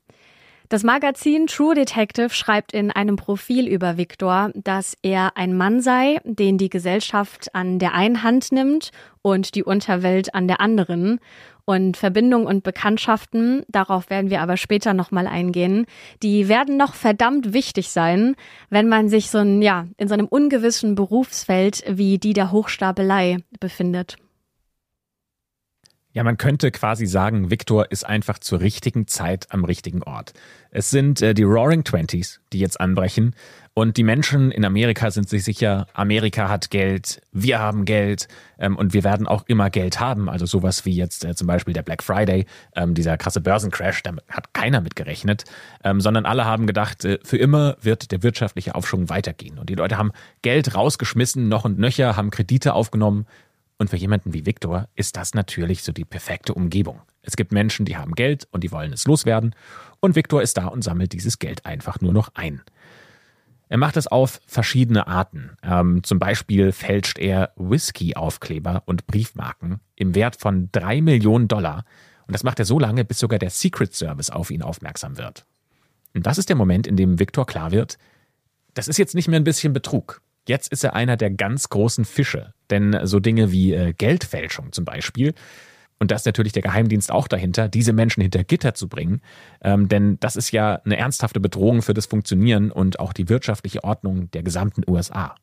Das 0.69 0.83
Magazin 0.83 1.47
True 1.47 1.75
Detective 1.75 2.29
schreibt 2.29 2.73
in 2.73 2.91
einem 2.91 3.15
Profil 3.15 3.67
über 3.67 3.95
Victor, 3.95 4.51
dass 4.53 4.97
er 5.01 5.37
ein 5.37 5.55
Mann 5.55 5.79
sei, 5.79 6.19
den 6.25 6.57
die 6.57 6.67
Gesellschaft 6.67 7.55
an 7.55 7.79
der 7.79 7.93
einen 7.93 8.21
Hand 8.21 8.51
nimmt 8.51 8.91
und 9.21 9.55
die 9.55 9.63
Unterwelt 9.63 10.35
an 10.35 10.49
der 10.49 10.59
anderen. 10.59 11.21
Und 11.63 11.95
Verbindungen 11.95 12.47
und 12.47 12.63
Bekanntschaften, 12.63 13.63
darauf 13.69 14.09
werden 14.09 14.29
wir 14.29 14.41
aber 14.41 14.57
später 14.57 14.93
nochmal 14.93 15.27
eingehen, 15.27 15.85
die 16.21 16.49
werden 16.49 16.75
noch 16.75 16.95
verdammt 16.95 17.53
wichtig 17.53 17.89
sein, 17.89 18.35
wenn 18.69 18.89
man 18.89 19.07
sich 19.07 19.29
so 19.29 19.37
ein, 19.37 19.61
ja, 19.61 19.87
in 19.95 20.09
so 20.09 20.15
einem 20.15 20.27
ungewissen 20.27 20.95
Berufsfeld 20.95 21.81
wie 21.87 22.17
die 22.17 22.33
der 22.33 22.51
Hochstapelei 22.51 23.37
befindet. 23.61 24.17
Ja, 26.17 26.23
man 26.23 26.37
könnte 26.37 26.71
quasi 26.71 27.05
sagen, 27.05 27.51
Victor 27.51 27.91
ist 27.91 28.03
einfach 28.03 28.39
zur 28.39 28.59
richtigen 28.59 29.05
Zeit 29.05 29.45
am 29.51 29.63
richtigen 29.63 30.01
Ort. 30.01 30.33
Es 30.71 30.89
sind 30.89 31.21
äh, 31.21 31.35
die 31.35 31.43
Roaring 31.43 31.83
Twenties, 31.83 32.41
die 32.51 32.57
jetzt 32.57 32.81
anbrechen. 32.81 33.35
Und 33.75 33.97
die 33.97 34.03
Menschen 34.03 34.49
in 34.49 34.65
Amerika 34.65 35.11
sind 35.11 35.29
sich 35.29 35.43
sicher, 35.43 35.85
Amerika 35.93 36.49
hat 36.49 36.71
Geld, 36.71 37.21
wir 37.33 37.59
haben 37.59 37.85
Geld 37.85 38.27
ähm, 38.57 38.75
und 38.75 38.95
wir 38.95 39.03
werden 39.03 39.27
auch 39.27 39.43
immer 39.45 39.69
Geld 39.69 39.99
haben. 39.99 40.27
Also 40.27 40.47
sowas 40.47 40.85
wie 40.85 40.95
jetzt 40.95 41.23
äh, 41.23 41.35
zum 41.35 41.45
Beispiel 41.45 41.75
der 41.75 41.83
Black 41.83 42.01
Friday, 42.01 42.47
ähm, 42.75 42.95
dieser 42.95 43.15
krasse 43.15 43.39
Börsencrash, 43.39 44.01
da 44.01 44.13
hat 44.27 44.55
keiner 44.55 44.81
mit 44.81 44.95
gerechnet, 44.95 45.43
ähm, 45.83 46.01
sondern 46.01 46.25
alle 46.25 46.45
haben 46.45 46.65
gedacht, 46.65 47.05
äh, 47.05 47.19
für 47.23 47.37
immer 47.37 47.77
wird 47.81 48.11
der 48.11 48.23
wirtschaftliche 48.23 48.73
Aufschwung 48.73 49.09
weitergehen. 49.09 49.59
Und 49.59 49.69
die 49.69 49.75
Leute 49.75 49.99
haben 49.99 50.11
Geld 50.41 50.73
rausgeschmissen, 50.73 51.47
noch 51.47 51.63
und 51.63 51.77
nöcher, 51.77 52.15
haben 52.15 52.31
Kredite 52.31 52.73
aufgenommen, 52.73 53.27
und 53.77 53.89
für 53.89 53.97
jemanden 53.97 54.33
wie 54.33 54.45
Viktor 54.45 54.87
ist 54.95 55.17
das 55.17 55.33
natürlich 55.33 55.83
so 55.83 55.91
die 55.91 56.05
perfekte 56.05 56.53
Umgebung. 56.53 57.01
Es 57.21 57.35
gibt 57.35 57.51
Menschen, 57.51 57.85
die 57.85 57.97
haben 57.97 58.13
Geld 58.15 58.47
und 58.51 58.63
die 58.63 58.71
wollen 58.71 58.93
es 58.93 59.05
loswerden. 59.05 59.53
Und 59.99 60.15
Viktor 60.15 60.41
ist 60.41 60.57
da 60.57 60.67
und 60.67 60.83
sammelt 60.83 61.13
dieses 61.13 61.39
Geld 61.39 61.65
einfach 61.65 62.01
nur 62.01 62.13
noch 62.13 62.29
ein. 62.33 62.61
Er 63.69 63.77
macht 63.77 63.97
es 63.97 64.07
auf 64.07 64.39
verschiedene 64.47 65.07
Arten. 65.07 65.51
Ähm, 65.61 66.03
zum 66.03 66.19
Beispiel 66.19 66.71
fälscht 66.71 67.19
er 67.19 67.51
Whisky-Aufkleber 67.57 68.83
und 68.85 69.07
Briefmarken 69.07 69.81
im 69.95 70.15
Wert 70.15 70.37
von 70.37 70.69
drei 70.71 71.01
Millionen 71.01 71.47
Dollar. 71.47 71.83
Und 72.27 72.33
das 72.33 72.43
macht 72.43 72.59
er 72.59 72.65
so 72.65 72.79
lange, 72.79 73.03
bis 73.03 73.19
sogar 73.19 73.39
der 73.39 73.49
Secret 73.49 73.93
Service 73.93 74.29
auf 74.29 74.51
ihn 74.51 74.61
aufmerksam 74.61 75.17
wird. 75.17 75.45
Und 76.13 76.25
das 76.25 76.37
ist 76.37 76.49
der 76.49 76.55
Moment, 76.55 76.87
in 76.87 76.95
dem 76.95 77.19
Viktor 77.19 77.45
klar 77.45 77.71
wird, 77.71 77.97
das 78.73 78.87
ist 78.87 78.97
jetzt 78.97 79.15
nicht 79.15 79.27
mehr 79.27 79.39
ein 79.39 79.43
bisschen 79.43 79.73
Betrug. 79.73 80.21
Jetzt 80.47 80.71
ist 80.71 80.83
er 80.83 80.95
einer 80.95 81.17
der 81.17 81.29
ganz 81.29 81.69
großen 81.69 82.05
Fische. 82.05 82.53
Denn 82.69 82.97
so 83.03 83.19
Dinge 83.19 83.51
wie 83.51 83.73
äh, 83.73 83.93
Geldfälschung 83.93 84.71
zum 84.71 84.85
Beispiel, 84.85 85.33
und 85.99 86.11
da 86.11 86.15
ist 86.15 86.25
natürlich 86.25 86.53
der 86.53 86.61
Geheimdienst 86.61 87.11
auch 87.11 87.27
dahinter, 87.27 87.67
diese 87.69 87.91
Menschen 87.91 88.21
hinter 88.21 88.43
Gitter 88.43 88.75
zu 88.75 88.87
bringen. 88.87 89.21
Ähm, 89.61 89.87
denn 89.87 90.19
das 90.19 90.35
ist 90.35 90.51
ja 90.51 90.79
eine 90.85 90.97
ernsthafte 90.97 91.39
Bedrohung 91.39 91.81
für 91.81 91.95
das 91.95 92.05
Funktionieren 92.05 92.71
und 92.71 92.99
auch 92.99 93.13
die 93.13 93.29
wirtschaftliche 93.29 93.83
Ordnung 93.83 94.29
der 94.31 94.43
gesamten 94.43 94.83
USA. 94.87 95.35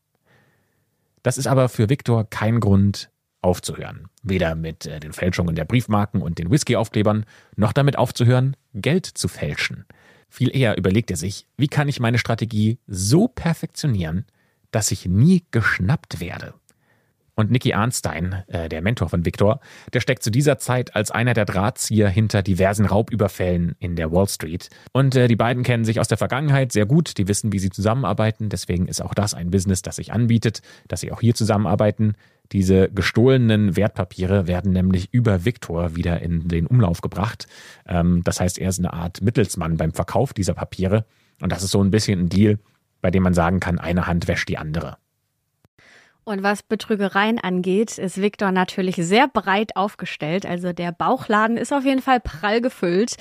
Das 1.22 1.38
ist 1.38 1.46
aber 1.46 1.68
für 1.68 1.88
Viktor 1.88 2.28
kein 2.28 2.60
Grund, 2.60 3.10
aufzuhören. 3.44 4.08
Weder 4.22 4.54
mit 4.54 4.86
äh, 4.86 4.98
den 5.00 5.12
Fälschungen 5.12 5.54
der 5.54 5.66
Briefmarken 5.66 6.22
und 6.22 6.38
den 6.38 6.50
Whisky-Aufklebern, 6.50 7.26
noch 7.56 7.72
damit 7.72 7.98
aufzuhören, 7.98 8.56
Geld 8.72 9.06
zu 9.06 9.28
fälschen. 9.28 9.84
Viel 10.30 10.54
eher 10.56 10.78
überlegt 10.78 11.10
er 11.10 11.18
sich, 11.18 11.46
wie 11.58 11.68
kann 11.68 11.88
ich 11.88 12.00
meine 12.00 12.18
Strategie 12.18 12.78
so 12.86 13.28
perfektionieren, 13.28 14.24
dass 14.74 14.90
ich 14.90 15.06
nie 15.06 15.44
geschnappt 15.50 16.20
werde. 16.20 16.54
Und 17.36 17.50
Nicky 17.50 17.74
Arnstein, 17.74 18.44
äh, 18.46 18.68
der 18.68 18.80
Mentor 18.80 19.08
von 19.08 19.24
Victor, 19.24 19.60
der 19.92 20.00
steckt 20.00 20.22
zu 20.22 20.30
dieser 20.30 20.58
Zeit 20.58 20.94
als 20.94 21.10
einer 21.10 21.34
der 21.34 21.44
Drahtzieher 21.44 22.08
hinter 22.08 22.42
diversen 22.42 22.86
Raubüberfällen 22.86 23.74
in 23.80 23.96
der 23.96 24.12
Wall 24.12 24.28
Street. 24.28 24.70
Und 24.92 25.16
äh, 25.16 25.26
die 25.26 25.34
beiden 25.34 25.64
kennen 25.64 25.84
sich 25.84 25.98
aus 25.98 26.06
der 26.06 26.18
Vergangenheit 26.18 26.70
sehr 26.70 26.86
gut, 26.86 27.18
die 27.18 27.26
wissen, 27.26 27.52
wie 27.52 27.58
sie 27.58 27.70
zusammenarbeiten. 27.70 28.50
Deswegen 28.50 28.86
ist 28.86 29.02
auch 29.02 29.14
das 29.14 29.34
ein 29.34 29.50
Business, 29.50 29.82
das 29.82 29.96
sich 29.96 30.12
anbietet, 30.12 30.62
dass 30.86 31.00
sie 31.00 31.10
auch 31.10 31.20
hier 31.20 31.34
zusammenarbeiten. 31.34 32.14
Diese 32.52 32.88
gestohlenen 32.90 33.74
Wertpapiere 33.76 34.46
werden 34.46 34.72
nämlich 34.72 35.12
über 35.12 35.44
Victor 35.44 35.96
wieder 35.96 36.20
in 36.20 36.46
den 36.46 36.68
Umlauf 36.68 37.00
gebracht. 37.00 37.48
Ähm, 37.86 38.22
das 38.22 38.38
heißt, 38.38 38.58
er 38.58 38.68
ist 38.68 38.78
eine 38.78 38.92
Art 38.92 39.22
Mittelsmann 39.22 39.76
beim 39.76 39.92
Verkauf 39.92 40.34
dieser 40.34 40.54
Papiere. 40.54 41.04
Und 41.40 41.50
das 41.50 41.64
ist 41.64 41.72
so 41.72 41.82
ein 41.82 41.90
bisschen 41.90 42.20
ein 42.20 42.28
Deal, 42.28 42.60
bei 43.04 43.10
dem 43.10 43.22
man 43.22 43.34
sagen 43.34 43.60
kann, 43.60 43.78
eine 43.78 44.06
Hand 44.06 44.28
wäscht 44.28 44.48
die 44.48 44.56
andere. 44.56 44.96
Und 46.24 46.42
was 46.42 46.62
Betrügereien 46.62 47.38
angeht, 47.38 47.98
ist 47.98 48.20
Victor 48.20 48.50
natürlich 48.50 48.96
sehr 48.96 49.28
breit 49.28 49.76
aufgestellt. 49.76 50.46
Also 50.46 50.72
der 50.72 50.90
Bauchladen 50.90 51.58
ist 51.58 51.70
auf 51.70 51.84
jeden 51.84 52.00
Fall 52.00 52.18
prall 52.18 52.62
gefüllt. 52.62 53.16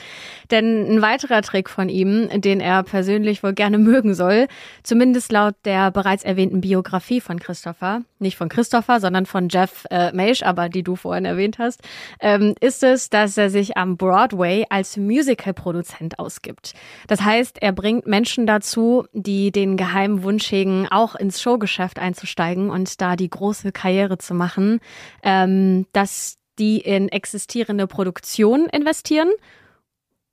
Denn 0.51 0.87
ein 0.89 1.01
weiterer 1.01 1.41
Trick 1.41 1.69
von 1.69 1.89
ihm, 1.89 2.29
den 2.33 2.61
er 2.61 2.81
persönlich 2.83 3.43
wohl 3.43 3.53
gerne 3.53 3.77
mögen 3.77 4.13
soll, 4.13 4.47
zumindest 4.83 5.33
laut 5.33 5.55
der 5.65 5.91
bereits 5.91 6.23
erwähnten 6.23 6.61
Biografie 6.61 7.19
von 7.19 7.39
Christopher, 7.39 8.03
nicht 8.19 8.37
von 8.37 8.47
Christopher, 8.47 9.01
sondern 9.01 9.25
von 9.25 9.49
Jeff 9.49 9.85
äh, 9.91 10.13
Maish, 10.13 10.41
aber 10.43 10.69
die 10.69 10.83
du 10.83 10.95
vorhin 10.95 11.25
erwähnt 11.25 11.59
hast, 11.59 11.81
ähm, 12.21 12.55
ist 12.61 12.83
es, 12.83 13.09
dass 13.09 13.37
er 13.37 13.49
sich 13.49 13.75
am 13.75 13.97
Broadway 13.97 14.65
als 14.69 14.95
Musical-Produzent 14.95 16.19
ausgibt. 16.19 16.73
Das 17.07 17.21
heißt, 17.21 17.61
er 17.61 17.73
bringt 17.73 18.07
Menschen 18.07 18.47
dazu, 18.47 19.05
die 19.11 19.51
den 19.51 19.75
geheimen 19.75 20.23
Wunsch 20.23 20.49
hegen, 20.49 20.87
auch 20.89 21.15
ins 21.15 21.41
Showgeschäft 21.41 21.99
einzusteigen 21.99 22.69
und 22.69 22.92
da 22.97 23.15
die 23.15 23.29
große 23.29 23.71
Karriere 23.71 24.17
zu 24.17 24.33
machen, 24.33 24.79
ähm, 25.23 25.85
dass 25.93 26.37
die 26.59 26.79
in 26.79 27.09
existierende 27.09 27.87
Produktion 27.87 28.67
investieren. 28.69 29.29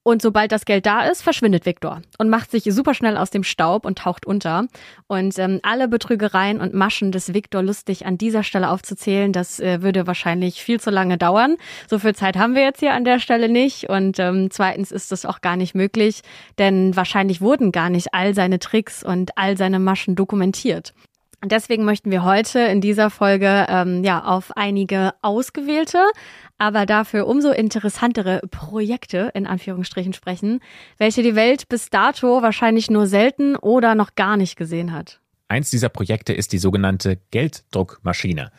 Und 0.02 0.22
sobald 0.22 0.50
das 0.50 0.64
Geld 0.64 0.86
da 0.86 1.02
ist, 1.04 1.20
verschwindet 1.20 1.66
Viktor 1.66 2.00
und 2.16 2.30
macht 2.30 2.50
sich 2.50 2.64
super 2.64 2.94
schnell 2.94 3.18
aus 3.18 3.28
dem 3.28 3.44
Staub 3.44 3.84
und 3.84 3.98
taucht 3.98 4.24
unter. 4.24 4.66
Und 5.08 5.38
ähm, 5.38 5.61
alle 5.62 5.88
Betrügereien 5.88 6.58
und 6.58 6.72
Maschen 6.72 7.12
des 7.12 7.34
Viktor 7.34 7.62
lustig 7.62 8.06
an 8.06 8.16
dieser 8.16 8.42
Stelle 8.42 8.70
aufzuzählen, 8.70 9.32
das 9.34 9.61
äh, 9.61 9.82
würde 9.82 10.06
wahrscheinlich 10.06 10.62
viel 10.62 10.80
zu 10.80 10.88
lange 10.90 11.18
dauern. 11.18 11.56
So 11.86 11.98
viel 11.98 12.14
Zeit 12.14 12.38
haben 12.38 12.54
wir 12.54 12.62
jetzt 12.62 12.80
hier 12.80 12.94
an 12.94 13.04
der 13.04 13.18
Stelle 13.18 13.50
nicht. 13.50 13.90
Und 13.90 14.18
ähm, 14.18 14.50
zweitens 14.50 14.90
ist 14.90 15.12
das 15.12 15.26
auch 15.26 15.42
gar 15.42 15.56
nicht 15.56 15.74
möglich, 15.74 16.22
denn 16.58 16.96
wahrscheinlich 16.96 17.42
wurden 17.42 17.70
gar 17.70 17.90
nicht 17.90 18.14
all 18.14 18.34
seine 18.34 18.58
Tricks 18.58 19.04
und 19.04 19.36
all 19.36 19.58
seine 19.58 19.78
Maschen 19.78 20.16
dokumentiert. 20.16 20.94
Und 21.43 21.53
deswegen 21.53 21.84
möchten 21.86 22.11
wir 22.11 22.22
heute 22.22 22.59
in 22.61 22.82
dieser 22.82 23.09
Folge 23.09 23.66
ähm, 23.68 24.05
ja 24.05 24.22
auf 24.24 24.55
einige 24.57 25.14
ausgewählte, 25.22 25.99
aber 26.59 26.84
dafür 26.84 27.26
umso 27.26 27.51
interessantere 27.51 28.43
Projekte 28.51 29.30
in 29.32 29.47
Anführungsstrichen 29.47 30.12
sprechen, 30.12 30.61
welche 30.99 31.22
die 31.22 31.34
Welt 31.34 31.68
bis 31.70 31.88
dato 31.88 32.43
wahrscheinlich 32.43 32.91
nur 32.91 33.07
selten 33.07 33.57
oder 33.57 33.95
noch 33.95 34.16
gar 34.16 34.36
nicht 34.36 34.57
gesehen 34.57 34.93
hat. 34.93 35.20
Eins 35.49 35.70
dieser 35.70 35.88
Projekte 35.88 36.34
ist 36.34 36.53
die 36.53 36.59
sogenannte 36.59 37.18
Gelddruckmaschine. 37.30 38.53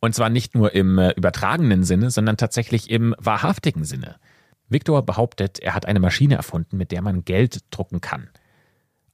Und 0.00 0.14
zwar 0.14 0.30
nicht 0.30 0.54
nur 0.54 0.74
im 0.74 0.98
äh, 0.98 1.10
übertragenen 1.12 1.84
Sinne, 1.84 2.10
sondern 2.10 2.38
tatsächlich 2.38 2.90
im 2.90 3.14
wahrhaftigen 3.18 3.84
Sinne. 3.84 4.16
Victor 4.68 5.04
behauptet, 5.04 5.58
er 5.58 5.74
hat 5.74 5.84
eine 5.84 6.00
Maschine 6.00 6.36
erfunden, 6.36 6.78
mit 6.78 6.92
der 6.92 7.02
man 7.02 7.24
Geld 7.24 7.60
drucken 7.70 8.00
kann 8.00 8.30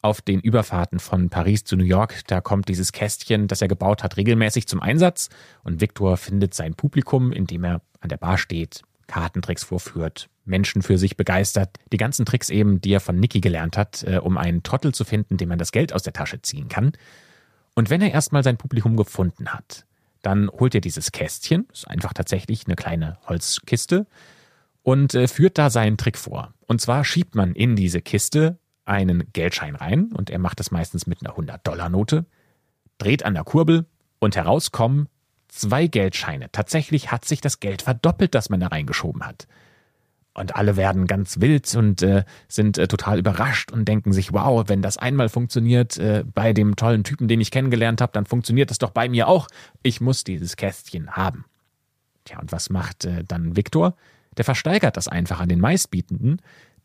auf 0.03 0.21
den 0.21 0.41
Überfahrten 0.41 0.99
von 0.99 1.31
Paris 1.31 1.65
zu 1.65 1.77
New 1.77 1.85
York, 1.85 2.23
da 2.27 2.41
kommt 2.41 2.69
dieses 2.69 2.93
Kästchen, 2.93 3.49
das 3.49 3.63
er 3.63 3.69
gebaut 3.69 4.03
hat, 4.03 4.17
regelmäßig 4.17 4.67
zum 4.67 4.81
Einsatz. 4.81 5.29
Und 5.63 5.81
Victor 5.81 6.17
findet 6.17 6.55
sein 6.55 6.75
Publikum, 6.75 7.33
indem 7.33 7.65
er 7.65 7.81
an 8.01 8.09
der 8.09 8.17
Bar 8.17 8.37
steht, 8.37 8.83
Kartentricks 9.07 9.65
vorführt, 9.65 10.29
Menschen 10.45 10.83
für 10.83 10.99
sich 10.99 11.17
begeistert, 11.17 11.79
die 11.93 11.99
ganzen 11.99 12.27
Tricks 12.27 12.51
eben, 12.51 12.81
die 12.81 12.93
er 12.93 13.01
von 13.01 13.19
Nicky 13.19 13.41
gelernt 13.41 13.77
hat, 13.77 14.03
äh, 14.03 14.19
um 14.19 14.37
einen 14.37 14.63
Trottel 14.63 14.93
zu 14.93 15.05
finden, 15.05 15.37
dem 15.37 15.49
man 15.49 15.59
das 15.59 15.73
Geld 15.73 15.93
aus 15.93 16.03
der 16.03 16.13
Tasche 16.13 16.43
ziehen 16.43 16.69
kann. 16.69 16.93
Und 17.75 17.89
wenn 17.89 18.03
er 18.03 18.11
erstmal 18.11 18.43
sein 18.43 18.59
Publikum 18.59 18.97
gefunden 18.97 19.49
hat, 19.49 19.87
dann 20.23 20.51
holt 20.51 20.75
er 20.75 20.81
dieses 20.81 21.13
Kästchen, 21.13 21.67
ist 21.73 21.89
einfach 21.89 22.13
tatsächlich 22.13 22.67
eine 22.67 22.77
kleine 22.77 23.19
Holzkiste, 23.27 24.07
und 24.83 25.15
äh, 25.15 25.29
führt 25.29 25.59
da 25.59 25.71
seinen 25.71 25.97
Trick 25.97 26.19
vor. 26.19 26.55
Und 26.67 26.81
zwar 26.81 27.05
schiebt 27.05 27.35
man 27.35 27.55
in 27.55 27.77
diese 27.77 28.01
Kiste 28.01 28.59
einen 28.85 29.33
Geldschein 29.33 29.77
rein 29.77 30.13
und 30.13 30.31
er 30.31 30.39
macht 30.39 30.61
das 30.61 30.71
meistens 30.71 31.07
mit 31.07 31.25
einer 31.25 31.37
100-Dollar-Note, 31.37 32.27
dreht 32.99 33.25
an 33.25 33.35
der 33.35 33.45
Kurbel 33.45 33.87
und 34.19 34.37
herauskommen 34.37 35.09
zwei 35.49 35.87
Geldscheine. 35.87 36.51
Tatsächlich 36.51 37.13
hat 37.13 37.25
sich 37.25 37.41
das 37.41 37.61
Geld 37.61 37.83
verdoppelt, 37.83 38.35
das 38.35 38.49
man 38.49 38.61
da 38.61 38.69
reingeschoben 38.69 39.25
hat. 39.25 39.47
Und 40.35 40.57
alle 40.57 40.77
werden 40.77 41.07
ganz 41.07 41.41
wild 41.41 41.75
und 41.75 42.01
äh, 42.03 42.25
sind 42.49 42.79
äh, 42.79 42.89
total 42.89 43.19
überrascht 43.19 43.71
und 43.71 43.87
denken 43.87 44.15
sich, 44.15 44.33
wow, 44.33 44.65
wenn 44.67 44.81
das 44.81 44.97
einmal 44.97 45.29
funktioniert 45.29 45.99
äh, 45.99 46.25
bei 46.25 46.55
dem 46.55 46.75
tollen 46.75 47.05
Typen, 47.05 47.29
den 47.29 47.41
ich 47.43 47.51
kennengelernt 47.51 48.01
habe, 48.01 48.13
dann 48.13 48.25
funktioniert 48.25 48.71
das 48.71 48.79
doch 48.79 48.91
bei 48.91 49.11
mir 49.11 49.29
auch. 49.29 49.49
Ich 49.83 50.01
muss 50.01 50.25
dieses 50.25 50.57
Kästchen 50.57 51.11
haben. 51.11 51.45
Tja, 52.25 52.39
und 52.39 52.51
was 52.51 52.71
macht 52.71 53.05
äh, 53.05 53.25
dann 53.25 53.57
Viktor? 53.57 53.95
Der 54.39 54.47
versteigert 54.47 54.97
das 54.97 55.09
einfach 55.09 55.41
an 55.41 55.51
den 55.51 55.61
Meistbietenden, 55.61 56.41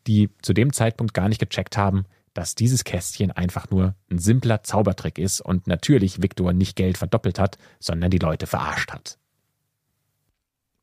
die 0.08 0.30
zu 0.42 0.54
dem 0.54 0.72
Zeitpunkt 0.72 1.14
gar 1.14 1.28
nicht 1.28 1.38
gecheckt 1.38 1.76
haben, 1.76 2.06
dass 2.34 2.54
dieses 2.54 2.84
Kästchen 2.84 3.30
einfach 3.30 3.70
nur 3.70 3.94
ein 4.10 4.18
simpler 4.18 4.62
Zaubertrick 4.62 5.18
ist 5.18 5.40
und 5.40 5.66
natürlich 5.66 6.22
Victor 6.22 6.52
nicht 6.52 6.76
Geld 6.76 6.98
verdoppelt 6.98 7.38
hat, 7.38 7.58
sondern 7.78 8.10
die 8.10 8.18
Leute 8.18 8.46
verarscht 8.46 8.92
hat. 8.92 9.17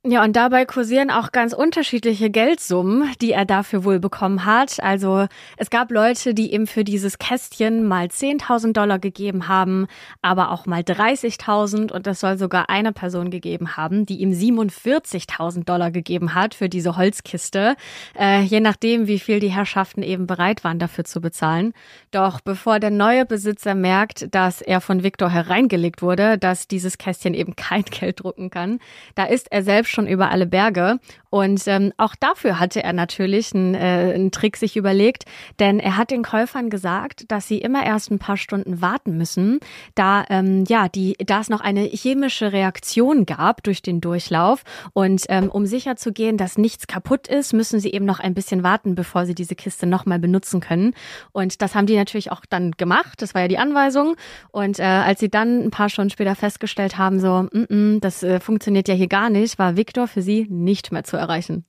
Ja, 0.08 0.24
und 0.24 0.36
dabei 0.36 0.66
kursieren 0.66 1.10
auch 1.10 1.32
ganz 1.32 1.52
unterschiedliche 1.52 2.30
Geldsummen, 2.30 3.12
die 3.22 3.32
er 3.32 3.44
dafür 3.44 3.84
wohl 3.84 4.00
bekommen 4.00 4.46
hat. 4.46 4.80
Also 4.84 5.26
es 5.58 5.72
gab 5.72 5.90
Leute, 5.90 6.36
die 6.36 6.54
ihm 6.54 6.68
für 6.68 6.84
dieses 6.84 7.18
Kästchen 7.18 7.88
mal 7.88 8.06
10.000 8.06 8.74
Dollar 8.74 9.00
gegeben 9.00 9.48
haben, 9.48 9.88
aber 10.22 10.52
auch 10.52 10.68
mal 10.68 10.82
30.000 10.82 11.92
und 11.92 12.06
es 12.06 12.20
soll 12.20 12.38
sogar 12.38 12.70
eine 12.70 12.94
Person 12.94 13.32
gegeben 13.32 13.78
haben, 13.78 14.06
die 14.06 14.18
ihm 14.18 14.30
47.000 14.30 15.64
Dollar 15.64 15.90
gegeben 15.90 16.36
hat 16.36 16.54
für 16.54 16.70
diese 16.70 16.98
Holzkiste, 16.98 17.76
äh, 18.16 18.42
je 18.42 18.60
nachdem, 18.60 19.08
wie 19.08 19.18
viel 19.18 19.40
die 19.40 19.50
Herrschaften 19.50 20.04
eben 20.04 20.28
bereit 20.28 20.64
waren 20.64 20.78
dafür 20.78 21.06
zu 21.06 21.20
bezahlen. 21.20 21.74
Doch 22.12 22.42
bevor 22.42 22.80
der 22.80 22.92
neue 22.92 23.26
Besitzer 23.26 23.74
merkt, 23.74 24.36
dass 24.36 24.62
er 24.62 24.82
von 24.82 25.02
Victor 25.02 25.32
hereingelegt 25.32 26.04
wurde, 26.04 26.38
dass 26.38 26.68
dieses 26.68 27.00
Kästchen 27.00 27.34
eben 27.34 27.56
kein 27.56 27.86
Geld 27.86 28.20
drucken 28.20 28.52
kann, 28.52 28.78
da 29.16 29.26
ist 29.26 29.52
er 29.52 29.64
selbst 29.64 29.95
schon 29.96 30.08
über 30.08 30.30
alle 30.30 30.46
Berge. 30.46 31.00
Und 31.36 31.68
ähm, 31.68 31.92
auch 31.98 32.16
dafür 32.16 32.62
hatte 32.62 32.82
er 32.82 32.94
natürlich 32.94 33.54
einen, 33.54 33.76
äh, 33.76 34.14
einen 34.16 34.32
Trick 34.32 34.56
sich 34.56 34.78
überlegt, 34.78 35.26
denn 35.60 35.82
er 35.82 35.98
hat 35.98 36.10
den 36.10 36.24
Käufern 36.24 36.70
gesagt, 36.70 37.30
dass 37.30 37.46
sie 37.46 37.58
immer 37.58 37.86
erst 37.86 38.10
ein 38.10 38.20
paar 38.20 38.38
Stunden 38.38 38.82
warten 38.82 39.18
müssen, 39.18 39.60
da 39.96 40.24
ähm, 40.30 40.64
ja 40.66 40.88
die, 40.88 41.16
da 41.26 41.42
es 41.42 41.50
noch 41.50 41.60
eine 41.60 41.82
chemische 41.82 42.54
Reaktion 42.54 43.26
gab 43.26 43.64
durch 43.64 43.82
den 43.82 44.00
Durchlauf. 44.00 44.64
Und 44.94 45.24
ähm, 45.28 45.50
um 45.50 45.66
sicher 45.66 45.98
zu 45.98 46.14
gehen, 46.14 46.38
dass 46.38 46.58
nichts 46.58 46.88
kaputt 46.88 47.28
ist, 47.28 47.52
müssen 47.52 47.82
sie 47.82 47.92
eben 47.92 48.06
noch 48.06 48.22
ein 48.22 48.34
bisschen 48.34 48.64
warten, 48.64 48.96
bevor 48.96 49.26
sie 49.26 49.36
diese 49.36 49.56
Kiste 49.56 49.88
nochmal 49.88 50.20
benutzen 50.20 50.62
können. 50.62 50.94
Und 51.34 51.62
das 51.62 51.76
haben 51.76 51.86
die 51.86 51.98
natürlich 51.98 52.32
auch 52.32 52.42
dann 52.50 52.72
gemacht. 52.72 53.22
Das 53.22 53.34
war 53.34 53.42
ja 53.42 53.48
die 53.50 53.58
Anweisung. 53.58 54.16
Und 54.52 54.80
äh, 54.80 54.84
als 54.84 55.20
sie 55.20 55.30
dann 55.30 55.66
ein 55.66 55.72
paar 55.72 55.90
Stunden 55.90 56.12
später 56.12 56.36
festgestellt 56.36 56.98
haben, 56.98 57.20
so, 57.20 57.44
mm 57.52 57.66
-mm, 57.66 58.00
das 58.00 58.24
äh, 58.24 58.40
funktioniert 58.40 58.88
ja 58.88 58.94
hier 58.94 59.08
gar 59.08 59.30
nicht, 59.30 59.60
war 59.60 59.76
Viktor 59.86 60.08
für 60.08 60.24
sie 60.24 60.48
nicht 60.50 60.92
mehr 60.92 61.04
zu 61.04 61.16
erreichen. 61.16 61.64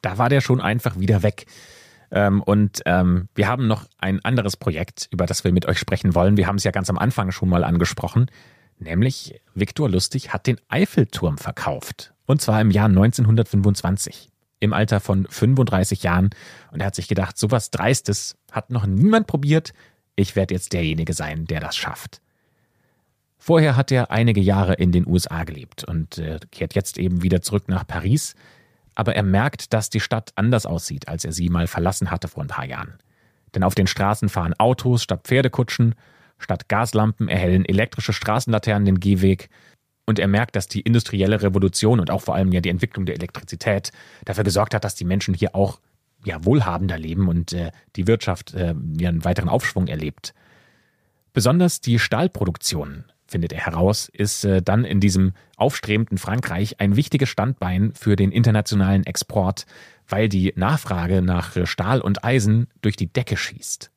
Da 0.00 0.16
war 0.16 0.28
der 0.28 0.40
schon 0.40 0.60
einfach 0.60 0.98
wieder 0.98 1.22
weg. 1.22 1.46
Ähm, 2.10 2.42
und 2.42 2.82
ähm, 2.86 3.28
wir 3.34 3.48
haben 3.48 3.66
noch 3.66 3.86
ein 3.98 4.24
anderes 4.24 4.56
Projekt, 4.56 5.08
über 5.10 5.26
das 5.26 5.44
wir 5.44 5.52
mit 5.52 5.66
euch 5.66 5.78
sprechen 5.78 6.14
wollen. 6.14 6.36
Wir 6.36 6.46
haben 6.46 6.56
es 6.56 6.64
ja 6.64 6.70
ganz 6.70 6.88
am 6.88 6.98
Anfang 6.98 7.32
schon 7.32 7.48
mal 7.48 7.64
angesprochen. 7.64 8.30
Nämlich 8.78 9.40
Viktor 9.54 9.90
Lustig 9.90 10.32
hat 10.32 10.46
den 10.46 10.58
Eiffelturm 10.68 11.38
verkauft. 11.38 12.14
Und 12.26 12.40
zwar 12.40 12.60
im 12.60 12.70
Jahr 12.70 12.86
1925. 12.86 14.30
Im 14.60 14.72
Alter 14.72 15.00
von 15.00 15.26
35 15.28 16.02
Jahren. 16.02 16.30
Und 16.70 16.80
er 16.80 16.86
hat 16.86 16.94
sich 16.94 17.08
gedacht, 17.08 17.36
sowas 17.36 17.70
Dreistes 17.70 18.36
hat 18.50 18.70
noch 18.70 18.86
niemand 18.86 19.26
probiert. 19.26 19.74
Ich 20.16 20.36
werde 20.36 20.54
jetzt 20.54 20.72
derjenige 20.72 21.12
sein, 21.12 21.44
der 21.44 21.60
das 21.60 21.76
schafft. 21.76 22.22
Vorher 23.46 23.76
hat 23.76 23.92
er 23.92 24.10
einige 24.10 24.40
Jahre 24.40 24.72
in 24.72 24.90
den 24.90 25.06
USA 25.06 25.44
gelebt 25.44 25.84
und 25.84 26.16
äh, 26.16 26.40
kehrt 26.50 26.74
jetzt 26.74 26.96
eben 26.96 27.22
wieder 27.22 27.42
zurück 27.42 27.68
nach 27.68 27.86
Paris. 27.86 28.34
Aber 28.94 29.16
er 29.16 29.22
merkt, 29.22 29.74
dass 29.74 29.90
die 29.90 30.00
Stadt 30.00 30.32
anders 30.34 30.64
aussieht, 30.64 31.08
als 31.08 31.26
er 31.26 31.32
sie 31.32 31.50
mal 31.50 31.66
verlassen 31.66 32.10
hatte 32.10 32.28
vor 32.28 32.42
ein 32.42 32.48
paar 32.48 32.64
Jahren. 32.64 32.94
Denn 33.54 33.62
auf 33.62 33.74
den 33.74 33.86
Straßen 33.86 34.30
fahren 34.30 34.54
Autos 34.54 35.02
statt 35.02 35.24
Pferdekutschen, 35.24 35.94
statt 36.38 36.70
Gaslampen 36.70 37.28
erhellen 37.28 37.66
elektrische 37.66 38.14
Straßenlaternen 38.14 38.86
den 38.86 38.98
Gehweg. 38.98 39.50
Und 40.06 40.18
er 40.18 40.28
merkt, 40.28 40.56
dass 40.56 40.66
die 40.66 40.80
industrielle 40.80 41.42
Revolution 41.42 42.00
und 42.00 42.10
auch 42.10 42.22
vor 42.22 42.36
allem 42.36 42.50
ja 42.50 42.62
die 42.62 42.70
Entwicklung 42.70 43.04
der 43.04 43.16
Elektrizität 43.16 43.92
dafür 44.24 44.44
gesorgt 44.44 44.72
hat, 44.72 44.84
dass 44.84 44.94
die 44.94 45.04
Menschen 45.04 45.34
hier 45.34 45.54
auch 45.54 45.80
ja, 46.24 46.42
wohlhabender 46.46 46.96
leben 46.96 47.28
und 47.28 47.52
äh, 47.52 47.72
die 47.96 48.06
Wirtschaft 48.06 48.54
äh, 48.54 48.68
einen 48.68 49.22
weiteren 49.22 49.50
Aufschwung 49.50 49.86
erlebt. 49.86 50.32
Besonders 51.34 51.82
die 51.82 51.98
Stahlproduktion 51.98 53.04
findet 53.34 53.52
er 53.52 53.66
heraus, 53.66 54.08
ist 54.12 54.44
äh, 54.44 54.62
dann 54.62 54.84
in 54.84 55.00
diesem 55.00 55.32
aufstrebenden 55.56 56.18
Frankreich 56.18 56.78
ein 56.78 56.94
wichtiges 56.94 57.28
Standbein 57.28 57.92
für 57.92 58.14
den 58.14 58.30
internationalen 58.30 59.04
Export, 59.04 59.66
weil 60.08 60.28
die 60.28 60.52
Nachfrage 60.54 61.20
nach 61.20 61.56
Stahl 61.66 62.00
und 62.00 62.24
Eisen 62.24 62.68
durch 62.80 62.94
die 62.94 63.12
Decke 63.12 63.36
schießt. 63.36 63.90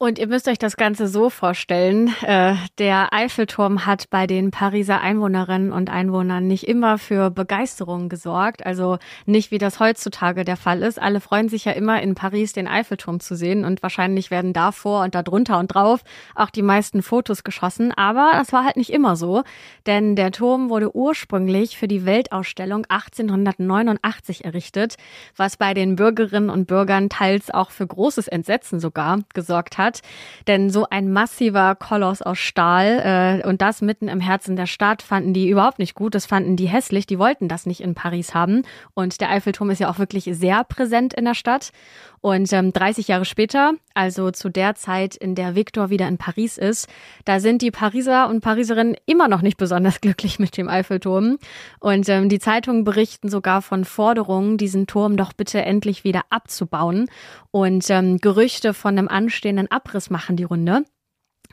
Und 0.00 0.20
ihr 0.20 0.28
müsst 0.28 0.46
euch 0.46 0.58
das 0.58 0.76
Ganze 0.76 1.08
so 1.08 1.28
vorstellen, 1.28 2.14
äh, 2.22 2.54
der 2.78 3.12
Eiffelturm 3.12 3.84
hat 3.84 4.08
bei 4.10 4.28
den 4.28 4.52
Pariser 4.52 5.00
Einwohnerinnen 5.00 5.72
und 5.72 5.90
Einwohnern 5.90 6.46
nicht 6.46 6.68
immer 6.68 6.98
für 6.98 7.30
Begeisterung 7.30 8.08
gesorgt, 8.08 8.64
also 8.64 8.98
nicht 9.26 9.50
wie 9.50 9.58
das 9.58 9.80
heutzutage 9.80 10.44
der 10.44 10.56
Fall 10.56 10.84
ist. 10.84 11.02
Alle 11.02 11.20
freuen 11.20 11.48
sich 11.48 11.64
ja 11.64 11.72
immer 11.72 12.00
in 12.00 12.14
Paris 12.14 12.52
den 12.52 12.68
Eiffelturm 12.68 13.18
zu 13.18 13.34
sehen 13.34 13.64
und 13.64 13.82
wahrscheinlich 13.82 14.30
werden 14.30 14.52
davor 14.52 15.02
und 15.02 15.16
darunter 15.16 15.58
und 15.58 15.74
drauf 15.74 16.04
auch 16.36 16.50
die 16.50 16.62
meisten 16.62 17.02
Fotos 17.02 17.42
geschossen, 17.42 17.90
aber 17.90 18.30
das 18.34 18.52
war 18.52 18.64
halt 18.64 18.76
nicht 18.76 18.92
immer 18.92 19.16
so, 19.16 19.42
denn 19.86 20.14
der 20.14 20.30
Turm 20.30 20.70
wurde 20.70 20.94
ursprünglich 20.94 21.76
für 21.76 21.88
die 21.88 22.06
Weltausstellung 22.06 22.86
1889 22.88 24.44
errichtet, 24.44 24.94
was 25.34 25.56
bei 25.56 25.74
den 25.74 25.96
Bürgerinnen 25.96 26.50
und 26.50 26.68
Bürgern 26.68 27.08
teils 27.08 27.50
auch 27.50 27.72
für 27.72 27.88
großes 27.88 28.28
Entsetzen 28.28 28.78
sogar 28.78 29.18
gesorgt 29.34 29.76
hat 29.76 29.87
hat. 29.88 30.02
Denn 30.46 30.70
so 30.70 30.86
ein 30.88 31.12
massiver 31.12 31.74
Koloss 31.74 32.22
aus 32.22 32.38
Stahl 32.38 33.40
äh, 33.42 33.46
und 33.46 33.62
das 33.62 33.80
mitten 33.80 34.08
im 34.08 34.20
Herzen 34.20 34.56
der 34.56 34.66
Stadt 34.66 35.02
fanden 35.02 35.32
die 35.32 35.48
überhaupt 35.48 35.78
nicht 35.78 35.94
gut. 35.94 36.14
Das 36.14 36.26
fanden 36.26 36.56
die 36.56 36.68
hässlich. 36.68 37.06
Die 37.06 37.18
wollten 37.18 37.48
das 37.48 37.66
nicht 37.66 37.80
in 37.80 37.94
Paris 37.94 38.34
haben. 38.34 38.62
Und 38.94 39.20
der 39.20 39.30
Eiffelturm 39.30 39.70
ist 39.70 39.80
ja 39.80 39.90
auch 39.90 39.98
wirklich 39.98 40.24
sehr 40.24 40.64
präsent 40.64 41.14
in 41.14 41.24
der 41.24 41.34
Stadt. 41.34 41.72
Und 42.20 42.52
ähm, 42.52 42.72
30 42.72 43.08
Jahre 43.08 43.24
später, 43.24 43.72
also 43.98 44.30
zu 44.30 44.48
der 44.48 44.76
Zeit, 44.76 45.16
in 45.16 45.34
der 45.34 45.56
Victor 45.56 45.90
wieder 45.90 46.06
in 46.06 46.18
Paris 46.18 46.56
ist, 46.56 46.88
da 47.24 47.40
sind 47.40 47.62
die 47.62 47.72
Pariser 47.72 48.28
und 48.28 48.42
Pariserinnen 48.42 48.96
immer 49.06 49.26
noch 49.26 49.42
nicht 49.42 49.56
besonders 49.56 50.00
glücklich 50.00 50.38
mit 50.38 50.56
dem 50.56 50.68
Eiffelturm. 50.68 51.38
Und 51.80 52.08
ähm, 52.08 52.28
die 52.28 52.38
Zeitungen 52.38 52.84
berichten 52.84 53.28
sogar 53.28 53.60
von 53.60 53.84
Forderungen, 53.84 54.56
diesen 54.56 54.86
Turm 54.86 55.16
doch 55.16 55.32
bitte 55.32 55.62
endlich 55.62 56.04
wieder 56.04 56.22
abzubauen. 56.30 57.10
Und 57.50 57.90
ähm, 57.90 58.18
Gerüchte 58.18 58.72
von 58.72 58.96
einem 58.96 59.08
anstehenden 59.08 59.68
Abriss 59.68 60.10
machen 60.10 60.36
die 60.36 60.44
Runde. 60.44 60.84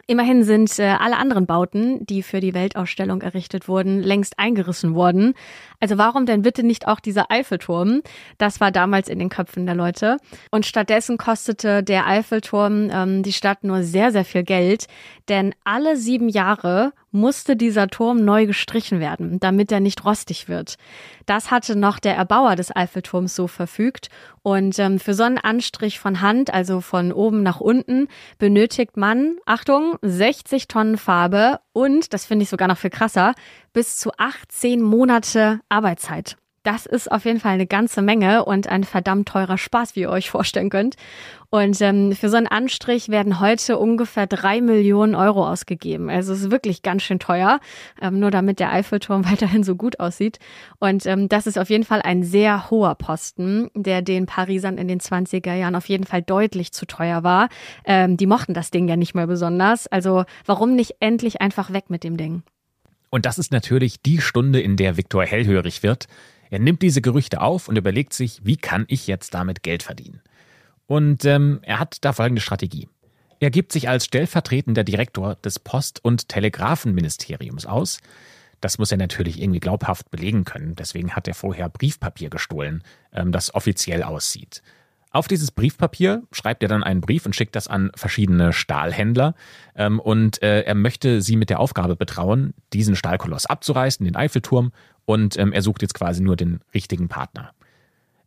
Immerhin 0.08 0.44
sind 0.44 0.78
äh, 0.78 0.84
alle 0.84 1.18
anderen 1.18 1.48
Bauten, 1.48 2.06
die 2.06 2.22
für 2.22 2.40
die 2.40 2.54
Weltausstellung 2.54 3.22
errichtet 3.22 3.68
wurden, 3.68 4.04
längst 4.04 4.38
eingerissen 4.38 4.94
worden. 4.94 5.34
Also 5.86 6.00
warum 6.00 6.26
denn 6.26 6.42
bitte 6.42 6.64
nicht 6.64 6.88
auch 6.88 7.00
dieser 7.00 7.30
Eiffelturm? 7.30 8.02
Das 8.40 8.60
war 8.60 8.72
damals 8.72 9.08
in 9.08 9.20
den 9.20 9.30
Köpfen 9.30 9.68
der 9.68 9.76
Leute. 9.76 10.18
Und 10.50 10.66
stattdessen 10.66 11.20
kostete 11.20 11.84
der 11.84 12.08
Eiffelturm 12.08 12.90
ähm, 12.92 13.22
die 13.22 13.32
Stadt 13.32 13.64
nur 13.64 13.84
sehr, 13.84 14.12
sehr 14.12 14.26
viel 14.26 14.42
Geld, 14.42 14.88
denn 15.30 15.54
alle 15.64 15.96
sieben 15.96 16.28
Jahre 16.28 16.92
musste 17.12 17.56
dieser 17.56 17.88
Turm 17.88 18.26
neu 18.26 18.46
gestrichen 18.46 19.00
werden, 19.00 19.40
damit 19.40 19.72
er 19.72 19.80
nicht 19.80 20.04
rostig 20.06 20.50
wird. 20.50 20.76
Das 21.26 21.50
hatte 21.50 21.76
noch 21.76 21.98
der 21.98 22.16
Erbauer 22.16 22.56
des 22.56 22.76
Eiffelturms 22.76 23.36
so 23.36 23.48
verfügt. 23.48 24.10
Und 24.44 24.78
ähm, 24.78 25.00
für 25.00 25.14
so 25.14 25.24
einen 25.24 25.40
Anstrich 25.40 25.98
von 25.98 26.22
Hand, 26.22 26.54
also 26.54 26.82
von 26.82 27.12
oben 27.12 27.42
nach 27.42 27.62
unten, 27.62 28.08
benötigt 28.38 28.98
man, 28.98 29.38
Achtung, 29.46 29.98
60 30.02 30.68
Tonnen 30.68 30.98
Farbe 30.98 31.62
und, 31.74 32.14
das 32.14 32.26
finde 32.26 32.44
ich 32.44 32.50
sogar 32.50 32.68
noch 32.68 32.78
viel 32.78 32.92
krasser, 32.92 33.34
bis 33.74 33.98
zu 33.98 34.12
18 34.18 34.82
Monate 34.82 35.62
Arbeitszeit. 35.76 36.38
Das 36.66 36.88
ist 36.88 37.12
auf 37.12 37.26
jeden 37.26 37.40
Fall 37.40 37.54
eine 37.54 37.68
ganze 37.68 38.02
Menge 38.02 38.44
und 38.44 38.68
ein 38.68 38.84
verdammt 38.84 39.28
teurer 39.28 39.60
Spaß, 39.60 39.96
wie 39.96 40.02
ihr 40.02 40.10
euch 40.10 40.32
vorstellen 40.32 40.72
könnt. 40.72 40.96
Und 41.52 41.80
ähm, 41.80 42.14
für 42.14 42.28
so 42.28 42.38
einen 42.38 42.48
Anstrich 42.48 43.10
werden 43.10 43.40
heute 43.40 43.78
ungefähr 43.78 44.26
drei 44.26 44.62
Millionen 44.62 45.14
Euro 45.14 45.48
ausgegeben. 45.48 46.10
Also 46.10 46.34
es 46.34 46.42
ist 46.42 46.52
wirklich 46.52 46.82
ganz 46.82 47.04
schön 47.04 47.20
teuer, 47.20 47.60
ähm, 48.02 48.20
nur 48.20 48.32
damit 48.32 48.60
der 48.60 48.74
Eiffelturm 48.74 49.26
weiterhin 49.32 49.62
so 49.64 49.76
gut 49.76 50.00
aussieht. 50.00 50.40
Und 50.80 51.06
ähm, 51.06 51.30
das 51.30 51.46
ist 51.46 51.60
auf 51.60 51.70
jeden 51.70 51.84
Fall 51.84 52.02
ein 52.02 52.24
sehr 52.24 52.72
hoher 52.72 52.96
Posten, 52.96 53.70
der 53.76 54.02
den 54.02 54.26
Parisern 54.26 54.80
in 54.80 54.88
den 54.88 55.00
20er 55.00 55.54
Jahren 55.54 55.76
auf 55.76 55.88
jeden 55.88 56.06
Fall 56.06 56.24
deutlich 56.24 56.72
zu 56.72 56.88
teuer 56.88 57.24
war. 57.24 57.50
Ähm, 57.86 58.18
die 58.18 58.26
mochten 58.26 58.56
das 58.56 58.72
Ding 58.72 58.88
ja 58.88 58.96
nicht 58.96 59.14
mehr 59.14 59.28
besonders. 59.28 59.86
Also 59.86 60.26
warum 60.48 60.76
nicht 60.76 60.96
endlich 61.00 61.42
einfach 61.42 61.72
weg 61.72 61.92
mit 61.92 62.04
dem 62.04 62.18
Ding? 62.18 62.42
Und 63.16 63.26
das 63.26 63.38
ist 63.38 63.54
natürlich 63.54 64.02
die 64.02 64.20
Stunde, 64.20 64.60
in 64.60 64.76
der 64.76 64.98
Viktor 64.98 65.24
hellhörig 65.24 65.84
wird. 65.84 66.08
Er 66.50 66.60
nimmt 66.60 66.82
diese 66.82 67.00
Gerüchte 67.00 67.40
auf 67.40 67.70
und 67.70 67.78
überlegt 67.78 68.12
sich, 68.12 68.42
wie 68.44 68.58
kann 68.58 68.84
ich 68.90 69.08
jetzt 69.08 69.34
damit 69.34 69.64
Geld 69.64 69.84
verdienen? 69.84 70.20
Und 70.86 71.24
ähm, 71.24 71.60
er 71.62 71.80
hat 71.80 72.00
da 72.02 72.12
folgende 72.12 72.42
Strategie. 72.42 72.90
Er 73.40 73.52
gibt 73.52 73.72
sich 73.72 73.88
als 73.88 74.04
stellvertretender 74.04 74.84
Direktor 74.84 75.36
des 75.36 75.60
Post- 75.60 76.04
und 76.04 76.28
Telegrafenministeriums 76.28 77.66
aus. 77.66 78.02
Das 78.60 78.80
muss 78.80 78.92
er 78.92 78.98
natürlich 78.98 79.42
irgendwie 79.42 79.62
glaubhaft 79.62 80.12
belegen 80.12 80.44
können. 80.44 80.76
Deswegen 80.76 81.16
hat 81.16 81.30
er 81.30 81.36
vorher 81.36 81.70
Briefpapier 81.70 82.30
gestohlen, 82.30 82.84
ähm, 83.14 83.32
das 83.32 83.56
offiziell 83.56 84.04
aussieht. 84.04 84.62
Auf 85.16 85.30
dieses 85.30 85.50
Briefpapier 85.50 86.24
schreibt 86.34 86.62
er 86.62 86.68
dann 86.68 86.84
einen 86.84 87.00
Brief 87.00 87.26
und 87.26 87.34
schickt 87.34 87.56
das 87.56 87.70
an 87.70 87.90
verschiedene 87.96 88.52
Stahlhändler. 88.52 89.34
Ähm, 89.74 90.02
und 90.02 90.44
äh, 90.44 90.64
er 90.64 90.76
möchte 90.76 91.22
sie 91.22 91.38
mit 91.38 91.50
der 91.50 91.62
Aufgabe 91.62 91.96
betrauen, 91.96 92.54
diesen 92.74 92.98
Stahlkoloss 92.98 93.46
abzureißen, 93.46 94.04
den 94.04 94.18
Eiffelturm. 94.18 94.74
Und 95.06 95.38
ähm, 95.38 95.54
er 95.54 95.62
sucht 95.62 95.84
jetzt 95.84 95.94
quasi 95.94 96.22
nur 96.22 96.36
den 96.36 96.60
richtigen 96.74 97.08
Partner. 97.08 97.52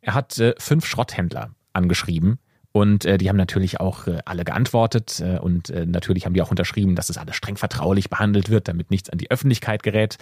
Er 0.01 0.15
hat 0.15 0.39
äh, 0.39 0.55
fünf 0.57 0.87
Schrotthändler 0.87 1.51
angeschrieben. 1.73 2.39
Und 2.71 3.05
äh, 3.05 3.17
die 3.17 3.29
haben 3.29 3.37
natürlich 3.37 3.79
auch 3.79 4.05
äh, 4.05 4.19
alle 4.25 4.45
geantwortet 4.45 5.21
äh, 5.21 5.39
und 5.39 5.71
äh, 5.71 5.87
natürlich 5.87 6.25
haben 6.25 6.33
die 6.33 6.41
auch 6.41 6.51
unterschrieben, 6.51 6.95
dass 6.95 7.07
das 7.07 7.17
alles 7.17 7.35
streng 7.35 7.57
vertraulich 7.57 8.09
behandelt 8.09 8.49
wird, 8.49 8.67
damit 8.67 8.91
nichts 8.91 9.09
an 9.09 9.17
die 9.17 9.31
Öffentlichkeit 9.31 9.81
gerät. 9.81 10.17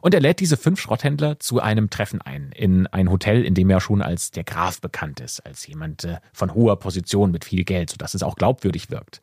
Und 0.00 0.12
er 0.12 0.20
lädt 0.20 0.40
diese 0.40 0.56
fünf 0.56 0.80
Schrotthändler 0.80 1.38
zu 1.38 1.60
einem 1.60 1.90
Treffen 1.90 2.20
ein, 2.20 2.50
in 2.52 2.88
ein 2.88 3.10
Hotel, 3.10 3.44
in 3.44 3.54
dem 3.54 3.70
er 3.70 3.80
schon 3.80 4.02
als 4.02 4.32
der 4.32 4.44
Graf 4.44 4.80
bekannt 4.80 5.20
ist, 5.20 5.40
als 5.46 5.66
jemand 5.66 6.04
äh, 6.04 6.16
von 6.32 6.52
hoher 6.52 6.78
Position 6.78 7.30
mit 7.30 7.44
viel 7.44 7.64
Geld, 7.64 7.90
sodass 7.90 8.14
es 8.14 8.24
auch 8.24 8.34
glaubwürdig 8.34 8.90
wirkt. 8.90 9.22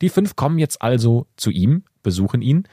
Die 0.00 0.08
fünf 0.08 0.36
kommen 0.36 0.58
jetzt 0.58 0.82
also 0.82 1.26
zu 1.36 1.50
ihm, 1.50 1.82
besuchen 2.02 2.42
ihn 2.42 2.64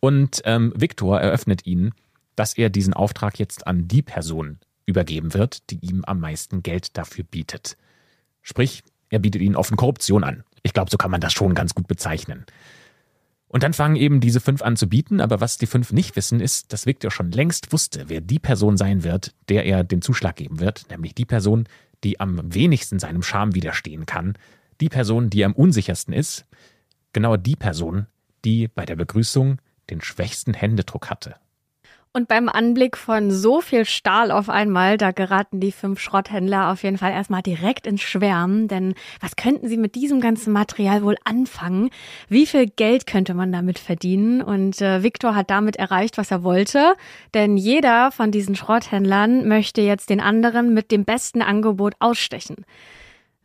und 0.00 0.42
ähm, 0.44 0.72
Viktor 0.76 1.20
eröffnet 1.20 1.66
ihnen, 1.66 1.92
dass 2.36 2.56
er 2.56 2.70
diesen 2.70 2.94
Auftrag 2.94 3.38
jetzt 3.38 3.66
an 3.66 3.88
die 3.88 4.02
Person 4.02 4.58
übergeben 4.86 5.34
wird, 5.34 5.70
die 5.70 5.78
ihm 5.80 6.04
am 6.04 6.20
meisten 6.20 6.62
Geld 6.62 6.96
dafür 6.96 7.24
bietet. 7.24 7.76
Sprich, 8.42 8.82
er 9.10 9.18
bietet 9.18 9.42
ihnen 9.42 9.56
offen 9.56 9.76
Korruption 9.76 10.24
an. 10.24 10.44
Ich 10.62 10.72
glaube, 10.72 10.90
so 10.90 10.96
kann 10.96 11.10
man 11.10 11.20
das 11.20 11.32
schon 11.32 11.54
ganz 11.54 11.74
gut 11.74 11.88
bezeichnen. 11.88 12.46
Und 13.48 13.64
dann 13.64 13.72
fangen 13.72 13.96
eben 13.96 14.20
diese 14.20 14.40
fünf 14.40 14.62
an 14.62 14.76
zu 14.76 14.88
bieten, 14.88 15.20
aber 15.20 15.40
was 15.40 15.58
die 15.58 15.66
fünf 15.66 15.92
nicht 15.92 16.14
wissen, 16.14 16.40
ist, 16.40 16.72
dass 16.72 16.86
Victor 16.86 17.10
schon 17.10 17.32
längst 17.32 17.72
wusste, 17.72 18.04
wer 18.06 18.20
die 18.20 18.38
Person 18.38 18.76
sein 18.76 19.02
wird, 19.02 19.34
der 19.48 19.66
er 19.66 19.82
den 19.82 20.02
Zuschlag 20.02 20.36
geben 20.36 20.60
wird, 20.60 20.86
nämlich 20.88 21.16
die 21.16 21.24
Person, 21.24 21.68
die 22.04 22.20
am 22.20 22.40
wenigsten 22.54 23.00
seinem 23.00 23.24
Charme 23.24 23.56
widerstehen 23.56 24.06
kann, 24.06 24.38
die 24.80 24.88
Person, 24.88 25.30
die 25.30 25.44
am 25.44 25.52
unsichersten 25.52 26.14
ist, 26.14 26.46
genau 27.12 27.36
die 27.36 27.56
Person, 27.56 28.06
die 28.44 28.68
bei 28.68 28.86
der 28.86 28.96
Begrüßung 28.96 29.58
den 29.90 30.00
schwächsten 30.00 30.54
Händedruck 30.54 31.10
hatte. 31.10 31.34
Und 32.12 32.26
beim 32.26 32.48
Anblick 32.48 32.96
von 32.96 33.30
so 33.30 33.60
viel 33.60 33.84
Stahl 33.84 34.32
auf 34.32 34.48
einmal, 34.48 34.96
da 34.96 35.12
geraten 35.12 35.60
die 35.60 35.70
fünf 35.70 36.00
Schrotthändler 36.00 36.72
auf 36.72 36.82
jeden 36.82 36.98
Fall 36.98 37.12
erstmal 37.12 37.40
direkt 37.40 37.86
ins 37.86 38.02
Schwärmen. 38.02 38.66
Denn 38.66 38.94
was 39.20 39.36
könnten 39.36 39.68
sie 39.68 39.76
mit 39.76 39.94
diesem 39.94 40.20
ganzen 40.20 40.52
Material 40.52 41.04
wohl 41.04 41.14
anfangen? 41.22 41.88
Wie 42.28 42.46
viel 42.46 42.66
Geld 42.66 43.06
könnte 43.06 43.32
man 43.34 43.52
damit 43.52 43.78
verdienen? 43.78 44.42
Und 44.42 44.80
äh, 44.80 45.04
Viktor 45.04 45.36
hat 45.36 45.50
damit 45.50 45.76
erreicht, 45.76 46.18
was 46.18 46.32
er 46.32 46.42
wollte. 46.42 46.96
Denn 47.32 47.56
jeder 47.56 48.10
von 48.10 48.32
diesen 48.32 48.56
Schrotthändlern 48.56 49.46
möchte 49.46 49.80
jetzt 49.80 50.10
den 50.10 50.20
anderen 50.20 50.74
mit 50.74 50.90
dem 50.90 51.04
besten 51.04 51.42
Angebot 51.42 51.94
ausstechen. 52.00 52.64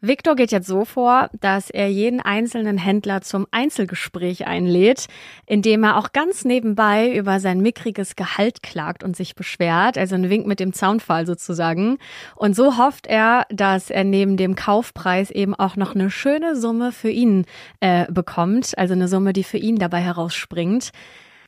Victor 0.07 0.35
geht 0.35 0.51
jetzt 0.51 0.67
so 0.67 0.85
vor, 0.85 1.29
dass 1.39 1.69
er 1.69 1.89
jeden 1.89 2.19
einzelnen 2.19 2.77
Händler 2.77 3.21
zum 3.21 3.47
Einzelgespräch 3.51 4.45
einlädt, 4.45 5.07
indem 5.45 5.83
er 5.83 5.97
auch 5.97 6.11
ganz 6.11 6.45
nebenbei 6.45 7.15
über 7.15 7.39
sein 7.39 7.61
mickriges 7.61 8.15
Gehalt 8.15 8.61
klagt 8.61 9.03
und 9.03 9.15
sich 9.15 9.35
beschwert, 9.35 9.97
also 9.97 10.15
ein 10.15 10.29
Wink 10.29 10.45
mit 10.45 10.59
dem 10.59 10.73
Zaunfall 10.73 11.25
sozusagen. 11.25 11.97
Und 12.35 12.55
so 12.55 12.77
hofft 12.77 13.07
er, 13.07 13.45
dass 13.49 13.89
er 13.89 14.03
neben 14.03 14.37
dem 14.37 14.55
Kaufpreis 14.55 15.31
eben 15.31 15.55
auch 15.55 15.75
noch 15.75 15.95
eine 15.95 16.11
schöne 16.11 16.55
Summe 16.55 16.91
für 16.91 17.09
ihn 17.09 17.45
äh, 17.79 18.05
bekommt, 18.11 18.77
also 18.77 18.93
eine 18.93 19.07
Summe, 19.07 19.33
die 19.33 19.43
für 19.43 19.57
ihn 19.57 19.77
dabei 19.77 20.01
herausspringt. 20.01 20.91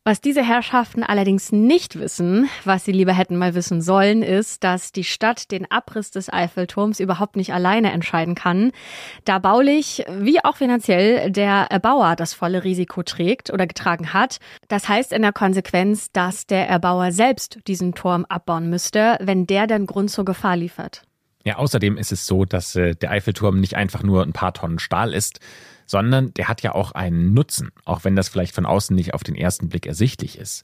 Was 0.08 0.22
diese 0.22 0.42
Herrschaften 0.42 1.04
allerdings 1.04 1.52
nicht 1.52 2.00
wissen, 2.00 2.48
was 2.64 2.86
sie 2.86 2.94
lieber 2.94 3.12
hätten 3.12 3.36
mal 3.36 3.56
wissen 3.56 3.82
sollen, 3.82 4.24
ist, 4.24 4.64
dass 4.64 4.94
die 4.94 5.04
Stadt 5.04 5.52
den 5.52 5.70
Abriss 5.70 6.12
des 6.12 6.32
Eiffelturms 6.32 7.02
überhaupt 7.02 7.36
nicht 7.36 7.52
alleine 7.52 7.92
entscheiden 7.92 8.34
kann, 8.34 8.72
da 9.26 9.38
baulich 9.40 10.06
wie 10.10 10.42
auch 10.46 10.56
finanziell 10.56 11.30
der 11.30 11.68
Erbauer 11.72 12.16
das 12.16 12.34
volle 12.34 12.64
Risiko 12.64 13.04
trägt 13.04 13.52
oder 13.52 13.68
getragen 13.68 14.14
hat. 14.14 14.38
Das 14.70 14.88
heißt 14.88 15.12
in 15.12 15.24
der 15.24 15.34
Konsequenz, 15.34 16.10
dass 16.14 16.48
der 16.48 16.70
Erbauer 16.70 17.12
selbst 17.12 17.60
diesen 17.68 17.94
Turm 17.94 18.24
abbauen 18.30 18.70
müsste, 18.70 19.18
wenn 19.20 19.46
der 19.46 19.68
dann 19.68 19.88
Grund 19.88 20.10
zur 20.10 20.24
Gefahr 20.24 20.56
liefert. 20.56 21.02
Ja, 21.44 21.58
außerdem 21.58 21.98
ist 21.98 22.14
es 22.14 22.26
so, 22.26 22.46
dass 22.46 22.78
äh, 22.78 22.96
der 22.96 23.12
Eiffelturm 23.12 23.60
nicht 23.60 23.76
einfach 23.76 24.04
nur 24.04 24.24
ein 24.24 24.32
paar 24.32 24.54
Tonnen 24.54 24.80
Stahl 24.80 25.14
ist, 25.14 25.42
sondern 25.88 26.34
der 26.36 26.48
hat 26.48 26.62
ja 26.62 26.76
auch 26.76 26.92
einen 26.92 27.34
Nutzen, 27.34 27.72
auch 27.86 28.04
wenn 28.04 28.16
das 28.16 28.30
vielleicht 28.30 28.54
von 28.54 28.68
außen 28.68 28.96
nicht 28.96 29.16
auf 29.16 29.24
den 29.24 29.36
ersten 29.36 29.70
Blick 29.70 29.88
ersichtlich 29.88 30.38
ist. 30.38 30.64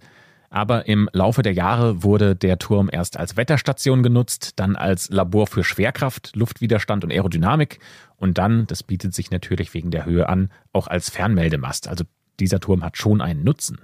Aber 0.51 0.87
im 0.87 1.09
Laufe 1.13 1.41
der 1.41 1.53
Jahre 1.53 2.03
wurde 2.03 2.35
der 2.35 2.59
Turm 2.59 2.87
erst 2.91 3.17
als 3.17 3.35
Wetterstation 3.35 4.03
genutzt, 4.03 4.51
dann 4.57 4.75
als 4.75 5.09
Labor 5.09 5.47
für 5.47 5.63
Schwerkraft, 5.63 6.35
Luftwiderstand 6.35 7.03
und 7.03 7.11
Aerodynamik 7.11 7.79
und 8.17 8.37
dann, 8.37 8.67
das 8.67 8.83
bietet 8.83 9.15
sich 9.15 9.31
natürlich 9.31 9.73
wegen 9.73 9.89
der 9.89 10.05
Höhe 10.05 10.29
an, 10.29 10.51
auch 10.71 10.87
als 10.87 11.09
Fernmeldemast. 11.09 11.87
Also 11.87 12.03
dieser 12.39 12.59
Turm 12.59 12.83
hat 12.83 12.97
schon 12.97 13.19
einen 13.21 13.43
Nutzen. 13.43 13.79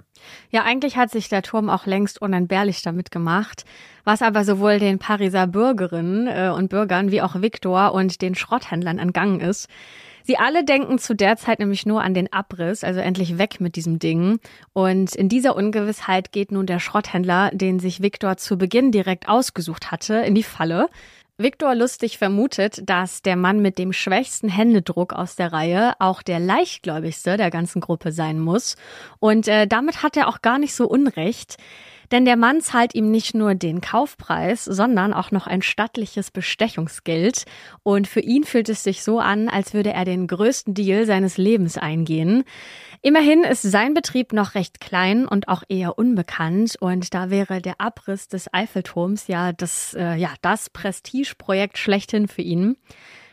Ja, 0.50 0.62
eigentlich 0.64 0.96
hat 0.96 1.10
sich 1.10 1.28
der 1.28 1.42
Turm 1.42 1.70
auch 1.70 1.86
längst 1.86 2.20
unentbehrlich 2.20 2.82
damit 2.82 3.10
gemacht, 3.10 3.64
was 4.04 4.22
aber 4.22 4.44
sowohl 4.44 4.78
den 4.78 4.98
Pariser 4.98 5.46
Bürgerinnen 5.46 6.28
äh, 6.28 6.50
und 6.54 6.68
Bürgern 6.68 7.10
wie 7.10 7.22
auch 7.22 7.40
Viktor 7.40 7.92
und 7.94 8.20
den 8.22 8.34
Schrotthändlern 8.34 8.98
entgangen 8.98 9.40
ist. 9.40 9.68
Sie 10.24 10.36
alle 10.36 10.64
denken 10.64 10.98
zu 10.98 11.14
der 11.14 11.36
Zeit 11.36 11.58
nämlich 11.58 11.86
nur 11.86 12.02
an 12.02 12.14
den 12.14 12.32
Abriss, 12.32 12.84
also 12.84 13.00
endlich 13.00 13.38
weg 13.38 13.60
mit 13.60 13.76
diesem 13.76 13.98
Ding. 13.98 14.40
Und 14.72 15.14
in 15.14 15.28
dieser 15.28 15.56
Ungewissheit 15.56 16.32
geht 16.32 16.52
nun 16.52 16.66
der 16.66 16.80
Schrotthändler, 16.80 17.50
den 17.52 17.80
sich 17.80 18.02
Viktor 18.02 18.36
zu 18.36 18.58
Beginn 18.58 18.92
direkt 18.92 19.28
ausgesucht 19.28 19.90
hatte, 19.90 20.14
in 20.16 20.34
die 20.34 20.42
Falle. 20.42 20.88
Viktor 21.42 21.74
Lustig 21.74 22.18
vermutet, 22.18 22.82
dass 22.84 23.22
der 23.22 23.34
Mann 23.34 23.62
mit 23.62 23.78
dem 23.78 23.94
schwächsten 23.94 24.50
Händedruck 24.50 25.14
aus 25.14 25.36
der 25.36 25.54
Reihe 25.54 25.94
auch 25.98 26.20
der 26.20 26.38
leichtgläubigste 26.38 27.38
der 27.38 27.50
ganzen 27.50 27.80
Gruppe 27.80 28.12
sein 28.12 28.38
muss. 28.38 28.76
Und 29.20 29.48
äh, 29.48 29.66
damit 29.66 30.02
hat 30.02 30.18
er 30.18 30.28
auch 30.28 30.42
gar 30.42 30.58
nicht 30.58 30.74
so 30.74 30.86
unrecht. 30.86 31.56
Denn 32.10 32.24
der 32.24 32.36
Mann 32.36 32.60
zahlt 32.60 32.94
ihm 32.94 33.10
nicht 33.10 33.34
nur 33.34 33.54
den 33.54 33.80
Kaufpreis, 33.80 34.64
sondern 34.64 35.12
auch 35.12 35.30
noch 35.30 35.46
ein 35.46 35.62
stattliches 35.62 36.30
Bestechungsgeld. 36.30 37.44
Und 37.82 38.08
für 38.08 38.20
ihn 38.20 38.44
fühlt 38.44 38.68
es 38.68 38.82
sich 38.82 39.02
so 39.02 39.20
an, 39.20 39.48
als 39.48 39.74
würde 39.74 39.92
er 39.92 40.04
den 40.04 40.26
größten 40.26 40.74
Deal 40.74 41.06
seines 41.06 41.36
Lebens 41.36 41.78
eingehen. 41.78 42.44
Immerhin 43.02 43.44
ist 43.44 43.62
sein 43.62 43.94
Betrieb 43.94 44.32
noch 44.32 44.54
recht 44.54 44.80
klein 44.80 45.26
und 45.26 45.48
auch 45.48 45.62
eher 45.68 45.98
unbekannt. 45.98 46.76
Und 46.80 47.14
da 47.14 47.30
wäre 47.30 47.60
der 47.60 47.80
Abriss 47.80 48.28
des 48.28 48.52
Eiffelturms 48.52 49.26
ja 49.28 49.52
das, 49.52 49.94
äh, 49.94 50.16
ja, 50.16 50.30
das 50.42 50.70
Prestigeprojekt 50.70 51.78
schlechthin 51.78 52.28
für 52.28 52.42
ihn. 52.42 52.76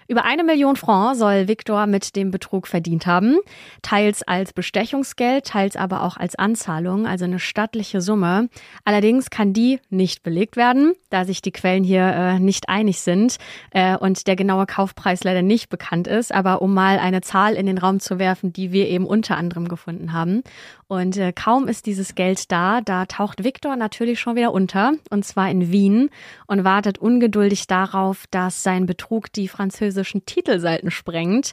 Über 0.10 0.24
eine 0.24 0.45
Million 0.45 0.78
Franc 0.78 1.18
soll 1.18 1.49
Viktor 1.49 1.86
mit 1.86 2.16
dem 2.16 2.32
Betrug 2.32 2.68
verdient 2.68 3.05
haben, 3.05 3.38
teils 3.82 4.24
als 4.24 4.53
Bestechungsgeld, 4.53 5.45
teils 5.45 5.76
aber 5.76 6.01
auch 6.01 6.16
als 6.16 6.36
Anzahlung, 6.36 7.05
also 7.05 7.26
eine 7.26 7.39
stattliche 7.39 7.99
Summe. 7.99 8.47
Allerdings 8.86 9.30
kann 9.30 9.51
die 9.51 9.82
nicht 9.89 10.24
belegt 10.24 10.55
werden, 10.55 10.93
da 11.10 11.26
sich 11.26 11.41
die 11.41 11.51
Quellen 11.51 11.84
hier 11.84 12.03
äh, 12.03 12.39
nicht 12.39 12.70
einig 12.70 13.01
sind 13.01 13.36
äh, 13.72 13.97
und 13.97 14.28
der 14.28 14.38
genaue 14.38 14.66
Kaufpreis 14.66 15.26
leider 15.26 15.41
nicht 15.41 15.68
bekannt 15.68 16.08
ist. 16.08 16.34
Aber 16.34 16.62
um 16.62 16.74
mal 16.74 16.99
eine 16.99 17.20
Zahl 17.20 17.55
in 17.55 17.66
den 17.66 17.78
Raum 17.78 17.99
zu 17.99 18.18
werfen, 18.18 18.53
die 18.53 18.72
wir 18.72 18.88
eben 18.88 19.05
unter 19.05 19.36
anderem 19.36 19.68
gefunden 19.68 20.14
haben. 20.14 20.41
Und 20.88 21.18
äh, 21.18 21.34
kaum 21.34 21.68
ist 21.68 21.86
dieses 21.86 22.16
Geld 22.16 22.50
da, 22.52 22.80
da 22.80 23.06
taucht 23.06 23.44
Viktor 23.44 23.76
natürlich 23.76 24.22
schon 24.22 24.38
wieder 24.38 24.54
unter, 24.54 24.94
und 25.10 25.26
zwar 25.26 25.50
in 25.50 25.72
Wien, 25.72 26.10
und 26.48 26.64
wartet 26.64 26.98
ungeduldig 26.98 27.68
darauf, 27.68 28.26
dass 28.32 28.64
sein 28.64 28.86
Betrug 28.86 29.32
die 29.34 29.50
französischen 29.50 30.26
Titelseiten 30.26 30.90
sprengt. 30.90 31.52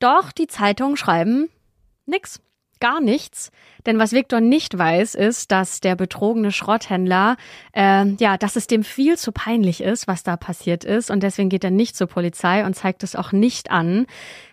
Doch 0.00 0.32
die 0.32 0.48
Zeitungen 0.48 0.96
schreiben 0.96 1.48
nix 2.06 2.40
gar 2.80 3.00
nichts. 3.00 3.50
Denn 3.86 3.98
was 3.98 4.12
Viktor 4.12 4.40
nicht 4.40 4.76
weiß, 4.76 5.14
ist, 5.14 5.52
dass 5.52 5.80
der 5.80 5.96
betrogene 5.96 6.52
Schrotthändler, 6.52 7.36
äh, 7.72 8.06
ja, 8.18 8.36
dass 8.36 8.56
es 8.56 8.66
dem 8.66 8.84
viel 8.84 9.16
zu 9.16 9.32
peinlich 9.32 9.82
ist, 9.82 10.06
was 10.08 10.22
da 10.22 10.36
passiert 10.36 10.84
ist. 10.84 11.10
Und 11.10 11.22
deswegen 11.22 11.48
geht 11.48 11.64
er 11.64 11.70
nicht 11.70 11.96
zur 11.96 12.06
Polizei 12.06 12.64
und 12.64 12.74
zeigt 12.74 13.02
es 13.02 13.16
auch 13.16 13.32
nicht 13.32 13.70
an. 13.70 14.06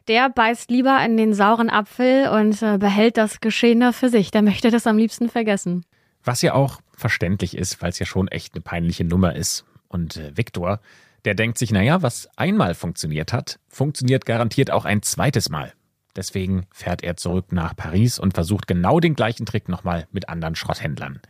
Der 0.07 0.29
beißt 0.29 0.69
lieber 0.71 1.03
in 1.05 1.17
den 1.17 1.33
sauren 1.33 1.69
Apfel 1.69 2.29
und 2.29 2.61
äh, 2.61 2.77
behält 2.77 3.17
das 3.17 3.39
Geschehene 3.39 3.93
für 3.93 4.09
sich. 4.09 4.31
Der 4.31 4.41
möchte 4.41 4.71
das 4.71 4.87
am 4.87 4.97
liebsten 4.97 5.29
vergessen. 5.29 5.85
Was 6.23 6.41
ja 6.41 6.53
auch 6.53 6.81
verständlich 6.95 7.57
ist, 7.57 7.81
weil 7.81 7.89
es 7.89 7.99
ja 7.99 8.05
schon 8.05 8.27
echt 8.27 8.53
eine 8.53 8.61
peinliche 8.61 9.03
Nummer 9.03 9.35
ist. 9.35 9.65
Und 9.87 10.17
äh, 10.17 10.35
Viktor, 10.35 10.79
der 11.25 11.35
denkt 11.35 11.57
sich, 11.57 11.71
naja, 11.71 12.01
was 12.01 12.29
einmal 12.35 12.73
funktioniert 12.73 13.33
hat, 13.33 13.59
funktioniert 13.69 14.25
garantiert 14.25 14.71
auch 14.71 14.85
ein 14.85 15.01
zweites 15.01 15.49
Mal. 15.49 15.73
Deswegen 16.15 16.65
fährt 16.71 17.03
er 17.03 17.15
zurück 17.17 17.51
nach 17.51 17.75
Paris 17.75 18.19
und 18.19 18.33
versucht 18.33 18.67
genau 18.67 18.99
den 18.99 19.15
gleichen 19.15 19.45
Trick 19.45 19.69
nochmal 19.69 20.07
mit 20.11 20.29
anderen 20.29 20.55
Schrotthändlern. 20.55 21.21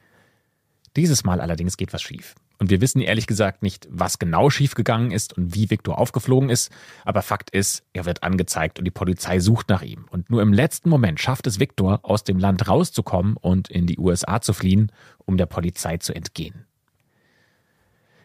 Dieses 0.96 1.24
Mal 1.24 1.40
allerdings 1.40 1.78
geht 1.78 1.94
was 1.94 2.02
schief. 2.02 2.36
Und 2.62 2.70
wir 2.70 2.80
wissen 2.80 3.02
ehrlich 3.02 3.26
gesagt 3.26 3.64
nicht, 3.64 3.88
was 3.90 4.20
genau 4.20 4.52
schiefgegangen 4.52 5.10
ist 5.10 5.36
und 5.36 5.56
wie 5.56 5.72
Viktor 5.72 5.98
aufgeflogen 5.98 6.50
ist. 6.50 6.72
Aber 7.06 7.24
Fakt 7.24 7.50
ist, 7.50 7.84
er 7.92 8.06
wird 8.06 8.22
angezeigt 8.22 8.78
und 8.78 8.86
die 8.86 8.92
Polizei 8.92 9.40
sucht 9.40 9.70
nach 9.70 9.82
ihm. 9.82 10.06
Und 10.12 10.30
nur 10.30 10.44
im 10.44 10.54
letzten 10.54 10.90
Moment 10.90 11.20
schafft 11.20 11.48
es 11.48 11.60
Viktor, 11.60 12.02
aus 12.04 12.24
dem 12.24 12.38
Land 12.38 12.68
rauszukommen 12.68 13.36
und 13.36 13.72
in 13.72 13.88
die 13.88 13.98
USA 13.98 14.42
zu 14.42 14.54
fliehen, 14.54 14.92
um 15.26 15.38
der 15.38 15.48
Polizei 15.48 15.98
zu 15.98 16.14
entgehen. 16.14 16.68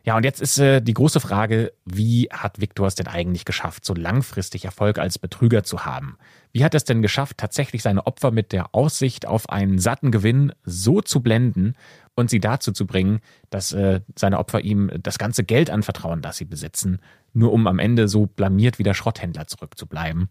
Ja, 0.06 0.16
und 0.16 0.24
jetzt 0.24 0.40
ist 0.40 0.58
äh, 0.58 0.80
die 0.80 0.94
große 0.94 1.18
Frage, 1.18 1.72
wie 1.84 2.28
hat 2.30 2.60
Viktor 2.60 2.86
es 2.86 2.94
denn 2.94 3.08
eigentlich 3.08 3.44
geschafft, 3.44 3.84
so 3.84 3.92
langfristig 3.92 4.64
Erfolg 4.64 5.00
als 5.00 5.18
Betrüger 5.18 5.64
zu 5.64 5.84
haben? 5.84 6.16
Wie 6.52 6.62
hat 6.62 6.74
er 6.74 6.76
es 6.76 6.84
denn 6.84 7.02
geschafft, 7.02 7.38
tatsächlich 7.38 7.82
seine 7.82 8.06
Opfer 8.06 8.30
mit 8.30 8.52
der 8.52 8.72
Aussicht 8.72 9.26
auf 9.26 9.50
einen 9.50 9.80
satten 9.80 10.12
Gewinn 10.12 10.52
so 10.62 11.00
zu 11.00 11.22
blenden 11.22 11.74
und 12.14 12.30
sie 12.30 12.38
dazu 12.38 12.70
zu 12.70 12.86
bringen, 12.86 13.18
dass 13.50 13.72
äh, 13.72 14.00
seine 14.14 14.38
Opfer 14.38 14.60
ihm 14.60 14.92
das 15.02 15.18
ganze 15.18 15.42
Geld 15.42 15.70
anvertrauen, 15.70 16.22
das 16.22 16.36
sie 16.36 16.44
besitzen, 16.44 17.00
nur 17.32 17.52
um 17.52 17.66
am 17.66 17.80
Ende 17.80 18.06
so 18.06 18.26
blamiert 18.26 18.78
wie 18.78 18.84
der 18.84 18.94
Schrotthändler 18.94 19.48
zurückzubleiben? 19.48 20.28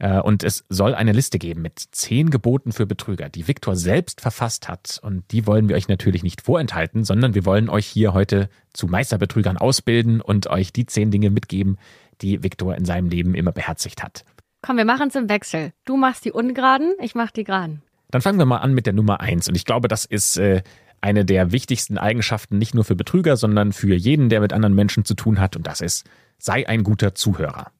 Äh, 0.00 0.18
und 0.18 0.42
es 0.42 0.64
soll 0.68 0.94
eine 0.94 1.12
Liste 1.12 1.38
geben 1.38 1.62
mit 1.62 1.78
zehn 1.92 2.30
Geboten 2.30 2.72
für 2.72 2.86
Betrüger, 2.86 3.28
die 3.28 3.46
Viktor 3.46 3.76
selbst 3.76 4.20
verfasst 4.20 4.68
hat. 4.68 4.98
Und 5.02 5.30
die 5.30 5.46
wollen 5.46 5.68
wir 5.68 5.76
euch 5.76 5.86
natürlich 5.86 6.24
nicht 6.24 6.40
vorenthalten, 6.40 7.04
sondern 7.04 7.34
wir 7.34 7.44
wollen 7.44 7.68
euch 7.68 7.86
hier 7.86 8.12
heute 8.12 8.48
zu 8.72 8.88
Meisterbetrügern 8.88 9.58
ausbilden 9.58 10.20
und 10.20 10.48
euch 10.48 10.72
die 10.72 10.86
zehn 10.86 11.10
Dinge 11.10 11.30
mitgeben, 11.30 11.78
die 12.22 12.42
Viktor 12.42 12.74
in 12.74 12.84
seinem 12.84 13.08
Leben 13.08 13.34
immer 13.34 13.52
beherzigt 13.52 14.02
hat. 14.02 14.24
Komm, 14.62 14.76
wir 14.76 14.84
machen 14.84 15.08
es 15.08 15.14
im 15.14 15.28
Wechsel. 15.28 15.72
Du 15.84 15.96
machst 15.96 16.24
die 16.24 16.32
ungeraden, 16.32 16.94
ich 17.00 17.14
mach 17.14 17.30
die 17.30 17.44
geraden. 17.44 17.82
Dann 18.10 18.22
fangen 18.22 18.38
wir 18.38 18.46
mal 18.46 18.58
an 18.58 18.74
mit 18.74 18.86
der 18.86 18.92
Nummer 18.92 19.20
eins. 19.20 19.48
Und 19.48 19.54
ich 19.54 19.64
glaube, 19.64 19.88
das 19.88 20.04
ist 20.04 20.36
äh, 20.36 20.62
eine 21.00 21.24
der 21.24 21.52
wichtigsten 21.52 21.98
Eigenschaften 21.98 22.58
nicht 22.58 22.74
nur 22.74 22.84
für 22.84 22.96
Betrüger, 22.96 23.36
sondern 23.36 23.72
für 23.72 23.94
jeden, 23.94 24.28
der 24.28 24.40
mit 24.40 24.52
anderen 24.52 24.74
Menschen 24.74 25.04
zu 25.04 25.14
tun 25.14 25.40
hat. 25.40 25.56
Und 25.56 25.66
das 25.66 25.80
ist, 25.80 26.08
sei 26.38 26.66
ein 26.68 26.82
guter 26.84 27.14
Zuhörer. 27.14 27.70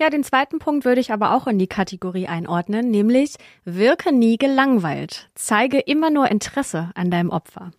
Ja, 0.00 0.08
den 0.08 0.24
zweiten 0.24 0.58
Punkt 0.58 0.86
würde 0.86 1.00
ich 1.02 1.12
aber 1.12 1.34
auch 1.34 1.46
in 1.46 1.58
die 1.58 1.66
Kategorie 1.66 2.26
einordnen, 2.26 2.90
nämlich 2.90 3.34
wirke 3.66 4.14
nie 4.14 4.38
gelangweilt. 4.38 5.28
Zeige 5.34 5.78
immer 5.78 6.08
nur 6.08 6.30
Interesse 6.30 6.90
an 6.94 7.10
deinem 7.10 7.28
Opfer. 7.28 7.72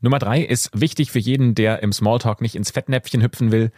Nummer 0.00 0.18
drei 0.18 0.40
ist 0.40 0.70
wichtig 0.72 1.12
für 1.12 1.18
jeden, 1.18 1.54
der 1.54 1.82
im 1.82 1.92
Smalltalk 1.92 2.40
nicht 2.40 2.54
ins 2.54 2.70
Fettnäpfchen 2.70 3.22
hüpfen 3.22 3.52
will. 3.52 3.70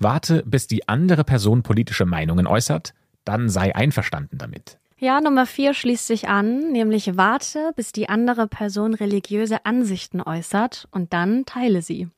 Warte, 0.00 0.42
bis 0.44 0.66
die 0.66 0.88
andere 0.88 1.22
Person 1.22 1.62
politische 1.62 2.04
Meinungen 2.04 2.48
äußert, 2.48 2.94
dann 3.24 3.48
sei 3.48 3.76
einverstanden 3.76 4.38
damit. 4.38 4.80
Ja, 4.98 5.20
Nummer 5.20 5.46
vier 5.46 5.72
schließt 5.72 6.08
sich 6.08 6.28
an, 6.28 6.72
nämlich 6.72 7.16
warte, 7.16 7.72
bis 7.76 7.92
die 7.92 8.08
andere 8.08 8.48
Person 8.48 8.92
religiöse 8.92 9.64
Ansichten 9.66 10.20
äußert 10.20 10.88
und 10.90 11.12
dann 11.12 11.44
teile 11.44 11.80
sie. 11.80 12.08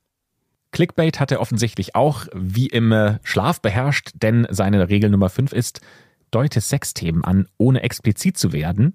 Clickbait 0.77 1.19
hat 1.19 1.31
er 1.31 1.41
offensichtlich 1.41 1.95
auch 1.95 2.27
wie 2.35 2.67
im 2.67 2.91
äh, 2.91 3.17
Schlaf 3.23 3.61
beherrscht, 3.61 4.11
denn 4.13 4.45
seine 4.51 4.89
Regel 4.89 5.09
Nummer 5.09 5.27
5 5.27 5.51
ist, 5.51 5.81
deute 6.29 6.61
Sexthemen 6.61 7.23
an, 7.23 7.47
ohne 7.57 7.81
explizit 7.81 8.37
zu 8.37 8.53
werden, 8.53 8.93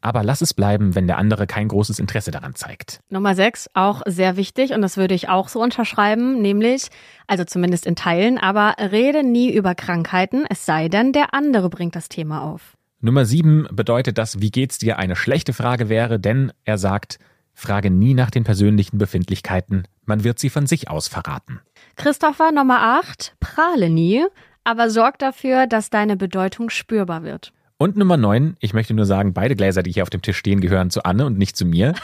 aber 0.00 0.24
lass 0.24 0.40
es 0.40 0.54
bleiben, 0.54 0.96
wenn 0.96 1.06
der 1.06 1.18
andere 1.18 1.46
kein 1.46 1.68
großes 1.68 2.00
Interesse 2.00 2.32
daran 2.32 2.56
zeigt. 2.56 2.98
Nummer 3.10 3.36
6, 3.36 3.70
auch 3.74 4.02
sehr 4.06 4.36
wichtig 4.36 4.72
und 4.72 4.82
das 4.82 4.96
würde 4.96 5.14
ich 5.14 5.28
auch 5.28 5.46
so 5.46 5.62
unterschreiben, 5.62 6.42
nämlich, 6.42 6.88
also 7.28 7.44
zumindest 7.44 7.86
in 7.86 7.94
Teilen, 7.94 8.36
aber 8.36 8.74
rede 8.80 9.22
nie 9.22 9.54
über 9.54 9.76
Krankheiten, 9.76 10.46
es 10.50 10.66
sei 10.66 10.88
denn, 10.88 11.12
der 11.12 11.32
andere 11.32 11.70
bringt 11.70 11.94
das 11.94 12.08
Thema 12.08 12.42
auf. 12.42 12.76
Nummer 13.00 13.24
7 13.24 13.68
bedeutet, 13.70 14.18
dass 14.18 14.40
wie 14.40 14.50
geht's 14.50 14.78
dir 14.78 14.98
eine 14.98 15.14
schlechte 15.14 15.52
Frage 15.52 15.88
wäre, 15.88 16.18
denn 16.18 16.50
er 16.64 16.76
sagt, 16.76 17.20
Frage 17.60 17.90
nie 17.90 18.14
nach 18.14 18.30
den 18.30 18.44
persönlichen 18.44 18.98
Befindlichkeiten, 18.98 19.84
man 20.04 20.24
wird 20.24 20.38
sie 20.38 20.50
von 20.50 20.66
sich 20.66 20.88
aus 20.88 21.08
verraten. 21.08 21.60
Christopher 21.96 22.52
Nummer 22.52 22.98
8, 23.00 23.36
prahle 23.38 23.90
nie, 23.90 24.24
aber 24.64 24.90
sorg 24.90 25.18
dafür, 25.18 25.66
dass 25.66 25.90
deine 25.90 26.16
Bedeutung 26.16 26.70
spürbar 26.70 27.22
wird. 27.22 27.52
Und 27.76 27.96
Nummer 27.96 28.16
9, 28.16 28.56
ich 28.60 28.74
möchte 28.74 28.94
nur 28.94 29.06
sagen, 29.06 29.32
beide 29.32 29.56
Gläser, 29.56 29.82
die 29.82 29.92
hier 29.92 30.02
auf 30.02 30.10
dem 30.10 30.22
Tisch 30.22 30.36
stehen, 30.36 30.60
gehören 30.60 30.90
zu 30.90 31.04
Anne 31.04 31.26
und 31.26 31.38
nicht 31.38 31.56
zu 31.56 31.64
mir. 31.64 31.94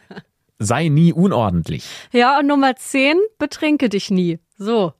Sei 0.58 0.88
nie 0.88 1.12
unordentlich. 1.12 1.84
Ja, 2.12 2.38
und 2.38 2.46
Nummer 2.46 2.76
10, 2.76 3.18
betrinke 3.38 3.88
dich 3.88 4.10
nie. 4.10 4.38
So. 4.56 4.94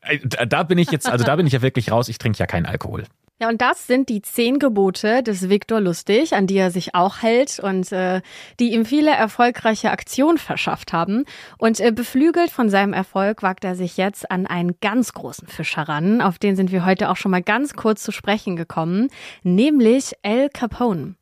Äh, 0.00 0.18
da 0.46 0.62
bin 0.62 0.78
ich 0.78 0.90
jetzt, 0.90 1.08
also 1.08 1.24
da 1.24 1.36
bin 1.36 1.46
ich 1.46 1.52
ja 1.52 1.62
wirklich 1.62 1.90
raus, 1.90 2.08
ich 2.08 2.18
trinke 2.18 2.38
ja 2.38 2.46
keinen 2.46 2.66
Alkohol. 2.66 3.04
Ja, 3.40 3.48
und 3.48 3.60
das 3.60 3.88
sind 3.88 4.10
die 4.10 4.22
zehn 4.22 4.60
Gebote 4.60 5.24
des 5.24 5.48
Viktor 5.48 5.80
Lustig, 5.80 6.34
an 6.34 6.46
die 6.46 6.56
er 6.56 6.70
sich 6.70 6.94
auch 6.94 7.20
hält 7.20 7.58
und 7.58 7.90
äh, 7.90 8.20
die 8.60 8.72
ihm 8.72 8.84
viele 8.84 9.10
erfolgreiche 9.10 9.90
Aktionen 9.90 10.38
verschafft 10.38 10.92
haben. 10.92 11.24
Und 11.58 11.80
äh, 11.80 11.90
beflügelt 11.90 12.50
von 12.50 12.70
seinem 12.70 12.92
Erfolg 12.92 13.42
wagt 13.42 13.64
er 13.64 13.74
sich 13.74 13.96
jetzt 13.96 14.30
an 14.30 14.46
einen 14.46 14.76
ganz 14.80 15.14
großen 15.14 15.48
Fisch 15.48 15.76
heran. 15.76 16.20
Auf 16.20 16.38
den 16.38 16.54
sind 16.54 16.70
wir 16.70 16.84
heute 16.86 17.10
auch 17.10 17.16
schon 17.16 17.32
mal 17.32 17.42
ganz 17.42 17.74
kurz 17.74 18.04
zu 18.04 18.12
sprechen 18.12 18.54
gekommen, 18.54 19.08
nämlich 19.42 20.12
El 20.22 20.48
Capone. 20.48 21.16